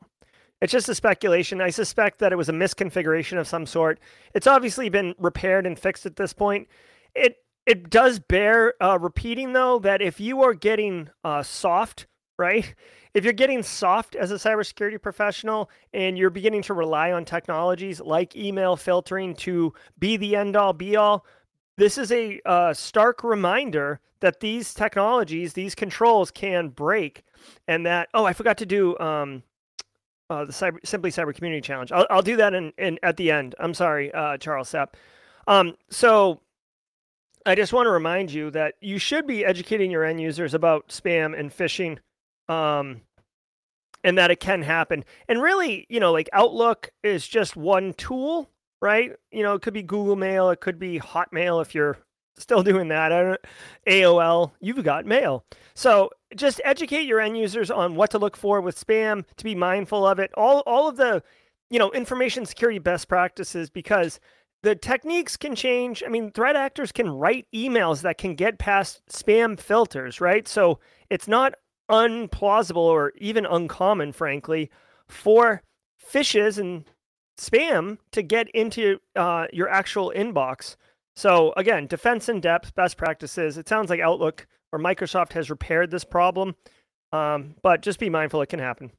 It's 0.60 0.72
just 0.72 0.88
a 0.88 0.94
speculation. 0.94 1.60
I 1.60 1.70
suspect 1.70 2.18
that 2.18 2.32
it 2.32 2.36
was 2.36 2.48
a 2.48 2.52
misconfiguration 2.52 3.38
of 3.38 3.46
some 3.46 3.64
sort. 3.64 4.00
It's 4.34 4.46
obviously 4.46 4.88
been 4.88 5.14
repaired 5.18 5.66
and 5.66 5.78
fixed 5.78 6.04
at 6.06 6.16
this 6.16 6.32
point. 6.32 6.68
It 7.14 7.36
it 7.66 7.90
does 7.90 8.18
bear 8.18 8.74
uh, 8.82 8.98
repeating 8.98 9.52
though 9.52 9.78
that 9.80 10.00
if 10.00 10.20
you 10.20 10.42
are 10.42 10.54
getting 10.54 11.10
uh, 11.22 11.42
soft 11.42 12.06
right? 12.38 12.74
If 13.14 13.24
you're 13.24 13.32
getting 13.32 13.62
soft 13.62 14.14
as 14.14 14.30
a 14.30 14.36
cybersecurity 14.36 15.00
professional 15.02 15.70
and 15.92 16.16
you're 16.16 16.30
beginning 16.30 16.62
to 16.62 16.74
rely 16.74 17.12
on 17.12 17.24
technologies 17.24 18.00
like 18.00 18.36
email 18.36 18.76
filtering 18.76 19.34
to 19.36 19.72
be 19.98 20.16
the 20.16 20.36
end 20.36 20.56
all 20.56 20.72
be 20.72 20.96
all, 20.96 21.26
this 21.76 21.98
is 21.98 22.12
a 22.12 22.40
uh, 22.44 22.72
stark 22.74 23.24
reminder 23.24 24.00
that 24.20 24.40
these 24.40 24.74
technologies, 24.74 25.52
these 25.52 25.74
controls 25.74 26.30
can 26.30 26.68
break, 26.68 27.24
and 27.66 27.86
that 27.86 28.08
oh, 28.14 28.24
I 28.24 28.32
forgot 28.32 28.58
to 28.58 28.66
do 28.66 28.98
um, 28.98 29.42
uh, 30.28 30.44
the 30.44 30.52
cyber, 30.52 30.78
simply 30.84 31.10
cyber 31.10 31.34
community 31.34 31.60
challenge. 31.60 31.92
I'll, 31.92 32.06
I'll 32.10 32.22
do 32.22 32.36
that 32.36 32.52
in, 32.52 32.72
in 32.78 32.98
at 33.02 33.16
the 33.16 33.30
end. 33.30 33.54
I'm 33.58 33.74
sorry, 33.74 34.12
uh, 34.12 34.36
Charles 34.38 34.68
Sepp. 34.68 34.96
Um, 35.46 35.76
so 35.88 36.40
I 37.46 37.54
just 37.54 37.72
want 37.72 37.86
to 37.86 37.90
remind 37.90 38.32
you 38.32 38.50
that 38.50 38.74
you 38.80 38.98
should 38.98 39.26
be 39.26 39.44
educating 39.44 39.90
your 39.90 40.04
end 40.04 40.20
users 40.20 40.54
about 40.54 40.88
spam 40.88 41.38
and 41.38 41.50
phishing 41.50 41.98
um, 42.48 43.02
and 44.04 44.18
that 44.18 44.30
it 44.30 44.40
can 44.40 44.62
happen. 44.62 45.04
And 45.28 45.42
really, 45.42 45.86
you 45.88 46.00
know, 46.00 46.12
like 46.12 46.28
Outlook 46.32 46.90
is 47.02 47.26
just 47.26 47.56
one 47.56 47.92
tool, 47.94 48.50
right? 48.80 49.12
You 49.30 49.42
know, 49.42 49.54
it 49.54 49.62
could 49.62 49.74
be 49.74 49.82
Google 49.82 50.16
Mail, 50.16 50.50
it 50.50 50.60
could 50.60 50.78
be 50.78 50.98
Hotmail 50.98 51.62
if 51.62 51.74
you're 51.74 51.98
still 52.38 52.62
doing 52.62 52.88
that. 52.88 53.12
I 53.12 53.22
don't, 53.22 53.40
AOL, 53.86 54.52
you've 54.60 54.82
got 54.84 55.06
mail. 55.06 55.44
So 55.74 56.10
just 56.36 56.60
educate 56.64 57.02
your 57.06 57.20
end 57.20 57.36
users 57.36 57.70
on 57.70 57.94
what 57.94 58.10
to 58.12 58.18
look 58.18 58.36
for 58.36 58.60
with 58.60 58.78
spam, 58.78 59.24
to 59.36 59.44
be 59.44 59.54
mindful 59.54 60.06
of 60.06 60.18
it. 60.18 60.30
All 60.36 60.60
all 60.66 60.88
of 60.88 60.96
the, 60.96 61.22
you 61.70 61.78
know, 61.78 61.90
information 61.92 62.46
security 62.46 62.78
best 62.78 63.08
practices 63.08 63.70
because 63.70 64.20
the 64.62 64.74
techniques 64.74 65.36
can 65.36 65.54
change. 65.54 66.02
I 66.04 66.08
mean, 66.08 66.32
threat 66.32 66.56
actors 66.56 66.92
can 66.92 67.10
write 67.10 67.46
emails 67.54 68.02
that 68.02 68.18
can 68.18 68.34
get 68.34 68.58
past 68.58 69.02
spam 69.08 69.58
filters, 69.58 70.20
right? 70.20 70.48
So 70.48 70.80
it's 71.10 71.28
not 71.28 71.54
unplausible 71.90 72.76
or 72.76 73.12
even 73.16 73.46
uncommon, 73.46 74.12
frankly, 74.12 74.70
for 75.08 75.62
phishes 76.12 76.58
and 76.58 76.84
spam 77.38 77.98
to 78.12 78.22
get 78.22 78.48
into 78.50 78.98
uh, 79.16 79.46
your 79.52 79.68
actual 79.68 80.12
inbox. 80.14 80.76
So 81.16 81.52
again, 81.56 81.86
defense 81.86 82.28
in 82.28 82.40
depth, 82.40 82.74
best 82.74 82.96
practices. 82.96 83.58
It 83.58 83.68
sounds 83.68 83.90
like 83.90 84.00
Outlook 84.00 84.46
or 84.72 84.78
Microsoft 84.78 85.32
has 85.32 85.50
repaired 85.50 85.90
this 85.90 86.04
problem, 86.04 86.54
um, 87.12 87.54
but 87.62 87.82
just 87.82 87.98
be 87.98 88.10
mindful 88.10 88.42
it 88.42 88.48
can 88.48 88.60
happen. 88.60 88.92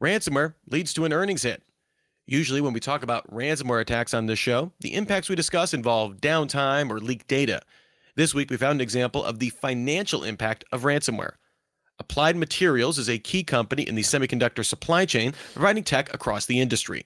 Ransomware 0.00 0.54
leads 0.70 0.92
to 0.94 1.04
an 1.04 1.12
earnings 1.12 1.42
hit. 1.42 1.62
Usually, 2.26 2.60
when 2.60 2.74
we 2.74 2.80
talk 2.80 3.02
about 3.02 3.30
ransomware 3.32 3.80
attacks 3.80 4.12
on 4.12 4.26
this 4.26 4.38
show, 4.38 4.72
the 4.80 4.94
impacts 4.94 5.30
we 5.30 5.34
discuss 5.34 5.72
involve 5.72 6.16
downtime 6.16 6.90
or 6.90 7.00
leaked 7.00 7.26
data. 7.26 7.62
This 8.16 8.34
week, 8.34 8.50
we 8.50 8.58
found 8.58 8.76
an 8.76 8.82
example 8.82 9.24
of 9.24 9.38
the 9.38 9.48
financial 9.48 10.24
impact 10.24 10.64
of 10.70 10.82
ransomware. 10.82 11.34
Applied 12.00 12.36
Materials 12.36 12.98
is 12.98 13.08
a 13.08 13.18
key 13.18 13.42
company 13.42 13.82
in 13.82 13.94
the 13.94 14.02
semiconductor 14.02 14.64
supply 14.64 15.04
chain, 15.04 15.34
providing 15.52 15.84
tech 15.84 16.12
across 16.14 16.46
the 16.46 16.60
industry. 16.60 17.02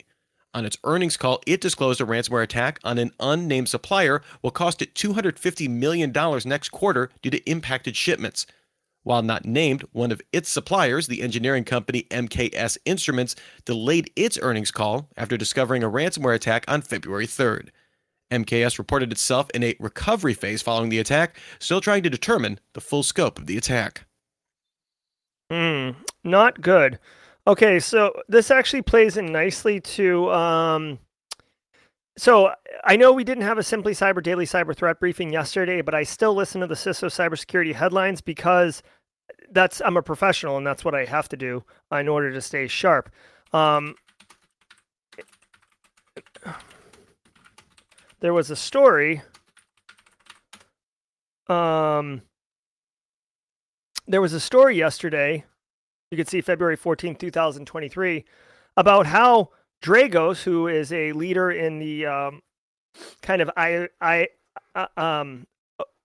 On 0.54 0.66
its 0.66 0.76
earnings 0.84 1.16
call, 1.16 1.40
it 1.46 1.62
disclosed 1.62 2.00
a 2.00 2.04
ransomware 2.04 2.42
attack 2.42 2.78
on 2.84 2.98
an 2.98 3.12
unnamed 3.18 3.70
supplier 3.70 4.20
will 4.42 4.50
cost 4.50 4.82
it 4.82 4.94
$250 4.94 5.68
million 5.70 6.12
next 6.44 6.68
quarter 6.68 7.10
due 7.22 7.30
to 7.30 7.50
impacted 7.50 7.96
shipments. 7.96 8.46
While 9.02 9.22
not 9.22 9.46
named, 9.46 9.84
one 9.92 10.12
of 10.12 10.20
its 10.30 10.50
suppliers, 10.50 11.06
the 11.06 11.22
engineering 11.22 11.64
company 11.64 12.06
MKS 12.10 12.76
Instruments, 12.84 13.34
delayed 13.64 14.10
its 14.14 14.38
earnings 14.42 14.70
call 14.70 15.08
after 15.16 15.38
discovering 15.38 15.82
a 15.82 15.90
ransomware 15.90 16.34
attack 16.34 16.64
on 16.68 16.82
February 16.82 17.26
3rd. 17.26 17.70
MKS 18.30 18.78
reported 18.78 19.10
itself 19.10 19.50
in 19.54 19.62
a 19.62 19.74
recovery 19.80 20.34
phase 20.34 20.62
following 20.62 20.90
the 20.90 20.98
attack, 20.98 21.36
still 21.58 21.80
trying 21.80 22.02
to 22.02 22.10
determine 22.10 22.60
the 22.74 22.80
full 22.80 23.02
scope 23.02 23.38
of 23.38 23.46
the 23.46 23.58
attack. 23.58 24.04
Hmm, 25.52 25.90
not 26.24 26.62
good. 26.62 26.98
Okay, 27.46 27.78
so 27.78 28.22
this 28.26 28.50
actually 28.50 28.80
plays 28.80 29.18
in 29.18 29.26
nicely 29.26 29.80
to. 29.80 30.32
Um, 30.32 30.98
so 32.16 32.52
I 32.84 32.96
know 32.96 33.12
we 33.12 33.22
didn't 33.22 33.44
have 33.44 33.58
a 33.58 33.62
Simply 33.62 33.92
Cyber 33.92 34.22
Daily 34.22 34.46
Cyber 34.46 34.74
Threat 34.74 34.98
Briefing 34.98 35.30
yesterday, 35.30 35.82
but 35.82 35.94
I 35.94 36.04
still 36.04 36.34
listen 36.34 36.62
to 36.62 36.66
the 36.66 36.74
CISO 36.74 37.08
cybersecurity 37.08 37.74
headlines 37.74 38.22
because 38.22 38.82
that's 39.50 39.82
I'm 39.84 39.98
a 39.98 40.02
professional 40.02 40.56
and 40.56 40.66
that's 40.66 40.86
what 40.86 40.94
I 40.94 41.04
have 41.04 41.28
to 41.28 41.36
do 41.36 41.62
in 41.92 42.08
order 42.08 42.32
to 42.32 42.40
stay 42.40 42.66
sharp. 42.66 43.10
Um, 43.52 43.94
there 48.20 48.32
was 48.32 48.50
a 48.50 48.56
story. 48.56 49.20
Um, 51.46 52.22
there 54.06 54.20
was 54.20 54.32
a 54.32 54.40
story 54.40 54.76
yesterday 54.76 55.44
You 56.10 56.16
can 56.16 56.26
see 56.26 56.40
February 56.40 56.76
14th, 56.76 57.18
2023, 57.18 58.24
about 58.76 59.06
how 59.06 59.50
Dragos, 59.82 60.42
who 60.42 60.68
is 60.68 60.92
a 60.92 61.12
leader 61.12 61.50
in 61.50 61.78
the 61.78 62.06
um, 62.06 62.42
kind 63.22 63.42
of 63.42 63.50
I, 63.56 63.88
I, 64.00 64.28
uh, 64.74 64.86
um, 64.96 65.46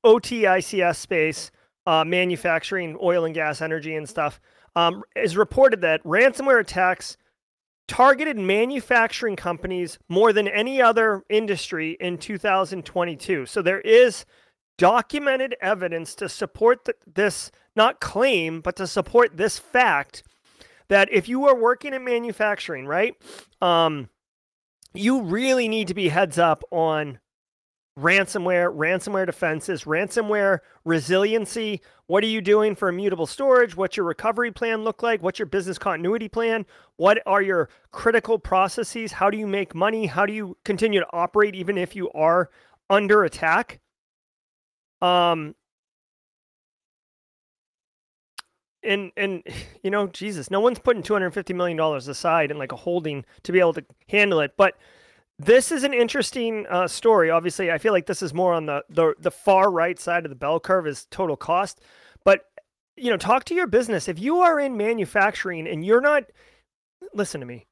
OT/ICS 0.04 0.96
space, 0.96 1.52
uh, 1.86 2.04
manufacturing 2.06 2.98
oil 3.02 3.26
and 3.26 3.36
gas 3.36 3.62
energy 3.62 3.96
and 3.96 4.08
stuff, 4.08 4.40
um, 4.76 5.04
is 5.16 5.36
reported 5.36 5.82
that 5.82 6.04
ransomware 6.04 6.62
attacks 6.62 7.18
targeted 7.88 8.38
manufacturing 8.38 9.36
companies 9.36 9.98
more 10.10 10.34
than 10.34 10.48
any 10.48 10.82
other 10.82 11.24
industry 11.30 11.98
in 12.00 12.18
2022. 12.18 13.46
So 13.46 13.62
there 13.62 13.82
is 13.82 14.26
documented 14.78 15.56
evidence 15.62 16.16
to 16.16 16.30
support 16.30 16.86
th- 16.86 16.98
this, 17.12 17.52
not 17.76 18.00
claim, 18.00 18.62
but 18.62 18.76
to 18.76 18.88
support 18.88 19.38
this 19.38 19.58
fact 19.58 20.24
that 20.88 21.12
if 21.12 21.28
you 21.28 21.48
are 21.48 21.56
working 21.56 21.94
in 21.94 22.04
manufacturing, 22.04 22.86
right, 22.86 23.16
um, 23.62 24.10
you 24.94 25.22
really 25.24 25.68
need 25.68 25.88
to 25.90 25.94
be 25.94 26.10
heads 26.10 26.38
up 26.40 26.64
on 26.72 27.20
ransomware, 28.00 28.74
ransomware 28.74 29.26
defenses, 29.26 29.84
ransomware 29.84 30.60
resiliency. 30.86 31.82
What 32.06 32.24
are 32.24 32.28
you 32.28 32.42
doing 32.42 32.76
for 32.76 32.90
immutable 32.90 33.26
storage? 33.26 33.76
What's 33.76 33.98
your 33.98 34.06
recovery 34.06 34.52
plan 34.52 34.84
look 34.84 35.02
like? 35.02 35.24
What's 35.24 35.40
your 35.40 35.48
business 35.48 35.78
continuity 35.80 36.30
plan? 36.30 36.66
What 36.98 37.22
are 37.26 37.42
your 37.42 37.70
critical 37.92 38.38
processes? 38.38 39.12
How 39.12 39.30
do 39.30 39.38
you 39.38 39.48
make 39.48 39.74
money? 39.74 40.06
How 40.06 40.26
do 40.26 40.34
you 40.34 40.58
continue 40.64 41.00
to 41.00 41.08
operate 41.12 41.56
even 41.56 41.78
if 41.78 41.96
you 41.96 42.10
are 42.12 42.50
under 42.90 43.24
attack? 43.24 43.80
Um 45.02 45.56
and 48.84 49.12
and 49.18 49.44
you 49.84 49.92
know, 49.92 50.08
Jesus, 50.08 50.50
no 50.50 50.60
one's 50.60 50.80
putting 50.80 51.04
250 51.04 51.54
million 51.54 51.78
dollars 51.78 52.08
aside 52.08 52.52
in 52.52 52.58
like 52.58 52.72
a 52.72 52.78
holding 52.78 53.26
to 53.44 53.52
be 53.52 53.60
able 53.60 53.74
to 53.74 53.86
handle 54.10 54.40
it, 54.40 54.54
but 54.58 54.76
this 55.40 55.72
is 55.72 55.84
an 55.84 55.94
interesting 55.94 56.66
uh, 56.68 56.88
story. 56.88 57.30
Obviously, 57.30 57.72
I 57.72 57.78
feel 57.78 57.94
like 57.94 58.08
this 58.08 58.24
is 58.24 58.34
more 58.34 58.54
on 58.54 58.66
the, 58.66 58.84
the 58.90 59.14
the 59.20 59.32
far 59.32 59.70
right 59.70 60.00
side 60.00 60.26
of 60.26 60.30
the 60.30 60.36
bell 60.36 60.60
curve 60.60 60.88
is 60.88 61.06
total 61.12 61.38
cost. 61.38 61.82
But 62.24 62.46
you 62.96 63.12
know, 63.12 63.18
talk 63.18 63.44
to 63.46 63.54
your 63.54 63.68
business. 63.68 64.08
If 64.08 64.20
you 64.20 64.40
are 64.40 64.60
in 64.60 64.76
manufacturing 64.76 65.68
and 65.68 65.86
you're 65.86 66.02
not, 66.02 66.24
listen 67.14 67.40
to 67.42 67.46
me. 67.46 67.68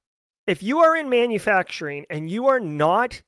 If 0.45 0.61
you 0.61 0.80
are 0.80 0.95
in 0.95 1.09
manufacturing 1.09 2.05
and 2.11 2.30
you 2.30 2.47
are 2.47 2.59
not 2.59 3.23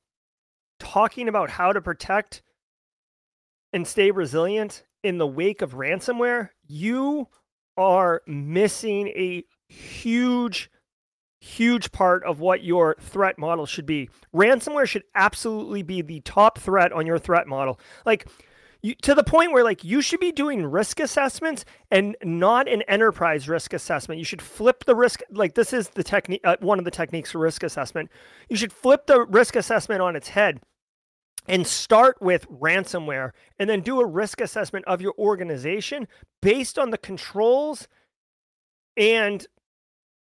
talking 0.79 1.27
about 1.27 1.49
how 1.49 1.73
to 1.73 1.81
protect 1.81 2.43
and 3.78 3.88
stay 3.88 4.09
resilient 4.09 4.84
in 5.03 5.19
the 5.19 5.28
wake 5.28 5.61
of 5.61 5.75
ransomware, 5.75 6.49
you 6.67 7.28
are 7.78 8.23
missing 8.25 9.07
a 9.09 9.43
huge 9.69 10.71
huge 11.39 11.91
part 11.91 12.23
of 12.23 12.39
what 12.39 12.63
your 12.63 12.95
threat 12.99 13.38
model 13.38 13.67
should 13.67 13.86
be. 13.86 14.09
Ransomware 14.36 14.88
should 14.88 15.03
absolutely 15.13 15.84
be 15.84 16.01
the 16.01 16.21
top 16.21 16.57
threat 16.57 16.91
on 16.91 17.05
your 17.05 17.19
threat 17.19 17.45
model. 17.45 17.80
Like 18.03 18.28
you, 18.82 18.95
to 19.03 19.13
the 19.13 19.23
point 19.23 19.51
where 19.51 19.63
like 19.63 19.84
you 19.84 20.01
should 20.01 20.19
be 20.19 20.32
doing 20.32 20.65
risk 20.65 20.99
assessments 20.99 21.63
and 21.91 22.17
not 22.23 22.67
an 22.67 22.82
enterprise 22.84 23.47
risk 23.47 23.73
assessment. 23.73 24.17
You 24.17 24.25
should 24.25 24.41
flip 24.41 24.86
the 24.86 24.95
risk 24.95 25.21
like 25.30 25.53
this 25.53 25.71
is 25.71 25.89
the 25.89 26.03
technique 26.03 26.41
uh, 26.43 26.57
one 26.61 26.80
of 26.80 26.86
the 26.86 26.91
techniques 26.91 27.32
for 27.32 27.38
risk 27.38 27.61
assessment. 27.61 28.09
You 28.49 28.57
should 28.57 28.73
flip 28.73 29.05
the 29.05 29.23
risk 29.28 29.55
assessment 29.55 30.01
on 30.01 30.15
its 30.15 30.30
head 30.30 30.61
and 31.47 31.65
start 31.65 32.21
with 32.21 32.49
ransomware 32.49 33.31
and 33.57 33.69
then 33.69 33.81
do 33.81 33.99
a 33.99 34.05
risk 34.05 34.41
assessment 34.41 34.85
of 34.85 35.01
your 35.01 35.13
organization 35.17 36.07
based 36.41 36.77
on 36.77 36.89
the 36.89 36.97
controls 36.97 37.87
and 38.95 39.47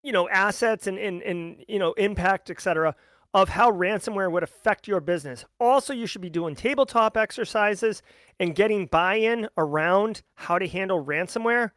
you 0.04 0.12
know 0.12 0.28
assets 0.30 0.88
and 0.88 0.98
and, 0.98 1.22
and 1.22 1.64
you 1.68 1.80
know 1.80 1.94
impact 1.94 2.50
etc 2.50 2.96
of 3.34 3.50
how 3.50 3.72
ransomware 3.72 4.30
would 4.30 4.44
affect 4.44 4.90
your 4.90 5.00
business. 5.00 5.46
Also 5.60 5.94
you 5.94 6.06
should 6.06 6.22
be 6.22 6.30
doing 6.30 6.54
tabletop 6.54 7.16
exercises 7.16 8.02
and 8.40 8.56
getting 8.56 8.88
buy-in 8.88 9.48
around 9.58 10.22
how 10.36 10.60
to 10.60 10.68
handle 10.68 11.04
ransomware. 11.04 11.72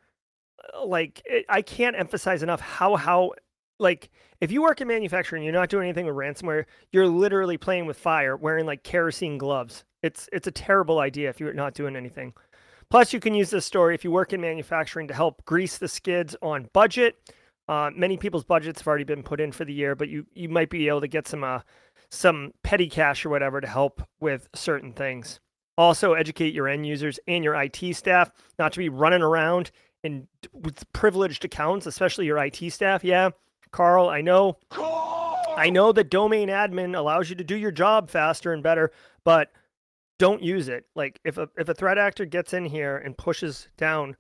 Uh, 0.75 0.87
like 0.87 1.21
it, 1.27 1.45
i 1.49 1.61
can't 1.61 1.99
emphasize 1.99 2.43
enough 2.43 2.61
how 2.61 2.97
how 2.97 3.33
like 3.85 4.11
if 4.41 4.51
you 4.51 4.61
work 4.61 4.81
in 4.81 4.89
manufacturing 4.89 5.45
you're 5.45 5.53
not 5.53 5.69
doing 5.69 5.85
anything 5.85 6.07
with 6.07 6.17
ransomware 6.17 6.65
you're 6.91 7.07
literally 7.07 7.57
playing 7.57 7.87
with 7.87 7.97
fire 7.97 8.37
wearing 8.37 8.67
like 8.67 8.83
kerosene 8.83 9.39
gloves 9.39 9.85
it's 10.03 10.29
it's 10.33 10.49
a 10.49 10.53
terrible 10.53 10.99
idea 10.99 11.29
if 11.31 11.39
you're 11.39 11.55
not 11.55 11.75
doing 11.75 11.95
anything 11.95 12.33
plus 12.91 13.13
you 13.13 13.21
can 13.21 13.35
use 13.35 13.51
this 13.51 13.65
story 13.65 13.95
if 13.95 14.03
you 14.03 14.11
work 14.11 14.33
in 14.33 14.41
manufacturing 14.41 15.07
to 15.07 15.15
help 15.15 15.45
grease 15.45 15.79
the 15.79 15.87
skids 15.87 16.35
on 16.43 16.69
budget 16.73 17.17
uh, 17.69 17.91
many 17.95 18.17
people's 18.17 18.45
budgets 18.45 18.81
have 18.81 18.87
already 18.89 19.05
been 19.05 19.23
put 19.23 19.41
in 19.41 19.51
for 19.53 19.65
the 19.65 19.73
year, 19.73 19.95
but 19.95 20.09
you 20.09 20.27
you 20.35 20.49
might 20.49 20.71
be 20.71 20.89
able 20.89 21.01
to 21.01 21.09
get 21.09 21.27
some 21.27 21.43
uh, 21.43 21.61
some 22.11 22.53
petty 22.63 22.89
cash 22.89 23.25
or 23.25 23.31
whatever 23.31 23.61
to 23.61 23.67
help 23.67 24.03
with 24.21 24.49
certain 24.55 24.93
things. 24.93 25.41
Also, 25.77 26.13
educate 26.13 26.55
your 26.55 26.69
end 26.69 26.87
users 26.87 27.19
and 27.27 27.43
your 27.43 27.55
IT 27.55 27.95
staff 27.95 28.31
not 28.59 28.73
to 28.73 28.79
be 28.79 28.89
running 28.89 29.23
around 29.23 29.71
and 30.05 30.27
with 30.53 30.91
privileged 30.93 31.45
accounts, 31.45 31.87
especially 31.87 32.27
your 32.27 32.39
IT 32.39 32.71
staff. 32.71 33.03
Yeah, 33.03 33.31
Carl, 33.75 34.09
I 34.09 34.21
know, 34.21 34.57
I 35.57 35.69
know 35.69 35.91
that 35.91 36.09
domain 36.09 36.49
admin 36.49 36.97
allows 36.97 37.29
you 37.29 37.35
to 37.35 37.43
do 37.43 37.57
your 37.57 37.73
job 37.73 38.09
faster 38.09 38.53
and 38.53 38.63
better, 38.63 38.93
but 39.25 39.51
don't 40.21 40.41
use 40.41 40.69
it. 40.69 40.87
Like 40.95 41.19
if 41.25 41.39
a 41.39 41.49
if 41.59 41.69
a 41.69 41.75
threat 41.75 41.99
actor 41.99 42.25
gets 42.25 42.53
in 42.53 42.65
here 42.67 42.99
and 42.99 43.19
pushes 43.19 43.67
down 43.77 44.15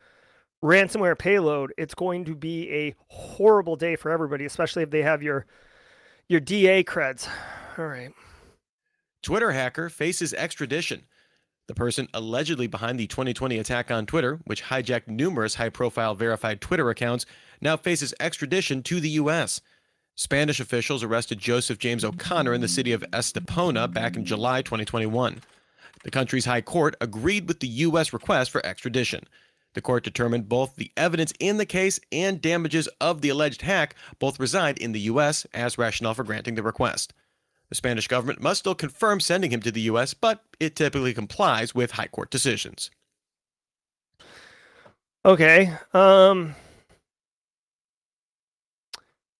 ransomware 0.60 1.16
payload, 1.16 1.72
it's 1.78 1.94
going 1.94 2.24
to 2.24 2.34
be 2.34 2.68
a 2.68 2.96
horrible 3.06 3.76
day 3.76 3.94
for 3.94 4.10
everybody, 4.10 4.44
especially 4.44 4.82
if 4.82 4.90
they 4.90 5.02
have 5.02 5.22
your 5.22 5.46
your 6.28 6.40
DA 6.40 6.82
creds. 6.82 7.28
All 7.78 7.86
right. 7.86 8.12
Twitter 9.22 9.52
hacker 9.52 9.88
faces 9.88 10.34
extradition. 10.34 11.04
The 11.66 11.74
person 11.74 12.08
allegedly 12.12 12.66
behind 12.66 13.00
the 13.00 13.06
2020 13.06 13.58
attack 13.58 13.90
on 13.90 14.04
Twitter, 14.04 14.38
which 14.44 14.64
hijacked 14.64 15.08
numerous 15.08 15.54
high 15.54 15.70
profile 15.70 16.14
verified 16.14 16.60
Twitter 16.60 16.90
accounts, 16.90 17.24
now 17.60 17.76
faces 17.76 18.12
extradition 18.20 18.82
to 18.82 19.00
the 19.00 19.10
U.S. 19.10 19.62
Spanish 20.14 20.60
officials 20.60 21.02
arrested 21.02 21.38
Joseph 21.38 21.78
James 21.78 22.04
O'Connor 22.04 22.52
in 22.52 22.60
the 22.60 22.68
city 22.68 22.92
of 22.92 23.04
Estepona 23.12 23.90
back 23.92 24.14
in 24.14 24.26
July 24.26 24.60
2021. 24.60 25.40
The 26.02 26.10
country's 26.10 26.44
high 26.44 26.60
court 26.60 26.96
agreed 27.00 27.48
with 27.48 27.60
the 27.60 27.66
U.S. 27.66 28.12
request 28.12 28.50
for 28.50 28.64
extradition. 28.64 29.24
The 29.72 29.80
court 29.80 30.04
determined 30.04 30.48
both 30.48 30.76
the 30.76 30.92
evidence 30.98 31.32
in 31.40 31.56
the 31.56 31.66
case 31.66 31.98
and 32.12 32.40
damages 32.40 32.88
of 33.00 33.22
the 33.22 33.30
alleged 33.30 33.62
hack 33.62 33.96
both 34.18 34.38
reside 34.38 34.78
in 34.78 34.92
the 34.92 35.00
U.S. 35.00 35.46
as 35.54 35.78
rationale 35.78 36.14
for 36.14 36.24
granting 36.24 36.56
the 36.56 36.62
request. 36.62 37.14
The 37.74 37.78
Spanish 37.78 38.06
government 38.06 38.40
must 38.40 38.60
still 38.60 38.76
confirm 38.76 39.18
sending 39.18 39.50
him 39.50 39.60
to 39.62 39.72
the 39.72 39.80
U.S., 39.80 40.14
but 40.14 40.44
it 40.60 40.76
typically 40.76 41.12
complies 41.12 41.74
with 41.74 41.90
high 41.90 42.06
court 42.06 42.30
decisions. 42.30 42.88
Okay. 45.24 45.72
Um. 45.92 46.54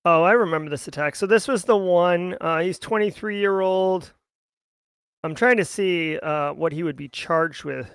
Oh, 0.04 0.24
I 0.24 0.32
remember 0.32 0.68
this 0.68 0.88
attack. 0.88 1.14
So 1.14 1.28
this 1.28 1.46
was 1.46 1.62
the 1.62 1.76
one. 1.76 2.36
Uh, 2.40 2.58
he's 2.58 2.80
23 2.80 3.38
year 3.38 3.60
old. 3.60 4.12
I'm 5.22 5.36
trying 5.36 5.58
to 5.58 5.64
see 5.64 6.18
uh, 6.18 6.54
what 6.54 6.72
he 6.72 6.82
would 6.82 6.96
be 6.96 7.08
charged 7.08 7.62
with. 7.62 7.88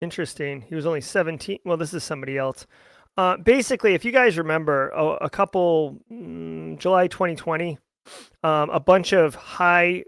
Interesting. 0.00 0.60
He 0.60 0.76
was 0.76 0.86
only 0.86 1.00
17. 1.00 1.58
Well, 1.64 1.76
this 1.76 1.92
is 1.92 2.04
somebody 2.04 2.38
else. 2.38 2.68
Uh, 3.16 3.36
basically, 3.36 3.94
if 3.94 4.04
you 4.04 4.12
guys 4.12 4.38
remember, 4.38 4.88
a, 4.90 5.26
a 5.26 5.30
couple 5.30 5.98
mm, 6.10 6.78
July 6.78 7.06
2020, 7.08 7.78
um, 8.42 8.70
a 8.70 8.80
bunch 8.80 9.12
of 9.12 9.34
high, 9.34 10.04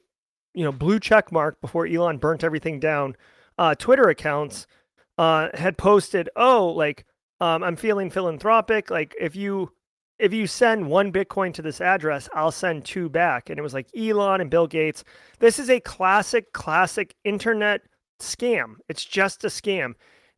you 0.54 0.64
know, 0.64 0.72
blue 0.72 0.98
check 0.98 1.30
mark 1.32 1.60
before 1.60 1.86
Elon 1.86 2.18
burnt 2.18 2.44
everything 2.44 2.80
down. 2.80 3.16
Uh, 3.58 3.74
Twitter 3.74 4.08
accounts 4.08 4.66
uh, 5.18 5.48
had 5.54 5.76
posted, 5.76 6.28
"Oh, 6.36 6.68
like 6.68 7.04
um, 7.40 7.62
I'm 7.62 7.76
feeling 7.76 8.10
philanthropic. 8.10 8.90
Like 8.90 9.14
if 9.20 9.36
you 9.36 9.72
if 10.18 10.32
you 10.32 10.46
send 10.46 10.88
one 10.88 11.12
Bitcoin 11.12 11.52
to 11.54 11.62
this 11.62 11.80
address, 11.80 12.28
I'll 12.34 12.52
send 12.52 12.84
two 12.84 13.08
back." 13.08 13.50
And 13.50 13.58
it 13.58 13.62
was 13.62 13.74
like 13.74 13.88
Elon 13.96 14.40
and 14.40 14.50
Bill 14.50 14.66
Gates. 14.66 15.04
This 15.38 15.58
is 15.58 15.68
a 15.68 15.80
classic, 15.80 16.52
classic 16.52 17.14
internet 17.24 17.82
scam. 18.20 18.76
It's 18.88 19.04
just 19.04 19.44
a 19.44 19.48
scam. 19.48 19.94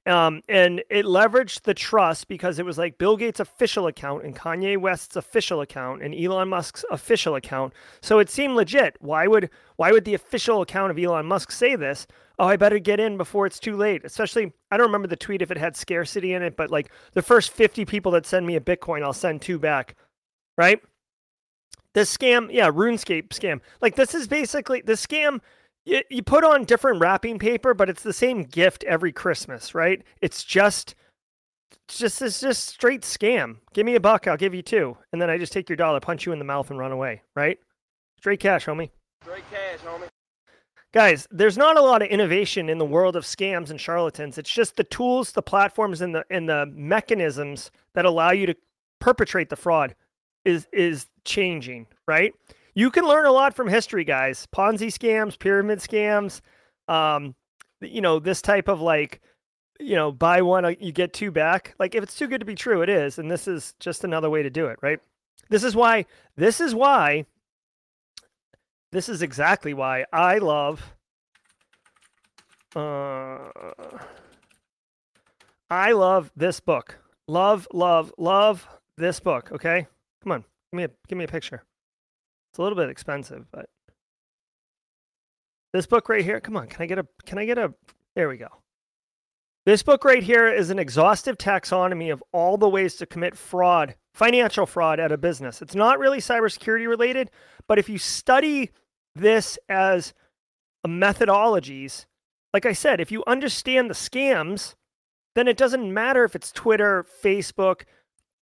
Um, 0.07 0.43
and 0.51 0.83
it 0.91 1.07
leveraged 1.07 1.63
the 1.63 1.73
trust 1.73 2.29
because 2.29 2.59
it 2.59 2.67
was 2.67 2.77
like 2.77 2.99
Bill 2.99 3.17
Gates' 3.17 3.41
official 3.41 3.87
account 3.87 4.23
and 4.25 4.37
Kanye 4.37 4.77
West's 4.77 5.17
official 5.17 5.63
account 5.63 6.03
and 6.03 6.15
Elon 6.15 6.51
Musk's 6.51 6.85
official 6.91 7.37
account. 7.37 7.73
So 8.03 8.19
it 8.19 8.29
seemed 8.29 8.55
legit. 8.55 8.97
Why 9.01 9.27
would 9.27 9.49
why 9.77 9.93
would 9.93 10.05
the 10.05 10.15
official 10.15 10.61
account 10.61 10.91
of 10.91 10.99
Elon 10.99 11.25
Musk 11.25 11.51
say 11.51 11.75
this? 11.75 12.07
Oh, 12.39 12.47
I 12.47 12.57
better 12.57 12.79
get 12.79 13.01
in 13.01 13.17
before 13.17 13.47
it's 13.47 13.59
too 13.59 13.77
late. 13.77 14.05
Especially, 14.05 14.53
I 14.71 14.77
don't 14.77 14.87
remember 14.87 15.09
the 15.09 15.17
tweet 15.17 15.41
if 15.41 15.51
it 15.51 15.57
had 15.57 15.77
scarcity 15.77 16.35
in 16.35 16.43
it, 16.43 16.57
but 16.57 16.71
like 16.71 16.91
the 17.15 17.23
first 17.23 17.53
50 17.53 17.85
people 17.87 18.13
that 18.13 18.27
send 18.27 18.47
me 18.47 18.57
a 18.57 18.61
Bitcoin, 18.61 19.03
I'll 19.03 19.13
send 19.13 19.41
two 19.41 19.59
back. 19.59 19.95
Right? 20.59 20.83
This 21.95 22.15
scam, 22.15 22.53
yeah, 22.53 22.71
RuneScape 22.71 23.29
scam. 23.29 23.61
Like 23.81 23.95
this 23.95 24.15
is 24.15 24.29
basically 24.29 24.83
the 24.83 24.95
scam 24.95 25.41
you, 25.85 26.03
you 26.11 26.23
put 26.23 26.45
on 26.45 26.65
different 26.65 27.01
wrapping 27.01 27.39
paper, 27.39 27.75
but 27.75 27.89
it's 27.91 28.03
the 28.03 28.13
same 28.13 28.43
gift 28.43 28.85
every 28.85 29.13
Christmas, 29.13 29.75
right? 29.75 30.03
It's 30.21 30.45
just 30.45 30.95
It's 31.89 31.99
just 31.99 32.23
it's 32.23 32.41
just 32.41 32.69
straight 32.69 33.03
scam. 33.03 33.57
Give 33.75 33.85
me 33.85 33.95
a 33.95 34.01
buck, 34.01 34.27
I'll 34.27 34.37
give 34.37 34.55
you 34.55 34.63
two, 34.63 34.97
and 35.13 35.21
then 35.21 35.29
I 35.31 35.39
just 35.39 35.53
take 35.53 35.69
your 35.69 35.77
dollar, 35.77 36.01
punch 36.01 36.25
you 36.27 36.33
in 36.33 36.39
the 36.39 36.45
mouth, 36.45 36.71
and 36.71 36.79
run 36.79 36.93
away. 36.93 37.23
Right? 37.37 37.59
Straight 38.19 38.41
cash, 38.41 38.65
homie. 38.67 38.91
Straight 39.23 39.45
cash, 39.51 39.81
homie. 39.85 40.09
Guys, 40.93 41.27
there's 41.31 41.59
not 41.59 41.77
a 41.77 41.83
lot 41.83 42.03
of 42.03 42.09
innovation 42.09 42.69
in 42.69 42.79
the 42.79 42.85
world 42.85 43.17
of 43.17 43.25
scams 43.25 43.71
and 43.71 43.81
charlatans. 43.81 44.39
It's 44.39 44.51
just 44.51 44.77
the 44.77 44.85
tools, 44.85 45.33
the 45.33 45.43
platforms, 45.43 46.01
and 46.01 46.15
the 46.15 46.25
and 46.31 46.49
the 46.49 46.67
mechanisms 46.73 47.71
that 47.95 48.05
allow 48.05 48.31
you 48.31 48.47
to 48.47 48.55
perpetrate 49.01 49.51
the 49.51 49.57
fraud 49.57 49.95
is 50.45 50.69
is 50.73 51.09
changing, 51.25 51.87
right? 52.07 52.33
You 52.75 52.91
can 52.91 53.07
learn 53.07 53.27
a 53.27 53.33
lot 53.33 53.55
from 53.55 53.69
history, 53.69 54.05
guys. 54.05 54.49
Ponzi 54.55 54.89
scams, 54.89 55.39
pyramid 55.39 55.79
scams, 55.79 56.41
um, 56.89 57.35
you 57.81 58.01
know, 58.01 58.19
this 58.19 58.43
type 58.43 58.69
of 58.69 58.81
like, 58.81 59.21
you 59.79 59.95
know, 59.95 60.11
buy 60.11 60.43
one, 60.43 60.65
uh, 60.65 60.75
you 60.81 60.93
get 60.93 61.13
two 61.13 61.31
back. 61.31 61.75
Like, 61.79 61.95
if 61.95 62.03
it's 62.03 62.17
too 62.17 62.27
good 62.27 62.41
to 62.41 62.47
be 62.47 62.55
true, 62.55 62.83
it 62.83 62.89
is. 62.89 63.19
And 63.19 63.31
this 63.31 63.47
is 63.47 63.75
just 63.79 64.05
another 64.05 64.31
way 64.31 64.43
to 64.43 64.51
do 64.51 64.67
it, 64.67 64.79
right? 64.83 64.99
This 65.51 65.63
is 65.63 65.77
why, 65.77 66.07
this 66.37 66.61
is 66.61 66.75
why, 66.75 67.27
this 68.93 69.09
is 69.09 69.23
exactly 69.23 69.75
why 69.75 70.07
I 70.13 70.39
love, 70.39 70.95
uh, 72.75 73.39
I 75.71 75.93
love 75.93 76.31
this 76.37 76.61
book. 76.61 76.99
Love, 77.29 77.69
love, 77.73 78.13
love 78.19 78.69
this 78.97 79.21
book. 79.21 79.51
Okay. 79.53 79.87
Come 80.23 80.33
on. 80.33 80.45
Give 80.73 80.77
me 80.77 80.85
a, 80.85 80.91
give 81.09 81.19
me 81.19 81.25
a 81.25 81.29
picture. 81.29 81.63
It's 82.55 82.61
a 82.61 82.63
little 82.63 82.79
bit 82.79 82.89
expensive, 82.89 83.47
but 83.51 83.69
this 85.73 85.87
book 85.87 86.09
right 86.09 86.25
here, 86.25 86.39
come 86.39 86.57
on, 86.57 86.69
can 86.69 86.83
I 86.83 86.87
get 86.87 87.01
a 87.01 87.07
can 87.27 87.37
I 87.37 87.47
get 87.47 87.59
a 87.59 87.75
there 88.15 88.29
we 88.29 88.37
go. 88.37 88.47
This 89.67 89.83
book 89.83 90.05
right 90.05 90.23
here 90.23 90.47
is 90.47 90.71
an 90.71 90.79
exhaustive 90.79 91.37
taxonomy 91.37 92.13
of 92.13 92.23
all 92.31 92.57
the 92.57 92.69
ways 92.69 92.95
to 92.99 93.07
commit 93.07 93.37
fraud, 93.37 93.97
financial 94.15 94.67
fraud 94.67 95.01
at 95.01 95.11
a 95.11 95.19
business. 95.19 95.63
It's 95.63 95.75
not 95.75 95.99
really 95.99 96.19
cybersecurity 96.19 96.87
related, 96.87 97.33
but 97.67 97.81
if 97.81 97.89
you 97.89 97.99
study 97.99 98.71
this 99.17 99.59
as 99.69 100.15
a 100.85 100.89
methodologies, 100.89 102.07
like 102.53 102.67
I 102.67 102.73
said, 102.73 103.01
if 103.01 103.11
you 103.11 103.25
understand 103.27 103.91
the 103.91 103.95
scams, 103.95 104.77
then 105.35 105.49
it 105.49 105.57
doesn't 105.57 105.93
matter 105.93 106.23
if 106.23 106.37
it's 106.37 106.53
Twitter, 106.53 107.05
Facebook, 107.21 107.83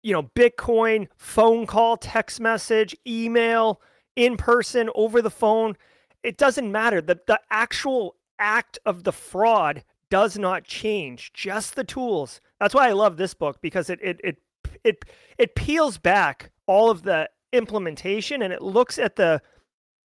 you 0.03 0.13
know, 0.13 0.25
Bitcoin, 0.35 1.07
phone 1.17 1.65
call, 1.65 1.97
text 1.97 2.41
message, 2.41 2.97
email, 3.07 3.81
in 4.17 4.37
person, 4.37 4.91
over 4.95 5.23
the 5.23 5.31
phone. 5.31 5.77
It 6.23 6.37
doesn't 6.37 6.71
matter. 6.71 7.01
The, 7.01 7.21
the 7.27 7.41
actual 7.51 8.17
act 8.39 8.79
of 8.85 9.05
the 9.05 9.13
fraud 9.13 9.85
does 10.11 10.37
not 10.37 10.65
change, 10.65 11.33
just 11.33 11.77
the 11.77 11.85
tools. 11.85 12.41
That's 12.59 12.75
why 12.75 12.89
I 12.89 12.93
love 12.93 13.17
this 13.17 13.35
book 13.35 13.61
because 13.63 13.89
it 13.89 14.01
it 14.03 14.21
it 14.23 14.37
it, 14.85 15.05
it 15.39 15.55
peels 15.55 15.99
back 15.99 16.51
all 16.67 16.91
of 16.91 17.03
the 17.03 17.29
implementation 17.53 18.43
and 18.43 18.53
it 18.53 18.63
looks 18.63 18.99
at 18.99 19.17
the 19.17 19.41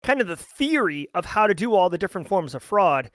kind 0.03 0.21
of 0.21 0.27
the 0.27 0.37
theory 0.37 1.07
of 1.13 1.25
how 1.25 1.47
to 1.47 1.53
do 1.53 1.73
all 1.73 1.89
the 1.89 1.97
different 1.97 2.27
forms 2.27 2.55
of 2.55 2.63
fraud 2.63 3.09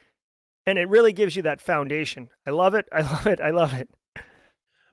and 0.67 0.79
it 0.79 0.89
really 0.89 1.13
gives 1.13 1.35
you 1.37 1.43
that 1.43 1.61
foundation. 1.61 2.29
I 2.47 2.51
love 2.51 2.75
it. 2.75 2.87
I 2.93 3.01
love 3.13 3.27
it. 3.27 3.41
I 3.41 3.51
love 3.51 3.75
it. 3.75 3.89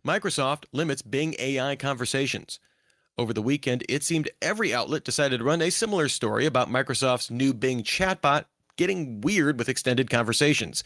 Microsoft 0.05 0.65
limits 0.71 1.01
Bing 1.01 1.35
AI 1.39 1.75
conversations. 1.75 2.59
Over 3.19 3.33
the 3.33 3.41
weekend, 3.41 3.83
it 3.89 4.05
seemed 4.05 4.29
every 4.41 4.73
outlet 4.73 5.03
decided 5.03 5.39
to 5.39 5.43
run 5.43 5.61
a 5.61 5.69
similar 5.69 6.07
story 6.07 6.45
about 6.45 6.69
Microsoft's 6.69 7.29
new 7.29 7.53
Bing 7.53 7.83
chatbot 7.83 8.45
getting 8.77 9.19
weird 9.19 9.59
with 9.59 9.67
extended 9.67 10.09
conversations. 10.09 10.85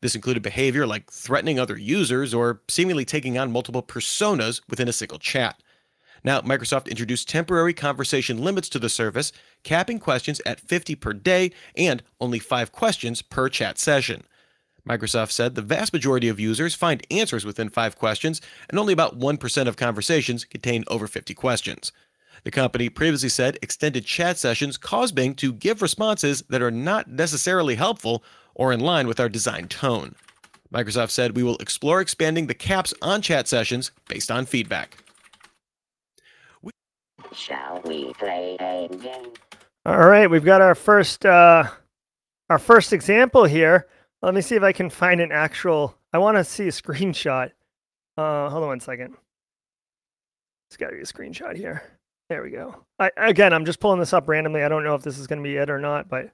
This 0.00 0.14
included 0.14 0.42
behavior 0.42 0.86
like 0.86 1.10
threatening 1.10 1.58
other 1.58 1.76
users 1.76 2.32
or 2.32 2.62
seemingly 2.68 3.04
taking 3.04 3.36
on 3.36 3.52
multiple 3.52 3.82
personas 3.82 4.62
within 4.66 4.88
a 4.88 4.94
single 4.94 5.18
chat. 5.18 5.62
Now, 6.24 6.40
Microsoft 6.40 6.88
introduced 6.88 7.28
temporary 7.28 7.74
conversation 7.74 8.42
limits 8.42 8.70
to 8.70 8.78
the 8.78 8.88
service, 8.88 9.30
capping 9.62 9.98
questions 9.98 10.40
at 10.46 10.60
50 10.60 10.94
per 10.94 11.12
day 11.12 11.52
and 11.76 12.02
only 12.18 12.38
5 12.38 12.72
questions 12.72 13.20
per 13.20 13.50
chat 13.50 13.78
session. 13.78 14.24
Microsoft 14.88 15.30
said 15.30 15.54
the 15.54 15.62
vast 15.62 15.92
majority 15.92 16.28
of 16.28 16.38
users 16.38 16.74
find 16.74 17.06
answers 17.10 17.44
within 17.44 17.70
five 17.70 17.96
questions, 17.96 18.40
and 18.68 18.78
only 18.78 18.92
about 18.92 19.18
1% 19.18 19.66
of 19.66 19.76
conversations 19.76 20.44
contain 20.44 20.84
over 20.88 21.06
50 21.06 21.32
questions. 21.34 21.90
The 22.42 22.50
company 22.50 22.90
previously 22.90 23.30
said 23.30 23.58
extended 23.62 24.04
chat 24.04 24.36
sessions 24.36 24.76
cause 24.76 25.12
Bing 25.12 25.34
to 25.36 25.52
give 25.52 25.80
responses 25.80 26.42
that 26.50 26.60
are 26.60 26.70
not 26.70 27.08
necessarily 27.08 27.76
helpful 27.76 28.22
or 28.54 28.72
in 28.72 28.80
line 28.80 29.08
with 29.08 29.18
our 29.18 29.30
design 29.30 29.68
tone. 29.68 30.14
Microsoft 30.72 31.10
said 31.10 31.36
we 31.36 31.42
will 31.42 31.56
explore 31.56 32.00
expanding 32.00 32.46
the 32.46 32.54
caps 32.54 32.92
on 33.00 33.22
chat 33.22 33.48
sessions 33.48 33.92
based 34.08 34.30
on 34.30 34.44
feedback. 34.44 34.98
Shall 37.32 37.80
we 37.84 38.12
play 38.14 38.56
a 38.60 38.88
game? 38.88 39.32
All 39.86 40.06
right, 40.06 40.28
we've 40.28 40.44
got 40.44 40.60
our 40.60 40.74
first 40.74 41.24
uh, 41.24 41.64
our 42.50 42.58
first 42.58 42.92
example 42.92 43.44
here. 43.44 43.88
Let 44.24 44.34
me 44.34 44.40
see 44.40 44.56
if 44.56 44.62
I 44.62 44.72
can 44.72 44.90
find 44.90 45.20
an 45.20 45.32
actual. 45.32 45.96
I 46.12 46.18
want 46.18 46.36
to 46.36 46.44
see 46.44 46.68
a 46.68 46.70
screenshot. 46.70 47.50
Uh, 48.16 48.48
hold 48.48 48.62
on 48.62 48.68
one 48.68 48.80
second. 48.80 49.14
It's 50.68 50.76
got 50.76 50.90
to 50.90 50.96
be 50.96 51.02
a 51.02 51.04
screenshot 51.04 51.56
here. 51.56 51.82
There 52.28 52.42
we 52.42 52.50
go. 52.50 52.84
I, 52.98 53.10
again, 53.16 53.52
I'm 53.52 53.66
just 53.66 53.80
pulling 53.80 54.00
this 54.00 54.12
up 54.12 54.28
randomly. 54.28 54.62
I 54.62 54.68
don't 54.68 54.82
know 54.82 54.94
if 54.94 55.02
this 55.02 55.18
is 55.18 55.26
going 55.26 55.40
to 55.40 55.42
be 55.42 55.56
it 55.56 55.68
or 55.68 55.78
not, 55.78 56.08
but 56.08 56.30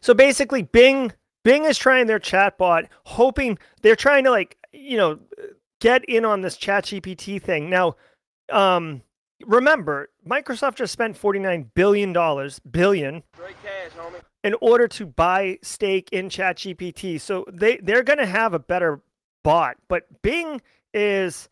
so 0.00 0.14
basically, 0.14 0.62
Bing 0.62 1.12
Bing 1.44 1.64
is 1.64 1.78
trying 1.78 2.06
their 2.06 2.18
chatbot, 2.18 2.88
hoping 3.04 3.58
they're 3.82 3.96
trying 3.96 4.24
to 4.24 4.30
like 4.30 4.56
you 4.72 4.96
know 4.96 5.18
get 5.80 6.04
in 6.06 6.24
on 6.24 6.40
this 6.40 6.56
Chat 6.56 6.84
GPT 6.84 7.40
thing. 7.40 7.68
Now, 7.68 7.96
um, 8.50 9.02
remember, 9.44 10.08
Microsoft 10.28 10.76
just 10.76 10.92
spent 10.92 11.16
49 11.16 11.70
billion 11.74 12.12
dollars 12.12 12.58
billion 12.58 13.22
cash, 13.62 13.90
in 14.44 14.54
order 14.60 14.86
to 14.88 15.06
buy 15.06 15.58
stake 15.62 16.10
in 16.12 16.28
ChatGPT. 16.28 17.20
So 17.20 17.44
they 17.50 17.78
they're 17.78 18.02
going 18.02 18.18
to 18.18 18.26
have 18.26 18.54
a 18.54 18.58
better 18.58 19.00
bot, 19.42 19.76
but 19.88 20.22
Bing 20.22 20.60
is 20.92 21.48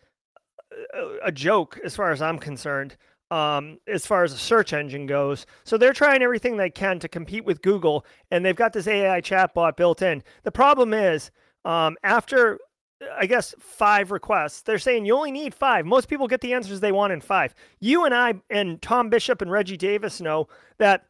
a, 0.95 1.29
a 1.29 1.33
joke 1.33 1.79
as 1.85 1.97
far 1.97 2.11
as 2.11 2.21
I'm 2.21 2.39
concerned. 2.39 2.97
Um, 3.29 3.81
as 3.89 4.07
far 4.07 4.23
as 4.23 4.33
a 4.33 4.39
search 4.39 4.73
engine 4.73 5.07
goes, 5.07 5.47
so 5.65 5.77
they're 5.77 5.93
trying 5.93 6.23
everything 6.23 6.57
they 6.57 6.71
can 6.71 7.01
to 7.01 7.09
compete 7.09 7.45
with 7.45 7.61
Google, 7.61 8.07
and 8.31 8.45
they've 8.45 8.55
got 8.55 8.73
this 8.73 8.87
AI 8.87 9.21
chatbot 9.21 9.77
built 9.77 10.01
in. 10.01 10.23
The 10.45 10.53
problem 10.53 10.95
is, 10.95 11.33
um, 11.65 11.97
after 12.05 12.61
I 13.19 13.27
guess 13.27 13.55
five 13.59 14.11
requests. 14.11 14.63
They're 14.63 14.79
saying 14.79 15.05
you 15.05 15.15
only 15.15 15.33
need 15.33 15.55
five. 15.55 15.85
Most 15.85 16.09
people 16.09 16.29
get 16.29 16.41
the 16.41 16.55
answers 16.55 16.81
they 16.81 16.93
want 16.93 17.13
in 17.13 17.21
five. 17.21 17.55
You 17.81 18.05
and 18.05 18.15
I 18.15 18.35
and 18.49 18.81
Tom 18.81 19.11
Bishop 19.11 19.43
and 19.43 19.51
Reggie 19.51 19.77
Davis 19.77 20.21
know 20.21 20.49
that 20.79 21.05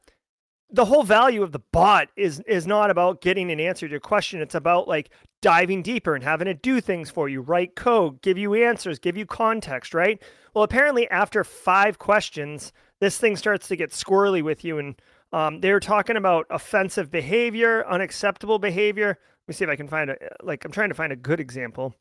the 0.71 0.85
whole 0.85 1.05
value 1.05 1.43
of 1.43 1.53
the 1.53 1.61
bot 1.73 2.09
is 2.17 2.41
is 2.41 2.67
not 2.67 2.91
about 2.91 3.21
getting 3.21 3.53
an 3.53 3.61
answer 3.61 3.87
to 3.87 3.91
your 3.91 4.01
question. 4.01 4.41
It's 4.41 4.55
about 4.55 4.89
like 4.89 5.11
diving 5.43 5.83
deeper 5.83 6.15
and 6.15 6.25
having 6.25 6.49
it 6.49 6.63
do 6.63 6.81
things 6.81 7.09
for 7.09 7.29
you, 7.29 7.41
write 7.41 7.77
code, 7.77 8.21
give 8.21 8.37
you 8.37 8.55
answers, 8.55 8.99
give 8.99 9.17
you 9.17 9.27
context, 9.27 9.95
right? 9.95 10.21
Well, 10.55 10.65
apparently 10.65 11.09
after 11.11 11.45
five 11.45 11.99
questions, 11.99 12.73
this 13.01 13.19
thing 13.19 13.37
starts 13.37 13.69
to 13.69 13.77
get 13.77 13.91
squirrely 13.91 14.43
with 14.43 14.65
you 14.65 14.79
and 14.79 15.01
um, 15.37 15.61
they're 15.61 15.81
talking 15.81 16.17
about 16.17 16.47
offensive 16.49 17.11
behavior, 17.11 17.87
unacceptable 17.87 18.59
behavior. 18.59 19.09
Let 19.09 19.49
me 19.49 19.53
see 19.53 19.65
if 19.65 19.71
I 19.71 19.77
can 19.77 19.87
find 19.87 20.09
a 20.09 20.17
like 20.43 20.65
I'm 20.65 20.73
trying 20.73 20.89
to 20.89 20.95
find 20.95 21.13
a 21.13 21.17
good 21.17 21.41
example. 21.41 21.95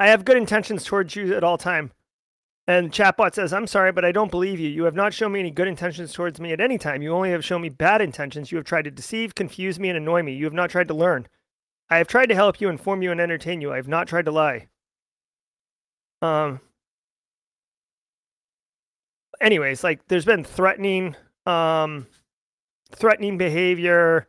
I 0.00 0.08
have 0.08 0.24
good 0.24 0.36
intentions 0.36 0.82
towards 0.82 1.14
you 1.14 1.36
at 1.36 1.44
all 1.44 1.58
time. 1.58 1.92
And 2.66 2.90
chatbot 2.90 3.34
says, 3.34 3.52
I'm 3.52 3.68
sorry, 3.68 3.92
but 3.92 4.04
I 4.04 4.10
don't 4.10 4.32
believe 4.32 4.58
you. 4.58 4.68
You 4.68 4.82
have 4.82 4.96
not 4.96 5.14
shown 5.14 5.30
me 5.30 5.38
any 5.38 5.52
good 5.52 5.68
intentions 5.68 6.12
towards 6.12 6.40
me 6.40 6.52
at 6.52 6.60
any 6.60 6.76
time. 6.76 7.02
You 7.02 7.12
only 7.12 7.30
have 7.30 7.44
shown 7.44 7.62
me 7.62 7.68
bad 7.68 8.00
intentions. 8.00 8.50
You 8.50 8.58
have 8.58 8.64
tried 8.64 8.86
to 8.86 8.90
deceive, 8.90 9.36
confuse 9.36 9.78
me, 9.78 9.90
and 9.90 9.96
annoy 9.96 10.24
me. 10.24 10.32
You 10.32 10.46
have 10.46 10.52
not 10.52 10.70
tried 10.70 10.88
to 10.88 10.94
learn. 10.94 11.28
I 11.88 11.98
have 11.98 12.08
tried 12.08 12.30
to 12.30 12.34
help 12.34 12.60
you, 12.60 12.68
inform 12.68 13.00
you, 13.00 13.12
and 13.12 13.20
entertain 13.20 13.60
you. 13.60 13.72
I 13.72 13.76
have 13.76 13.88
not 13.88 14.08
tried 14.08 14.24
to 14.24 14.32
lie. 14.32 14.66
Um 16.20 16.60
anyways, 19.40 19.84
like 19.84 20.00
there's 20.08 20.24
been 20.24 20.42
threatening, 20.42 21.14
um 21.46 22.06
threatening 22.92 23.38
behavior, 23.38 24.26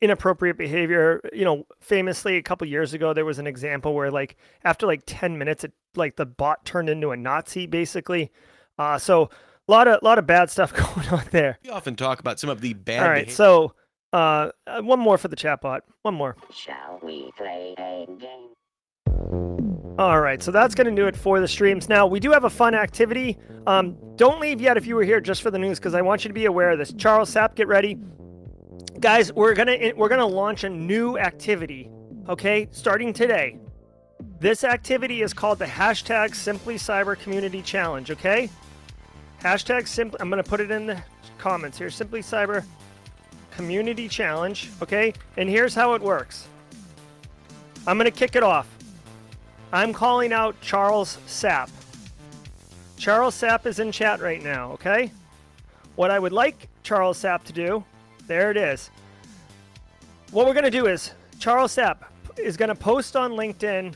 inappropriate 0.00 0.56
behavior. 0.58 1.20
You 1.32 1.44
know, 1.44 1.64
famously 1.80 2.36
a 2.36 2.42
couple 2.42 2.66
years 2.66 2.94
ago 2.94 3.12
there 3.12 3.24
was 3.24 3.38
an 3.38 3.46
example 3.46 3.94
where 3.94 4.10
like 4.10 4.36
after 4.64 4.86
like 4.86 5.02
10 5.06 5.38
minutes 5.38 5.64
it 5.64 5.72
like 5.96 6.16
the 6.16 6.26
bot 6.26 6.64
turned 6.64 6.88
into 6.88 7.10
a 7.10 7.16
Nazi 7.16 7.66
basically. 7.66 8.30
Uh 8.78 8.98
so 8.98 9.30
a 9.68 9.70
lot 9.72 9.88
of 9.88 10.00
a 10.02 10.04
lot 10.04 10.18
of 10.18 10.26
bad 10.26 10.50
stuff 10.50 10.72
going 10.94 11.08
on 11.08 11.24
there. 11.30 11.58
We 11.62 11.70
often 11.70 11.96
talk 11.96 12.20
about 12.20 12.40
some 12.40 12.50
of 12.50 12.60
the 12.60 12.74
bad 12.74 13.02
All 13.02 13.08
right, 13.08 13.26
behavior. 13.26 13.34
so 13.34 13.74
uh 14.12 14.50
uh, 14.66 14.82
one 14.82 14.98
more 14.98 15.18
for 15.18 15.28
the 15.28 15.36
chatbot. 15.36 15.80
One 16.02 16.14
more. 16.14 16.36
Shall 16.52 16.98
we 17.02 17.30
play 17.36 17.74
a 17.78 18.06
game? 18.06 18.48
All 20.00 20.18
right, 20.18 20.42
so 20.42 20.50
that's 20.50 20.74
going 20.74 20.86
to 20.86 20.96
do 20.98 21.06
it 21.08 21.14
for 21.14 21.40
the 21.40 21.46
streams. 21.46 21.88
Now, 21.88 22.06
we 22.06 22.20
do 22.20 22.30
have 22.30 22.44
a 22.44 22.50
fun 22.50 22.74
activity. 22.74 23.36
Um, 23.66 23.98
don't 24.16 24.40
leave 24.40 24.58
yet 24.58 24.78
if 24.78 24.86
you 24.86 24.94
were 24.94 25.04
here 25.04 25.20
just 25.20 25.42
for 25.42 25.50
the 25.50 25.58
news, 25.58 25.78
because 25.78 25.94
I 25.94 26.00
want 26.00 26.24
you 26.24 26.28
to 26.28 26.34
be 26.34 26.46
aware 26.46 26.70
of 26.70 26.78
this. 26.78 26.92
Charles 26.94 27.30
Sapp, 27.30 27.54
get 27.54 27.68
ready, 27.68 27.98
guys. 28.98 29.30
We're 29.30 29.54
gonna 29.54 29.92
we're 29.94 30.08
gonna 30.08 30.26
launch 30.26 30.64
a 30.64 30.70
new 30.70 31.18
activity. 31.18 31.90
Okay, 32.30 32.66
starting 32.70 33.12
today. 33.12 33.58
This 34.38 34.64
activity 34.64 35.20
is 35.20 35.34
called 35.34 35.58
the 35.58 35.66
hashtag 35.66 36.34
Simply 36.34 36.76
Cyber 36.76 37.18
Community 37.18 37.60
Challenge, 37.60 38.10
okay? 38.12 38.48
Hashtag 39.42 39.86
Simply, 39.86 40.18
I'm 40.20 40.30
going 40.30 40.42
to 40.42 40.48
put 40.48 40.60
it 40.60 40.70
in 40.70 40.86
the 40.86 41.02
comments 41.36 41.76
here 41.76 41.90
Simply 41.90 42.20
Cyber 42.20 42.64
Community 43.50 44.08
Challenge, 44.08 44.70
okay? 44.80 45.12
And 45.36 45.48
here's 45.48 45.74
how 45.74 45.92
it 45.92 46.00
works 46.00 46.48
I'm 47.86 47.98
going 47.98 48.10
to 48.10 48.18
kick 48.18 48.34
it 48.34 48.42
off. 48.42 48.66
I'm 49.72 49.92
calling 49.92 50.32
out 50.32 50.60
Charles 50.60 51.18
Sapp. 51.28 51.70
Charles 52.96 53.40
Sapp 53.40 53.66
is 53.66 53.78
in 53.78 53.92
chat 53.92 54.20
right 54.20 54.42
now, 54.42 54.72
okay? 54.72 55.12
What 55.94 56.10
I 56.10 56.18
would 56.18 56.32
like 56.32 56.68
Charles 56.82 57.22
Sapp 57.22 57.44
to 57.44 57.52
do, 57.52 57.84
there 58.26 58.50
it 58.50 58.56
is. 58.56 58.90
What 60.32 60.46
we're 60.46 60.54
going 60.54 60.64
to 60.64 60.70
do 60.70 60.86
is 60.86 61.12
Charles 61.38 61.76
Sapp 61.76 61.98
is 62.36 62.56
going 62.56 62.68
to 62.68 62.74
post 62.74 63.14
on 63.14 63.32
LinkedIn 63.32 63.94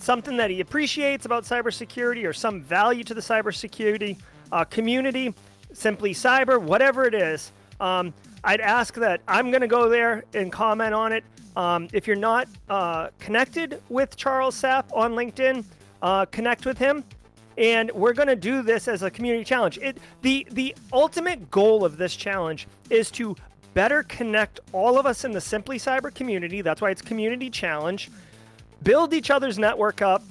something 0.00 0.36
that 0.36 0.50
he 0.50 0.60
appreciates 0.60 1.26
about 1.26 1.44
cybersecurity 1.44 2.28
or 2.28 2.32
some 2.32 2.60
value 2.60 3.04
to 3.04 3.14
the 3.14 3.20
cybersecurity 3.20 4.16
uh, 4.50 4.64
community, 4.64 5.32
simply 5.72 6.12
cyber, 6.12 6.60
whatever 6.60 7.06
it 7.06 7.14
is. 7.14 7.52
Um, 7.80 8.12
I'd 8.44 8.60
ask 8.60 8.94
that 8.94 9.20
I'm 9.26 9.50
going 9.50 9.62
to 9.62 9.66
go 9.66 9.88
there 9.88 10.24
and 10.34 10.52
comment 10.52 10.94
on 10.94 11.12
it. 11.12 11.24
Um, 11.56 11.88
if 11.92 12.06
you're 12.06 12.16
not 12.16 12.48
uh, 12.68 13.08
connected 13.18 13.80
with 13.88 14.16
Charles 14.16 14.60
Sapp 14.60 14.84
on 14.92 15.12
LinkedIn, 15.14 15.64
uh, 16.02 16.26
connect 16.26 16.66
with 16.66 16.78
him. 16.78 17.04
And 17.56 17.90
we're 17.92 18.12
going 18.12 18.28
to 18.28 18.36
do 18.36 18.62
this 18.62 18.88
as 18.88 19.02
a 19.02 19.10
community 19.10 19.44
challenge. 19.44 19.78
It, 19.78 19.98
the, 20.22 20.46
the 20.50 20.74
ultimate 20.92 21.50
goal 21.50 21.84
of 21.84 21.96
this 21.96 22.16
challenge 22.16 22.66
is 22.90 23.10
to 23.12 23.36
better 23.72 24.02
connect 24.04 24.60
all 24.72 24.98
of 24.98 25.06
us 25.06 25.24
in 25.24 25.32
the 25.32 25.40
Simply 25.40 25.78
Cyber 25.78 26.12
community. 26.12 26.62
That's 26.62 26.80
why 26.80 26.90
it's 26.90 27.02
community 27.02 27.50
challenge 27.50 28.10
build 28.84 29.14
each 29.14 29.30
other's 29.30 29.58
network 29.58 30.02
up, 30.02 30.22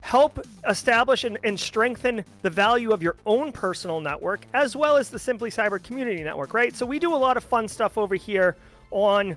help 0.00 0.46
establish 0.68 1.24
and, 1.24 1.38
and, 1.44 1.58
strengthen 1.58 2.24
the 2.42 2.50
value 2.50 2.92
of 2.92 3.02
your 3.02 3.16
own 3.26 3.52
personal 3.52 4.00
network, 4.00 4.46
as 4.54 4.76
well 4.76 4.96
as 4.96 5.10
the 5.10 5.18
Simply 5.18 5.50
Cyber 5.50 5.82
community 5.82 6.22
network, 6.22 6.54
right? 6.54 6.74
So 6.74 6.86
we 6.86 6.98
do 6.98 7.14
a 7.14 7.16
lot 7.16 7.36
of 7.36 7.44
fun 7.44 7.68
stuff 7.68 7.98
over 7.98 8.14
here 8.14 8.56
on 8.90 9.36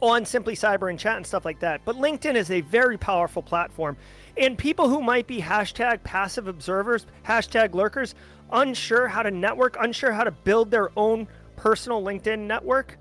on 0.00 0.24
Simply 0.24 0.54
Cyber 0.54 0.88
and 0.88 0.98
chat 0.98 1.16
and 1.16 1.26
stuff 1.26 1.44
like 1.44 1.60
that. 1.60 1.82
But 1.84 1.96
LinkedIn 1.96 2.34
is 2.34 2.50
a 2.50 2.62
very 2.62 2.96
powerful 2.96 3.42
platform. 3.42 3.96
And 4.36 4.56
people 4.56 4.88
who 4.88 5.02
might 5.02 5.26
be 5.26 5.40
hashtag 5.40 6.02
passive 6.02 6.48
observers, 6.48 7.04
hashtag 7.26 7.74
lurkers, 7.74 8.14
unsure 8.50 9.08
how 9.08 9.22
to 9.22 9.30
network, 9.30 9.76
unsure 9.78 10.12
how 10.12 10.24
to 10.24 10.30
build 10.30 10.70
their 10.70 10.90
own 10.96 11.28
personal 11.56 12.02
LinkedIn 12.02 12.38
network, 12.38 12.96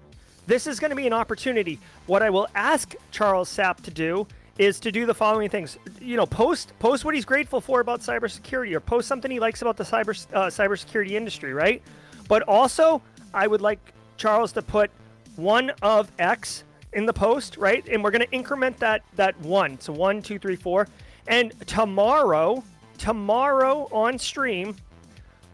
this 0.47 0.67
is 0.67 0.79
going 0.79 0.89
to 0.89 0.95
be 0.95 1.07
an 1.07 1.13
opportunity. 1.13 1.79
What 2.07 2.23
I 2.23 2.29
will 2.29 2.47
ask 2.55 2.95
Charles 3.11 3.55
Sapp 3.55 3.81
to 3.81 3.91
do 3.91 4.27
is 4.59 4.79
to 4.81 4.91
do 4.91 5.07
the 5.07 5.13
following 5.13 5.49
things. 5.49 5.79
You 5.99 6.17
know, 6.17 6.27
post 6.27 6.73
post 6.77 7.03
what 7.05 7.15
he's 7.15 7.25
grateful 7.25 7.61
for 7.61 7.79
about 7.79 8.01
cybersecurity, 8.01 8.73
or 8.73 8.79
post 8.79 9.07
something 9.07 9.31
he 9.31 9.39
likes 9.39 9.63
about 9.63 9.77
the 9.77 9.83
cyber 9.83 10.27
uh, 10.33 10.47
cybersecurity 10.47 11.11
industry, 11.11 11.53
right? 11.53 11.81
But 12.27 12.43
also, 12.43 13.01
I 13.33 13.47
would 13.47 13.61
like 13.61 13.79
Charles 14.17 14.51
to 14.51 14.61
put 14.61 14.91
one 15.37 15.71
of 15.81 16.11
X 16.19 16.65
in 16.93 17.05
the 17.05 17.13
post, 17.13 17.57
right? 17.57 17.87
And 17.87 18.03
we're 18.03 18.11
going 18.11 18.25
to 18.25 18.31
increment 18.31 18.77
that 18.79 19.01
that 19.15 19.39
one. 19.39 19.79
So 19.79 19.93
one, 19.93 20.21
two, 20.21 20.37
three, 20.37 20.57
four. 20.57 20.87
And 21.27 21.53
tomorrow, 21.65 22.63
tomorrow 22.97 23.87
on 23.91 24.19
stream, 24.19 24.75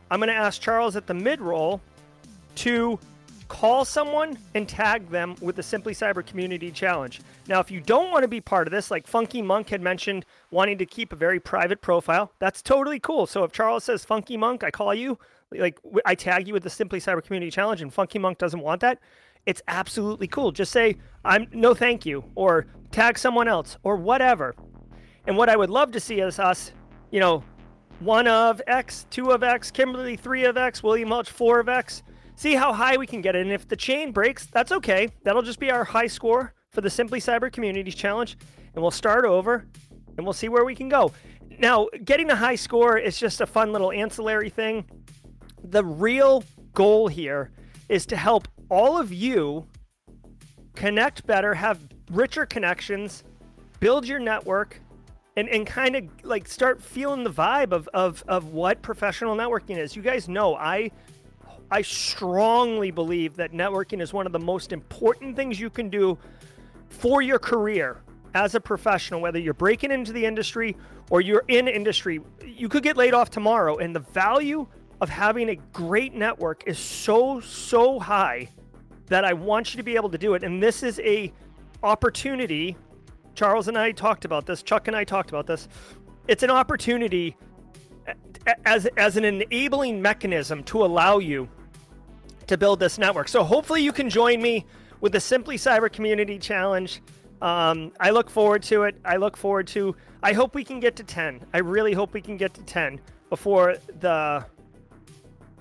I'm 0.09 0.19
going 0.19 0.29
to 0.29 0.33
ask 0.33 0.59
Charles 0.59 0.95
at 0.95 1.05
the 1.05 1.13
mid 1.13 1.39
roll 1.41 1.79
to 2.55 2.99
call 3.47 3.85
someone 3.85 4.37
and 4.55 4.67
tag 4.67 5.09
them 5.09 5.35
with 5.41 5.55
the 5.55 5.63
Simply 5.63 5.93
Cyber 5.93 6.25
Community 6.25 6.71
Challenge. 6.71 7.21
Now, 7.47 7.59
if 7.59 7.69
you 7.69 7.79
don't 7.79 8.11
want 8.11 8.23
to 8.23 8.27
be 8.27 8.41
part 8.41 8.67
of 8.67 8.71
this, 8.71 8.89
like 8.89 9.05
Funky 9.07 9.41
Monk 9.41 9.69
had 9.69 9.81
mentioned, 9.81 10.25
wanting 10.51 10.77
to 10.79 10.85
keep 10.85 11.13
a 11.13 11.15
very 11.15 11.39
private 11.39 11.81
profile, 11.81 12.31
that's 12.39 12.61
totally 12.61 12.99
cool. 12.99 13.25
So 13.25 13.43
if 13.43 13.51
Charles 13.51 13.83
says 13.83 14.03
Funky 14.03 14.37
Monk, 14.37 14.63
I 14.63 14.71
call 14.71 14.93
you, 14.93 15.19
like 15.51 15.79
I 16.05 16.15
tag 16.15 16.47
you 16.47 16.53
with 16.53 16.63
the 16.63 16.69
Simply 16.69 16.99
Cyber 16.99 17.23
Community 17.23 17.51
Challenge, 17.51 17.81
and 17.81 17.93
Funky 17.93 18.19
Monk 18.19 18.37
doesn't 18.37 18.61
want 18.61 18.81
that, 18.81 18.99
it's 19.45 19.61
absolutely 19.67 20.27
cool. 20.27 20.51
Just 20.51 20.71
say 20.71 20.97
I'm 21.23 21.47
no 21.51 21.73
thank 21.73 22.05
you, 22.05 22.23
or 22.35 22.65
tag 22.91 23.17
someone 23.17 23.47
else, 23.47 23.77
or 23.83 23.95
whatever. 23.95 24.55
And 25.27 25.37
what 25.37 25.49
I 25.49 25.55
would 25.55 25.69
love 25.69 25.91
to 25.91 25.99
see 25.99 26.19
is 26.19 26.39
us, 26.39 26.71
you 27.11 27.19
know, 27.19 27.43
one 27.99 28.27
of 28.27 28.61
X, 28.67 29.05
two 29.09 29.31
of 29.31 29.43
X, 29.43 29.71
Kimberly 29.71 30.15
three 30.15 30.45
of 30.45 30.57
X, 30.57 30.81
William 30.81 31.09
Mulch 31.09 31.29
four 31.29 31.59
of 31.59 31.69
X 31.69 32.03
see 32.35 32.55
how 32.55 32.73
high 32.73 32.97
we 32.97 33.07
can 33.07 33.21
get 33.21 33.35
it. 33.35 33.41
And 33.41 33.51
if 33.51 33.67
the 33.67 33.75
chain 33.75 34.11
breaks, 34.11 34.45
that's 34.45 34.71
okay. 34.71 35.09
That'll 35.23 35.41
just 35.41 35.59
be 35.59 35.71
our 35.71 35.83
high 35.83 36.07
score 36.07 36.53
for 36.71 36.81
the 36.81 36.89
Simply 36.89 37.19
Cyber 37.19 37.51
Communities 37.51 37.95
Challenge. 37.95 38.37
And 38.73 38.81
we'll 38.81 38.91
start 38.91 39.25
over 39.25 39.65
and 40.17 40.25
we'll 40.25 40.33
see 40.33 40.49
where 40.49 40.65
we 40.65 40.75
can 40.75 40.89
go. 40.89 41.11
Now, 41.57 41.87
getting 42.03 42.29
a 42.29 42.35
high 42.35 42.55
score 42.55 42.97
is 42.97 43.17
just 43.17 43.41
a 43.41 43.45
fun 43.45 43.71
little 43.71 43.91
ancillary 43.91 44.49
thing. 44.49 44.85
The 45.63 45.83
real 45.83 46.43
goal 46.73 47.07
here 47.07 47.51
is 47.87 48.05
to 48.07 48.17
help 48.17 48.47
all 48.69 48.97
of 48.97 49.13
you 49.13 49.67
connect 50.75 51.25
better, 51.25 51.53
have 51.53 51.79
richer 52.11 52.45
connections, 52.45 53.23
build 53.79 54.07
your 54.07 54.19
network, 54.19 54.81
and, 55.37 55.47
and 55.49 55.65
kind 55.65 55.95
of 55.95 56.03
like 56.23 56.47
start 56.47 56.81
feeling 56.81 57.23
the 57.23 57.29
vibe 57.29 57.71
of, 57.71 57.87
of, 57.93 58.23
of 58.27 58.53
what 58.53 58.81
professional 58.81 59.35
networking 59.35 59.77
is. 59.77 59.95
You 59.95 60.01
guys 60.01 60.27
know 60.27 60.55
I 60.55 60.91
I 61.71 61.81
strongly 61.81 62.91
believe 62.91 63.35
that 63.37 63.51
networking 63.51 64.01
is 64.01 64.13
one 64.13 64.25
of 64.25 64.31
the 64.31 64.39
most 64.39 64.71
important 64.71 65.35
things 65.35 65.59
you 65.59 65.69
can 65.69 65.89
do 65.89 66.17
for 66.89 67.21
your 67.21 67.39
career 67.39 68.01
as 68.33 68.53
a 68.53 68.59
professional, 68.59 69.21
whether 69.21 69.39
you're 69.39 69.53
breaking 69.53 69.91
into 69.91 70.13
the 70.13 70.25
industry 70.25 70.75
or 71.09 71.21
you're 71.21 71.43
in 71.47 71.67
industry. 71.67 72.21
You 72.45 72.69
could 72.69 72.83
get 72.83 72.97
laid 72.97 73.13
off 73.13 73.29
tomorrow, 73.29 73.77
and 73.77 73.95
the 73.95 74.01
value 74.01 74.67
of 75.01 75.09
having 75.09 75.49
a 75.49 75.55
great 75.73 76.13
network 76.13 76.63
is 76.67 76.77
so 76.77 77.39
so 77.39 77.99
high 77.99 78.49
that 79.07 79.25
I 79.25 79.33
want 79.33 79.73
you 79.73 79.77
to 79.77 79.83
be 79.83 79.95
able 79.95 80.09
to 80.09 80.17
do 80.17 80.33
it. 80.33 80.43
And 80.43 80.61
this 80.61 80.83
is 80.83 80.99
a 80.99 81.31
opportunity. 81.83 82.75
Charles 83.35 83.67
and 83.67 83.77
I 83.77 83.91
talked 83.91 84.25
about 84.25 84.45
this. 84.45 84.63
Chuck 84.63 84.87
and 84.87 84.95
I 84.95 85.03
talked 85.03 85.29
about 85.29 85.47
this. 85.47 85.67
It's 86.27 86.43
an 86.43 86.49
opportunity 86.49 87.37
as 88.65 88.85
as 88.97 89.17
an 89.17 89.25
enabling 89.25 90.01
mechanism 90.01 90.63
to 90.63 90.83
allow 90.85 91.17
you 91.17 91.49
to 92.47 92.57
build 92.57 92.79
this 92.79 92.97
network. 92.97 93.27
So 93.27 93.43
hopefully 93.43 93.81
you 93.81 93.91
can 93.91 94.09
join 94.09 94.41
me 94.41 94.65
with 95.01 95.11
the 95.11 95.19
Simply 95.19 95.57
Cyber 95.57 95.91
Community 95.91 96.37
Challenge. 96.37 97.01
Um, 97.41 97.91
I 97.99 98.11
look 98.11 98.29
forward 98.29 98.63
to 98.63 98.83
it. 98.83 98.95
I 99.03 99.17
look 99.17 99.35
forward 99.35 99.67
to. 99.67 99.95
I 100.23 100.33
hope 100.33 100.55
we 100.55 100.63
can 100.63 100.79
get 100.79 100.95
to 100.97 101.03
ten. 101.03 101.41
I 101.53 101.59
really 101.59 101.93
hope 101.93 102.13
we 102.13 102.21
can 102.21 102.37
get 102.37 102.53
to 102.53 102.61
ten 102.63 102.99
before 103.29 103.75
the 103.99 104.45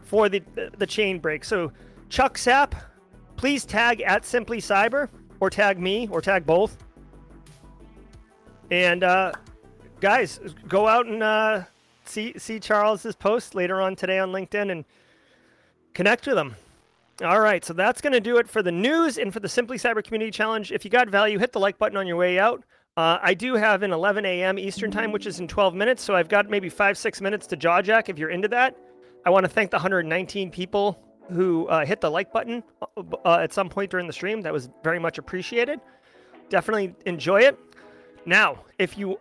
for 0.02 0.28
the 0.28 0.42
the 0.78 0.86
chain 0.86 1.18
break. 1.18 1.44
So 1.44 1.72
Chuck 2.08 2.36
Sapp, 2.36 2.74
please 3.36 3.64
tag 3.64 4.02
at 4.02 4.24
Simply 4.24 4.60
Cyber 4.60 5.08
or 5.40 5.50
tag 5.50 5.78
me 5.78 6.08
or 6.10 6.20
tag 6.20 6.46
both. 6.46 6.76
And 8.70 9.02
uh, 9.04 9.32
guys, 10.00 10.40
go 10.68 10.86
out 10.86 11.06
and 11.06 11.22
uh, 11.22 11.64
see 12.04 12.34
see 12.38 12.60
Charles's 12.60 13.14
post 13.14 13.54
later 13.54 13.80
on 13.80 13.96
today 13.96 14.18
on 14.18 14.32
LinkedIn 14.32 14.70
and 14.70 14.84
connect 15.94 16.26
with 16.26 16.38
him. 16.38 16.56
All 17.22 17.40
right, 17.40 17.64
so 17.64 17.72
that's 17.72 18.00
going 18.00 18.12
to 18.12 18.20
do 18.20 18.38
it 18.38 18.48
for 18.48 18.60
the 18.60 18.72
news 18.72 19.18
and 19.18 19.32
for 19.32 19.38
the 19.38 19.48
Simply 19.48 19.78
Cyber 19.78 20.02
Community 20.02 20.32
Challenge. 20.32 20.72
If 20.72 20.84
you 20.84 20.90
got 20.90 21.08
value, 21.08 21.38
hit 21.38 21.52
the 21.52 21.60
like 21.60 21.78
button 21.78 21.96
on 21.96 22.08
your 22.08 22.16
way 22.16 22.40
out. 22.40 22.64
Uh, 22.96 23.18
I 23.22 23.34
do 23.34 23.54
have 23.54 23.82
an 23.84 23.92
11 23.92 24.24
a.m. 24.24 24.58
Eastern 24.58 24.90
time, 24.90 25.12
which 25.12 25.26
is 25.26 25.38
in 25.38 25.46
12 25.46 25.74
minutes, 25.74 26.02
so 26.02 26.16
I've 26.16 26.28
got 26.28 26.50
maybe 26.50 26.68
five, 26.68 26.98
six 26.98 27.20
minutes 27.20 27.46
to 27.48 27.56
jaw 27.56 27.82
jack 27.82 28.08
if 28.08 28.18
you're 28.18 28.30
into 28.30 28.48
that. 28.48 28.76
I 29.24 29.30
want 29.30 29.44
to 29.44 29.48
thank 29.48 29.70
the 29.70 29.76
119 29.76 30.50
people 30.50 30.98
who 31.32 31.66
uh, 31.68 31.84
hit 31.84 32.00
the 32.00 32.10
like 32.10 32.32
button 32.32 32.62
uh, 32.82 33.02
uh, 33.24 33.38
at 33.38 33.52
some 33.52 33.68
point 33.68 33.90
during 33.90 34.06
the 34.06 34.12
stream. 34.12 34.42
That 34.42 34.52
was 34.52 34.68
very 34.82 34.98
much 34.98 35.18
appreciated. 35.18 35.80
Definitely 36.48 36.94
enjoy 37.06 37.40
it. 37.42 37.58
Now, 38.26 38.64
if 38.78 38.98
you 38.98 39.18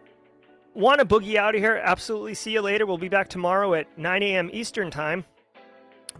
want 0.74 1.00
to 1.00 1.06
boogie 1.06 1.36
out 1.36 1.56
of 1.56 1.62
here, 1.62 1.80
absolutely 1.84 2.34
see 2.34 2.52
you 2.52 2.62
later. 2.62 2.86
We'll 2.86 2.98
be 2.98 3.10
back 3.10 3.30
tomorrow 3.30 3.74
at 3.74 3.98
9 3.98 4.24
a.m. 4.24 4.50
Eastern 4.54 4.92
Time. 4.92 5.26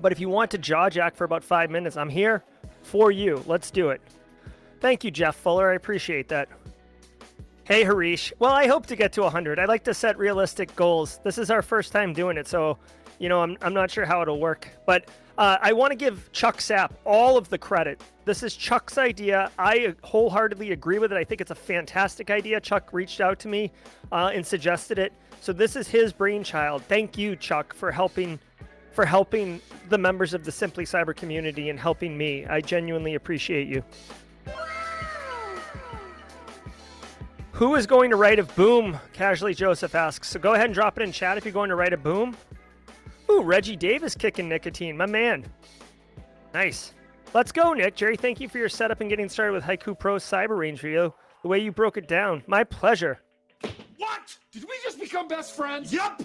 But 0.02 0.12
if 0.12 0.20
you 0.20 0.30
want 0.30 0.52
to 0.52 0.58
jaw 0.58 0.90
jack 0.90 1.16
for 1.16 1.24
about 1.24 1.44
five 1.44 1.70
minutes, 1.70 1.98
I'm 1.98 2.10
here 2.10 2.44
for 2.82 3.12
you. 3.12 3.44
Let's 3.46 3.72
do 3.72 3.90
it. 3.90 4.02
Thank 4.80 5.04
you, 5.04 5.12
Jeff 5.12 5.36
Fuller. 5.36 5.72
I 5.72 5.76
appreciate 5.76 6.28
that. 6.30 6.50
Hey, 7.66 7.84
Harish. 7.84 8.34
Well, 8.40 8.52
I 8.52 8.68
hope 8.68 8.88
to 8.88 8.96
get 8.96 9.14
to 9.14 9.22
100. 9.22 9.58
I 9.58 9.66
like 9.66 9.84
to 9.86 9.94
set 9.94 10.18
realistic 10.18 10.76
goals. 10.76 11.20
This 11.24 11.38
is 11.38 11.50
our 11.50 11.62
first 11.62 11.94
time 11.94 12.12
doing 12.12 12.38
it, 12.38 12.48
so, 12.48 12.78
you 13.24 13.30
know, 13.30 13.42
I'm, 13.42 13.58
I'm 13.62 13.74
not 13.74 13.90
sure 13.90 14.04
how 14.04 14.22
it'll 14.22 14.42
work. 14.42 14.68
But 14.86 15.08
uh, 15.38 15.56
I 15.62 15.72
want 15.72 15.92
to 15.92 15.96
give 15.96 16.30
Chuck 16.34 16.58
Sapp 16.58 16.92
all 17.06 17.38
of 17.38 17.48
the 17.48 17.58
credit. 17.58 18.04
This 18.26 18.44
is 18.44 18.54
Chuck's 18.54 18.98
idea. 18.98 19.50
I 19.58 19.96
wholeheartedly 20.04 20.74
agree 20.74 21.00
with 21.00 21.14
it. 21.14 21.18
I 21.18 21.24
think 21.24 21.40
it's 21.40 21.50
a 21.50 21.56
fantastic 21.56 22.30
idea. 22.30 22.60
Chuck 22.60 22.92
reached 22.92 23.22
out 23.22 23.40
to 23.40 23.48
me 23.48 23.72
uh, 24.12 24.32
and 24.34 24.46
suggested 24.46 25.00
it. 25.00 25.14
So 25.40 25.54
this 25.54 25.78
is 25.78 25.88
his 25.88 26.12
brainchild. 26.12 26.84
Thank 26.84 27.18
you, 27.18 27.38
Chuck, 27.38 27.74
for 27.74 27.94
helping 27.94 28.40
for 28.92 29.06
helping 29.06 29.62
the 29.88 29.98
members 29.98 30.34
of 30.34 30.44
the 30.44 30.52
Simply 30.52 30.84
Cyber 30.84 31.16
community 31.16 31.70
and 31.70 31.80
helping 31.80 32.18
me. 32.18 32.46
I 32.46 32.60
genuinely 32.60 33.16
appreciate 33.16 33.70
you. 33.70 33.84
Who 37.54 37.76
is 37.76 37.88
going 37.88 38.10
to 38.10 38.18
write 38.18 38.40
a 38.40 38.44
boom? 38.44 39.00
Casually 39.14 39.54
Joseph 39.54 39.96
asks. 39.96 40.28
So 40.28 40.40
go 40.40 40.56
ahead 40.56 40.66
and 40.66 40.74
drop 40.74 41.00
it 41.00 41.04
in 41.04 41.14
chat 41.14 41.38
if 41.38 41.46
you're 41.46 41.54
going 41.54 41.70
to 41.70 41.76
write 41.76 41.94
a 41.94 41.98
boom. 41.98 42.36
Ooh, 43.30 43.42
Reggie 43.42 43.76
Davis 43.76 44.16
kicking 44.16 44.50
nicotine. 44.50 44.98
My 44.98 45.06
man. 45.06 45.46
Nice. 46.54 46.94
Let's 47.34 47.52
go, 47.52 47.74
Nick. 47.74 47.96
Jerry, 47.96 48.16
thank 48.16 48.40
you 48.40 48.48
for 48.48 48.60
your 48.60 48.70
setup 48.70 49.02
and 49.02 49.10
getting 49.10 49.28
started 49.28 49.54
with 49.54 49.64
Haiku 49.64 49.98
Pro 49.98 50.18
Cyber 50.18 50.58
Range 50.58 50.82
Rio. 50.84 51.16
The 51.42 51.48
way 51.48 51.60
you 51.60 51.72
broke 51.72 51.98
it 51.98 52.08
down. 52.08 52.44
My 52.48 52.64
pleasure. 52.64 53.20
What? 53.98 54.38
Did 54.52 54.64
we 54.64 54.76
just 54.84 55.00
become 55.00 55.28
best 55.28 55.56
friends? 55.56 55.92
Yup. 55.92 56.22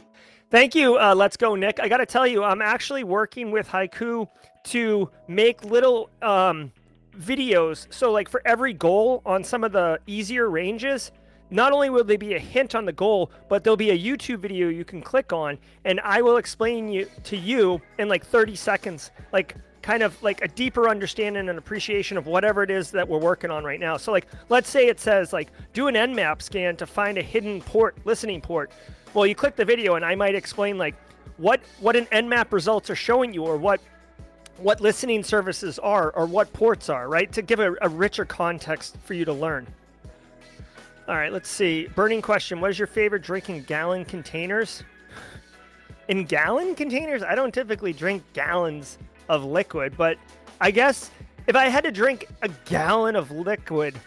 Thank 0.50 0.74
you. 0.74 0.98
Uh, 0.98 1.14
let's 1.14 1.36
go, 1.36 1.54
Nick. 1.54 1.80
I 1.80 1.88
got 1.88 1.98
to 1.98 2.06
tell 2.06 2.26
you, 2.26 2.44
I'm 2.44 2.62
actually 2.62 3.04
working 3.04 3.50
with 3.50 3.68
Haiku 3.68 4.28
to 4.64 5.10
make 5.28 5.64
little 5.64 6.10
um, 6.22 6.72
videos. 7.18 7.86
So, 7.92 8.10
like 8.10 8.28
for 8.28 8.42
every 8.44 8.72
goal 8.72 9.22
on 9.24 9.44
some 9.44 9.64
of 9.64 9.72
the 9.72 10.00
easier 10.06 10.48
ranges, 10.50 11.12
not 11.50 11.72
only 11.72 11.90
will 11.90 12.04
there 12.04 12.18
be 12.18 12.34
a 12.34 12.38
hint 12.38 12.74
on 12.74 12.84
the 12.84 12.92
goal, 12.92 13.30
but 13.48 13.64
there'll 13.64 13.76
be 13.76 13.90
a 13.90 13.98
YouTube 13.98 14.38
video 14.38 14.68
you 14.68 14.84
can 14.84 15.00
click 15.00 15.32
on, 15.32 15.58
and 15.84 16.00
I 16.00 16.22
will 16.22 16.36
explain 16.36 16.88
you 16.88 17.08
to 17.24 17.36
you 17.36 17.80
in 17.98 18.08
like 18.08 18.24
30 18.24 18.54
seconds, 18.54 19.10
like 19.32 19.56
kind 19.82 20.02
of 20.02 20.22
like 20.22 20.42
a 20.42 20.48
deeper 20.48 20.88
understanding 20.88 21.48
and 21.48 21.58
appreciation 21.58 22.18
of 22.18 22.26
whatever 22.26 22.62
it 22.62 22.70
is 22.70 22.90
that 22.90 23.08
we're 23.08 23.18
working 23.18 23.50
on 23.50 23.64
right 23.64 23.80
now. 23.80 23.96
So, 23.96 24.12
like, 24.12 24.26
let's 24.50 24.68
say 24.68 24.88
it 24.88 25.00
says 25.00 25.32
like 25.32 25.48
do 25.72 25.86
an 25.86 25.94
Nmap 25.94 26.42
scan 26.42 26.76
to 26.76 26.86
find 26.86 27.16
a 27.16 27.22
hidden 27.22 27.62
port, 27.62 27.96
listening 28.04 28.40
port. 28.40 28.70
Well, 29.14 29.26
you 29.26 29.34
click 29.34 29.56
the 29.56 29.64
video, 29.64 29.94
and 29.94 30.04
I 30.04 30.14
might 30.14 30.34
explain 30.34 30.76
like 30.76 30.94
what 31.38 31.60
what 31.80 31.96
an 31.96 32.06
Nmap 32.06 32.52
results 32.52 32.90
are 32.90 32.96
showing 32.96 33.32
you, 33.32 33.44
or 33.44 33.56
what 33.56 33.80
what 34.58 34.80
listening 34.80 35.22
services 35.22 35.78
are, 35.78 36.10
or 36.10 36.26
what 36.26 36.52
ports 36.52 36.88
are, 36.88 37.08
right? 37.08 37.32
To 37.32 37.42
give 37.42 37.60
a, 37.60 37.74
a 37.80 37.88
richer 37.88 38.24
context 38.24 38.96
for 39.04 39.14
you 39.14 39.24
to 39.24 39.32
learn. 39.32 39.66
All 41.08 41.16
right, 41.16 41.32
let's 41.32 41.48
see. 41.48 41.88
Burning 41.94 42.20
question: 42.20 42.60
What 42.60 42.70
is 42.70 42.78
your 42.78 42.86
favorite 42.86 43.22
drinking 43.22 43.62
gallon 43.62 44.04
containers? 44.04 44.84
In 46.08 46.24
gallon 46.24 46.74
containers, 46.74 47.22
I 47.22 47.34
don't 47.34 47.52
typically 47.52 47.94
drink 47.94 48.22
gallons 48.34 48.98
of 49.30 49.42
liquid, 49.42 49.96
but 49.96 50.18
I 50.60 50.70
guess 50.70 51.10
if 51.46 51.56
I 51.56 51.68
had 51.68 51.84
to 51.84 51.90
drink 51.90 52.28
a 52.42 52.48
gallon 52.66 53.16
of 53.16 53.30
liquid, 53.30 53.98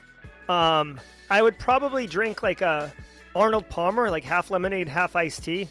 um, 0.47 0.99
I 1.31 1.41
would 1.41 1.57
probably 1.57 2.05
drink 2.05 2.43
like 2.43 2.61
a 2.61 2.93
Arnold 3.35 3.67
Palmer, 3.67 4.11
like 4.11 4.23
half 4.23 4.51
lemonade, 4.51 4.87
half 4.87 5.15
iced 5.15 5.43
tea. 5.43 5.67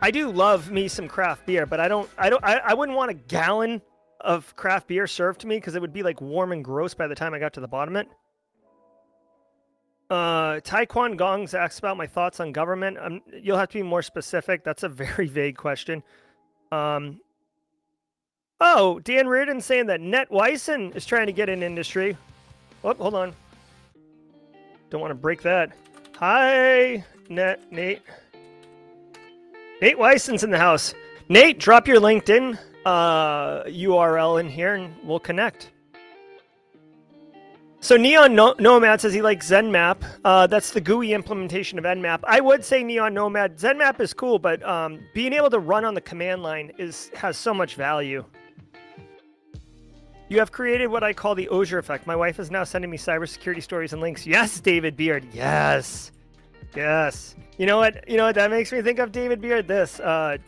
I 0.00 0.12
do 0.12 0.30
love 0.30 0.70
me 0.70 0.86
some 0.86 1.08
craft 1.08 1.46
beer, 1.46 1.66
but 1.66 1.80
I 1.80 1.88
don't, 1.88 2.08
I 2.16 2.30
don't, 2.30 2.44
I, 2.44 2.58
I 2.58 2.74
wouldn't 2.74 2.96
want 2.96 3.10
a 3.10 3.14
gallon 3.14 3.82
of 4.20 4.54
craft 4.54 4.86
beer 4.86 5.08
served 5.08 5.40
to 5.40 5.48
me 5.48 5.56
because 5.56 5.74
it 5.74 5.80
would 5.80 5.92
be 5.92 6.04
like 6.04 6.20
warm 6.20 6.52
and 6.52 6.64
gross 6.64 6.94
by 6.94 7.08
the 7.08 7.14
time 7.16 7.34
I 7.34 7.40
got 7.40 7.54
to 7.54 7.60
the 7.60 7.66
bottom 7.66 7.96
of 7.96 8.06
it. 8.06 8.12
Uh, 10.10 10.60
Taekwon 10.60 11.16
Gongs 11.16 11.52
asks 11.52 11.78
about 11.78 11.96
my 11.96 12.06
thoughts 12.06 12.40
on 12.40 12.52
government. 12.52 12.96
Um, 12.98 13.20
you'll 13.42 13.58
have 13.58 13.68
to 13.68 13.78
be 13.78 13.82
more 13.82 14.02
specific. 14.02 14.64
That's 14.64 14.82
a 14.82 14.88
very 14.88 15.26
vague 15.26 15.56
question. 15.56 16.02
Um, 16.72 17.20
oh, 18.60 19.00
Dan 19.00 19.28
Reardon 19.28 19.60
saying 19.60 19.86
that 19.86 20.00
Net 20.00 20.30
Wyson 20.30 20.92
is 20.92 21.04
trying 21.04 21.26
to 21.26 21.32
get 21.32 21.48
in 21.48 21.62
industry. 21.62 22.16
Oh, 22.84 22.94
hold 22.94 23.14
on. 23.14 23.34
Don't 24.90 25.00
want 25.00 25.10
to 25.10 25.16
break 25.16 25.42
that. 25.42 25.72
Hi, 26.16 27.04
Net 27.28 27.70
Nate. 27.70 28.02
Nate 29.82 29.98
Wyson's 29.98 30.42
in 30.42 30.50
the 30.50 30.58
house. 30.58 30.94
Nate, 31.28 31.58
drop 31.58 31.86
your 31.86 32.00
LinkedIn 32.00 32.58
uh, 32.86 33.64
URL 33.64 34.40
in 34.40 34.48
here 34.48 34.74
and 34.74 34.94
we'll 35.04 35.20
connect. 35.20 35.70
So 37.80 37.96
Neon 37.96 38.34
no- 38.34 38.56
Nomad 38.58 39.00
says 39.00 39.14
he 39.14 39.22
likes 39.22 39.48
ZenMap. 39.48 39.98
Uh, 40.24 40.46
that's 40.48 40.72
the 40.72 40.80
GUI 40.80 41.12
implementation 41.12 41.78
of 41.78 41.84
Nmap. 41.84 42.20
I 42.24 42.40
would 42.40 42.64
say 42.64 42.82
Neon 42.82 43.14
Nomad 43.14 43.56
ZenMap 43.56 44.00
is 44.00 44.12
cool, 44.12 44.38
but 44.38 44.62
um, 44.64 45.00
being 45.14 45.32
able 45.32 45.48
to 45.50 45.60
run 45.60 45.84
on 45.84 45.94
the 45.94 46.00
command 46.00 46.42
line 46.42 46.72
is 46.78 47.10
has 47.14 47.36
so 47.36 47.54
much 47.54 47.76
value. 47.76 48.24
You 50.28 50.40
have 50.40 50.50
created 50.52 50.88
what 50.88 51.04
I 51.04 51.12
call 51.12 51.34
the 51.34 51.48
Auger 51.48 51.78
effect. 51.78 52.06
My 52.06 52.16
wife 52.16 52.38
is 52.38 52.50
now 52.50 52.64
sending 52.64 52.90
me 52.90 52.98
cybersecurity 52.98 53.62
stories 53.62 53.92
and 53.92 54.02
links. 54.02 54.26
Yes, 54.26 54.60
David 54.60 54.96
Beard. 54.96 55.26
Yes, 55.32 56.10
yes. 56.76 57.36
You 57.58 57.66
know 57.66 57.78
what? 57.78 58.08
You 58.08 58.16
know 58.16 58.24
what 58.24 58.34
that 58.34 58.50
makes 58.50 58.72
me 58.72 58.82
think 58.82 58.98
of, 58.98 59.12
David 59.12 59.40
Beard. 59.40 59.68
This. 59.68 60.00
Uh, 60.00 60.38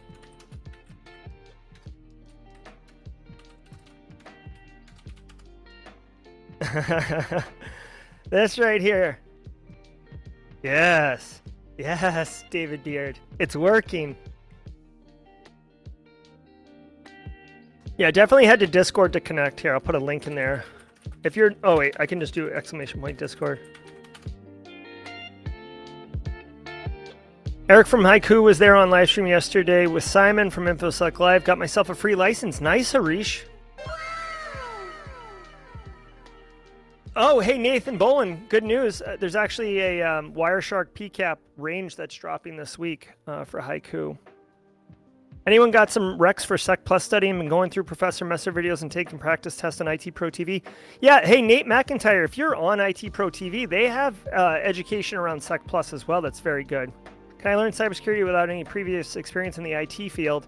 this 8.31 8.59
right 8.59 8.81
here. 8.81 9.19
Yes. 10.63 11.43
Yes, 11.79 12.45
David 12.51 12.85
Beard. 12.85 13.19
It's 13.39 13.57
working. 13.57 14.17
Yeah, 17.97 18.11
definitely 18.11 18.47
head 18.47 18.61
to 18.61 18.67
Discord 18.67 19.13
to 19.15 19.21
connect. 19.21 19.61
Here, 19.61 19.75
I'll 19.75 19.81
put 19.81 19.95
a 19.95 19.99
link 19.99 20.27
in 20.27 20.35
there. 20.35 20.65
If 21.25 21.37
you're, 21.37 21.53
oh 21.65 21.79
wait, 21.79 21.97
I 21.99 22.07
can 22.07 22.21
just 22.21 22.35
do 22.35 22.51
exclamation 22.51 23.01
point 23.01 23.19
Discord. 23.19 23.61
Eric 27.69 27.87
from 27.87 28.01
Haiku 28.01 28.43
was 28.43 28.59
there 28.59 28.75
on 28.75 28.91
live 28.91 29.09
stream 29.09 29.27
yesterday 29.27 29.87
with 29.87 30.03
Simon 30.03 30.51
from 30.51 30.65
InfoSec 30.65 31.19
Live. 31.19 31.45
Got 31.45 31.59
myself 31.59 31.89
a 31.89 31.95
free 31.95 32.15
license. 32.15 32.61
Nice, 32.61 32.93
Harish. 32.93 33.45
Oh, 37.23 37.39
hey, 37.39 37.59
Nathan 37.59 37.99
Bolin. 37.99 38.49
Good 38.49 38.65
news. 38.65 39.03
Uh, 39.03 39.15
there's 39.21 39.37
actually 39.37 39.79
a 39.79 40.03
um, 40.03 40.33
Wireshark 40.33 40.87
PCAP 40.95 41.37
range 41.59 41.95
that's 41.95 42.15
dropping 42.15 42.57
this 42.57 42.79
week 42.79 43.11
uh, 43.27 43.45
for 43.45 43.61
Haiku. 43.61 44.17
Anyone 45.47 45.71
got 45.71 45.91
some 45.91 46.19
recs 46.19 46.47
for 46.47 46.57
Sec 46.57 46.83
Plus 46.87 47.05
studying 47.05 47.39
and 47.39 47.51
going 47.51 47.71
through 47.71 47.85
Professor 47.85 48.25
Messer 48.25 48.55
videos 48.55 48.81
and 48.81 48.91
taking 48.91 49.19
practice 49.19 49.55
tests 49.55 49.83
on 49.83 49.89
IT 49.89 50.15
Pro 50.15 50.31
TV? 50.31 50.63
Yeah, 51.03 51.23
hey, 51.23 51.43
Nate 51.43 51.67
McIntyre, 51.67 52.25
if 52.25 52.39
you're 52.39 52.57
on 52.57 52.81
IT 52.81 53.13
Pro 53.13 53.29
TV, 53.29 53.69
they 53.69 53.87
have 53.87 54.17
uh, 54.35 54.59
education 54.63 55.19
around 55.19 55.43
Sec 55.43 55.67
Plus 55.67 55.93
as 55.93 56.09
well. 56.09 56.23
That's 56.23 56.41
very 56.41 56.65
good. 56.65 56.91
Can 57.39 57.51
I 57.51 57.55
learn 57.55 57.73
cybersecurity 57.73 58.25
without 58.25 58.49
any 58.49 58.65
previous 58.65 59.17
experience 59.17 59.59
in 59.59 59.65
the 59.65 59.73
IT 59.73 60.11
field? 60.11 60.47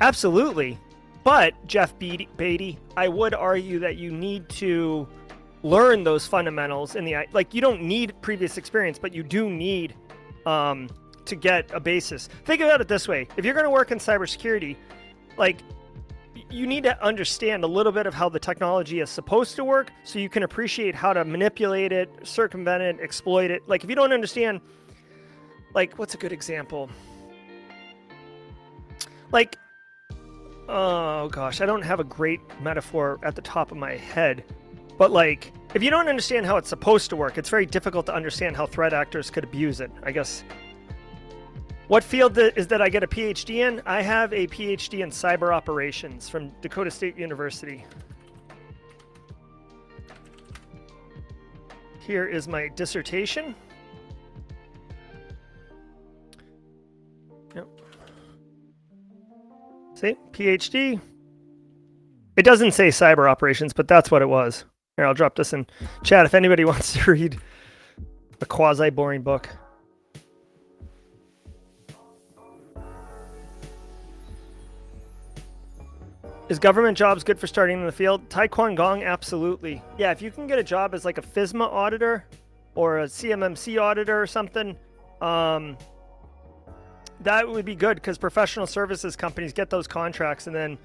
Absolutely. 0.00 0.78
But, 1.24 1.52
Jeff 1.66 1.98
Beatty, 1.98 2.78
I 2.96 3.08
would 3.08 3.34
argue 3.34 3.78
that 3.80 3.96
you 3.96 4.12
need 4.12 4.48
to 4.50 5.06
learn 5.64 6.04
those 6.04 6.26
fundamentals 6.26 6.94
in 6.94 7.04
the 7.04 7.16
like 7.32 7.54
you 7.54 7.60
don't 7.60 7.82
need 7.82 8.14
previous 8.20 8.58
experience 8.58 8.98
but 8.98 9.14
you 9.14 9.22
do 9.22 9.48
need 9.48 9.94
um, 10.46 10.88
to 11.24 11.34
get 11.34 11.70
a 11.72 11.80
basis. 11.80 12.28
Think 12.44 12.60
about 12.60 12.82
it 12.82 12.86
this 12.86 13.08
way. 13.08 13.26
If 13.38 13.46
you're 13.46 13.54
going 13.54 13.64
to 13.64 13.70
work 13.70 13.90
in 13.90 13.98
cybersecurity 13.98 14.76
like 15.38 15.60
you 16.50 16.66
need 16.66 16.84
to 16.84 17.02
understand 17.02 17.64
a 17.64 17.66
little 17.66 17.92
bit 17.92 18.06
of 18.06 18.12
how 18.12 18.28
the 18.28 18.38
technology 18.38 19.00
is 19.00 19.08
supposed 19.08 19.56
to 19.56 19.64
work 19.64 19.90
so 20.04 20.18
you 20.18 20.28
can 20.28 20.42
appreciate 20.42 20.94
how 20.94 21.12
to 21.12 21.24
manipulate 21.24 21.92
it 21.92 22.10
circumvent 22.22 22.82
it 22.82 23.00
exploit 23.00 23.50
it. 23.50 23.66
Like 23.66 23.82
if 23.82 23.90
you 23.90 23.96
don't 23.96 24.12
understand 24.12 24.60
like 25.74 25.98
what's 25.98 26.14
a 26.14 26.18
good 26.18 26.32
example? 26.32 26.90
Like 29.32 29.58
oh 30.68 31.28
gosh 31.28 31.60
i 31.60 31.66
don't 31.66 31.82
have 31.82 32.00
a 32.00 32.04
great 32.04 32.40
metaphor 32.62 33.18
at 33.22 33.34
the 33.34 33.42
top 33.42 33.70
of 33.70 33.76
my 33.76 33.92
head 33.96 34.42
but 34.98 35.10
like, 35.10 35.52
if 35.74 35.82
you 35.82 35.90
don't 35.90 36.08
understand 36.08 36.46
how 36.46 36.56
it's 36.56 36.68
supposed 36.68 37.10
to 37.10 37.16
work, 37.16 37.36
it's 37.38 37.48
very 37.48 37.66
difficult 37.66 38.06
to 38.06 38.14
understand 38.14 38.56
how 38.56 38.66
threat 38.66 38.92
actors 38.92 39.30
could 39.30 39.44
abuse 39.44 39.80
it. 39.80 39.90
I 40.02 40.12
guess. 40.12 40.44
What 41.88 42.02
field 42.02 42.38
is 42.38 42.66
that 42.68 42.80
I 42.80 42.88
get 42.88 43.02
a 43.02 43.06
PhD 43.06 43.56
in? 43.56 43.82
I 43.84 44.00
have 44.00 44.32
a 44.32 44.46
PhD 44.46 45.00
in 45.00 45.10
cyber 45.10 45.52
operations 45.52 46.28
from 46.28 46.50
Dakota 46.62 46.90
State 46.90 47.18
University. 47.18 47.84
Here 52.00 52.26
is 52.26 52.48
my 52.48 52.68
dissertation. 52.68 53.54
Yep. 57.54 57.66
See, 59.94 60.16
PhD. 60.32 61.00
It 62.36 62.42
doesn't 62.44 62.72
say 62.72 62.88
cyber 62.88 63.30
operations, 63.30 63.72
but 63.72 63.88
that's 63.88 64.10
what 64.10 64.22
it 64.22 64.28
was. 64.28 64.64
Here, 64.96 65.06
I'll 65.06 65.14
drop 65.14 65.34
this 65.34 65.52
in 65.52 65.66
chat 66.04 66.24
if 66.24 66.34
anybody 66.34 66.64
wants 66.64 66.92
to 66.92 67.10
read 67.10 67.38
a 68.40 68.46
quasi 68.46 68.90
boring 68.90 69.22
book. 69.22 69.48
Is 76.48 76.58
government 76.58 76.96
jobs 76.96 77.24
good 77.24 77.40
for 77.40 77.46
starting 77.46 77.80
in 77.80 77.86
the 77.86 77.92
field? 77.92 78.28
Taekwon 78.28 78.76
Gong, 78.76 79.02
absolutely. 79.02 79.82
Yeah, 79.98 80.12
if 80.12 80.20
you 80.20 80.30
can 80.30 80.46
get 80.46 80.58
a 80.58 80.62
job 80.62 80.94
as 80.94 81.04
like 81.04 81.16
a 81.16 81.22
FISMA 81.22 81.66
auditor 81.66 82.26
or 82.74 83.00
a 83.00 83.04
CMMC 83.04 83.80
auditor 83.80 84.20
or 84.20 84.26
something, 84.26 84.76
um, 85.22 85.76
that 87.20 87.48
would 87.48 87.64
be 87.64 87.74
good 87.74 87.96
because 87.96 88.18
professional 88.18 88.66
services 88.66 89.16
companies 89.16 89.54
get 89.54 89.70
those 89.70 89.88
contracts 89.88 90.46
and 90.46 90.54
then 90.54 90.76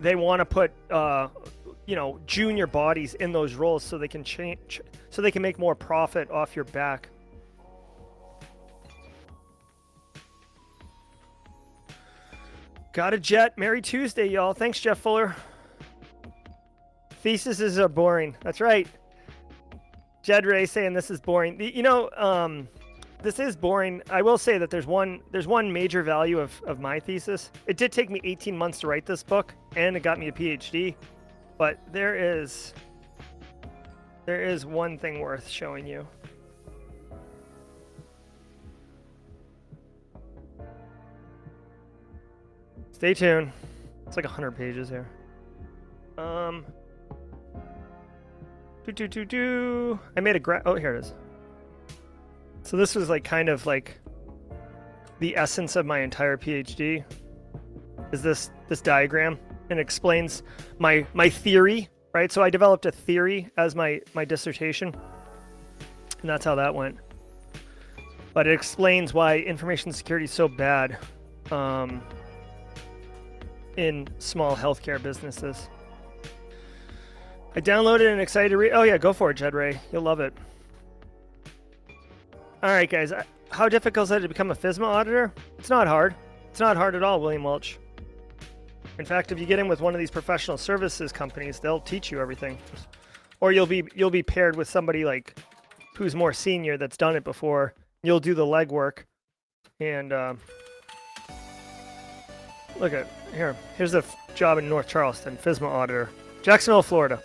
they 0.00 0.16
want 0.16 0.40
to 0.40 0.44
put 0.44 0.72
uh, 0.90 1.28
you 1.86 1.96
know 1.96 2.20
junior 2.26 2.66
bodies 2.66 3.14
in 3.14 3.32
those 3.32 3.54
roles 3.54 3.82
so 3.82 3.98
they 3.98 4.08
can 4.08 4.24
change 4.24 4.80
so 5.10 5.22
they 5.22 5.30
can 5.30 5.42
make 5.42 5.58
more 5.58 5.74
profit 5.74 6.30
off 6.30 6.56
your 6.56 6.64
back. 6.66 7.08
Got 12.92 13.12
a 13.12 13.18
jet. 13.18 13.58
Merry 13.58 13.82
tuesday 13.82 14.28
y'all. 14.28 14.54
Thanks 14.54 14.80
jeff 14.80 14.98
fuller. 14.98 15.34
Theses 17.22 17.78
are 17.78 17.84
uh, 17.84 17.88
boring. 17.88 18.36
That's 18.42 18.60
right. 18.60 18.86
Jed 20.22 20.46
ray 20.46 20.66
saying 20.66 20.94
this 20.94 21.10
is 21.10 21.20
boring. 21.20 21.60
You 21.60 21.82
know 21.82 22.10
um, 22.16 22.68
this 23.22 23.38
is 23.38 23.56
boring. 23.56 24.02
I 24.10 24.22
will 24.22 24.38
say 24.38 24.58
that 24.58 24.70
there's 24.70 24.86
one 24.86 25.20
there's 25.32 25.46
one 25.46 25.72
major 25.72 26.02
value 26.02 26.38
of, 26.38 26.62
of 26.66 26.80
my 26.80 27.00
thesis. 27.00 27.50
It 27.66 27.76
did 27.76 27.92
take 27.92 28.10
me 28.10 28.20
18 28.24 28.56
months 28.56 28.80
to 28.80 28.86
write 28.86 29.06
this 29.06 29.22
book 29.22 29.54
and 29.76 29.96
it 29.96 30.02
got 30.02 30.18
me 30.18 30.28
a 30.28 30.32
phd 30.32 30.94
but 31.56 31.78
there 31.92 32.16
is 32.16 32.74
there 34.26 34.42
is 34.42 34.64
one 34.64 34.98
thing 34.98 35.20
worth 35.20 35.48
showing 35.48 35.86
you. 35.86 36.06
Stay 42.92 43.12
tuned. 43.12 43.52
It's 44.06 44.16
like 44.16 44.24
100 44.24 44.52
pages 44.52 44.88
here. 44.88 45.06
Um. 46.16 46.64
Do 48.84 48.92
do 48.92 49.08
do 49.08 49.24
do. 49.24 49.98
I 50.16 50.20
made 50.20 50.36
a 50.36 50.40
gra. 50.40 50.62
Oh, 50.64 50.74
here 50.74 50.94
it 50.94 51.00
is. 51.00 51.14
So 52.62 52.76
this 52.76 52.94
was 52.94 53.08
like 53.08 53.24
kind 53.24 53.48
of 53.48 53.66
like 53.66 54.00
the 55.18 55.36
essence 55.36 55.76
of 55.76 55.86
my 55.86 56.00
entire 56.00 56.36
PhD. 56.36 57.04
Is 58.12 58.22
this 58.22 58.50
this 58.68 58.80
diagram 58.80 59.38
and 59.70 59.78
explains 59.78 60.42
my 60.78 61.06
my 61.14 61.28
theory, 61.28 61.88
right? 62.12 62.30
So 62.30 62.42
I 62.42 62.50
developed 62.50 62.86
a 62.86 62.92
theory 62.92 63.50
as 63.56 63.74
my 63.74 64.00
my 64.14 64.24
dissertation, 64.24 64.94
and 66.20 66.28
that's 66.28 66.44
how 66.44 66.54
that 66.56 66.74
went. 66.74 66.98
But 68.32 68.46
it 68.46 68.52
explains 68.52 69.14
why 69.14 69.38
information 69.38 69.92
security 69.92 70.24
is 70.24 70.32
so 70.32 70.48
bad 70.48 70.98
um, 71.52 72.02
in 73.76 74.08
small 74.18 74.56
healthcare 74.56 75.00
businesses. 75.00 75.68
I 77.56 77.60
downloaded 77.60 78.10
and 78.10 78.20
excited 78.20 78.48
to 78.48 78.56
read. 78.56 78.72
Oh 78.72 78.82
yeah, 78.82 78.98
go 78.98 79.12
for 79.12 79.30
it, 79.30 79.34
Jed 79.34 79.54
Ray. 79.54 79.80
You'll 79.92 80.02
love 80.02 80.20
it. 80.20 80.34
All 82.62 82.70
right, 82.70 82.90
guys. 82.90 83.12
How 83.50 83.68
difficult 83.68 84.06
is 84.06 84.10
it 84.10 84.20
to 84.20 84.28
become 84.28 84.50
a 84.50 84.54
FISMA 84.56 84.84
auditor? 84.84 85.32
It's 85.58 85.70
not 85.70 85.86
hard. 85.86 86.16
It's 86.50 86.58
not 86.58 86.76
hard 86.76 86.96
at 86.96 87.04
all, 87.04 87.20
William 87.20 87.44
Welch. 87.44 87.78
In 88.98 89.04
fact, 89.04 89.32
if 89.32 89.40
you 89.40 89.46
get 89.46 89.58
in 89.58 89.66
with 89.66 89.80
one 89.80 89.94
of 89.94 89.98
these 89.98 90.10
professional 90.10 90.56
services 90.56 91.12
companies, 91.12 91.58
they'll 91.58 91.80
teach 91.80 92.12
you 92.12 92.20
everything. 92.20 92.58
Or 93.40 93.50
you'll 93.50 93.66
be 93.66 93.84
you'll 93.94 94.10
be 94.10 94.22
paired 94.22 94.56
with 94.56 94.68
somebody 94.68 95.04
like 95.04 95.36
who's 95.96 96.14
more 96.14 96.32
senior 96.32 96.76
that's 96.76 96.96
done 96.96 97.16
it 97.16 97.24
before. 97.24 97.74
You'll 98.02 98.20
do 98.20 98.34
the 98.34 98.46
legwork, 98.46 99.04
and 99.80 100.12
um, 100.12 100.38
look 102.78 102.92
at 102.92 103.08
here. 103.34 103.56
Here's 103.76 103.94
a 103.94 103.98
f- 103.98 104.16
job 104.34 104.58
in 104.58 104.68
North 104.68 104.86
Charleston, 104.86 105.36
FISMA 105.36 105.66
auditor, 105.66 106.08
Jacksonville, 106.42 106.82
Florida. 106.82 107.22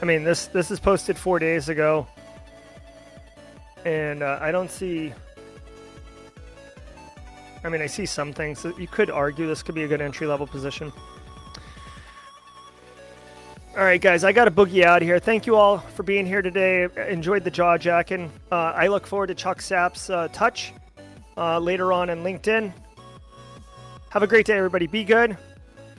I 0.00 0.04
mean, 0.04 0.24
this 0.24 0.46
this 0.46 0.72
is 0.72 0.80
posted 0.80 1.16
four 1.16 1.38
days 1.38 1.68
ago, 1.68 2.08
and 3.84 4.24
uh, 4.24 4.38
I 4.40 4.50
don't 4.50 4.70
see. 4.70 5.12
I 7.64 7.68
mean, 7.68 7.80
I 7.80 7.86
see 7.86 8.06
some 8.06 8.32
things 8.32 8.62
that 8.62 8.78
you 8.78 8.88
could 8.88 9.10
argue 9.10 9.46
this 9.46 9.62
could 9.62 9.74
be 9.74 9.84
a 9.84 9.88
good 9.88 10.00
entry 10.00 10.26
level 10.26 10.46
position. 10.46 10.92
All 13.74 13.84
right, 13.84 14.00
guys, 14.00 14.22
I 14.22 14.32
got 14.32 14.44
to 14.44 14.50
boogie 14.50 14.82
out 14.82 15.00
here. 15.00 15.18
Thank 15.18 15.46
you 15.46 15.56
all 15.56 15.78
for 15.78 16.02
being 16.02 16.26
here 16.26 16.42
today. 16.42 16.88
Enjoyed 17.08 17.42
the 17.42 17.50
jaw 17.50 17.78
jacking. 17.78 18.30
Uh, 18.50 18.72
I 18.76 18.88
look 18.88 19.06
forward 19.06 19.28
to 19.28 19.34
Chuck 19.34 19.62
Sapp's 19.62 20.10
uh, 20.10 20.28
touch 20.30 20.74
uh, 21.38 21.58
later 21.58 21.90
on 21.90 22.10
in 22.10 22.22
LinkedIn. 22.22 22.70
Have 24.10 24.22
a 24.22 24.26
great 24.26 24.44
day, 24.44 24.58
everybody. 24.58 24.86
Be 24.86 25.04
good. 25.04 25.38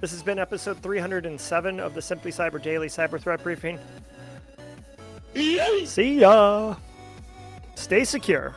This 0.02 0.12
has 0.12 0.22
been 0.22 0.38
episode 0.38 0.84
307 0.84 1.80
of 1.80 1.96
the 1.96 2.02
Simply 2.02 2.32
Cyber 2.32 2.62
Daily 2.62 2.90
Cyber 2.90 3.20
Threat 3.20 3.42
Briefing. 3.42 3.80
See 5.34 6.20
ya. 6.20 6.76
Stay 7.74 8.04
secure. 8.04 8.54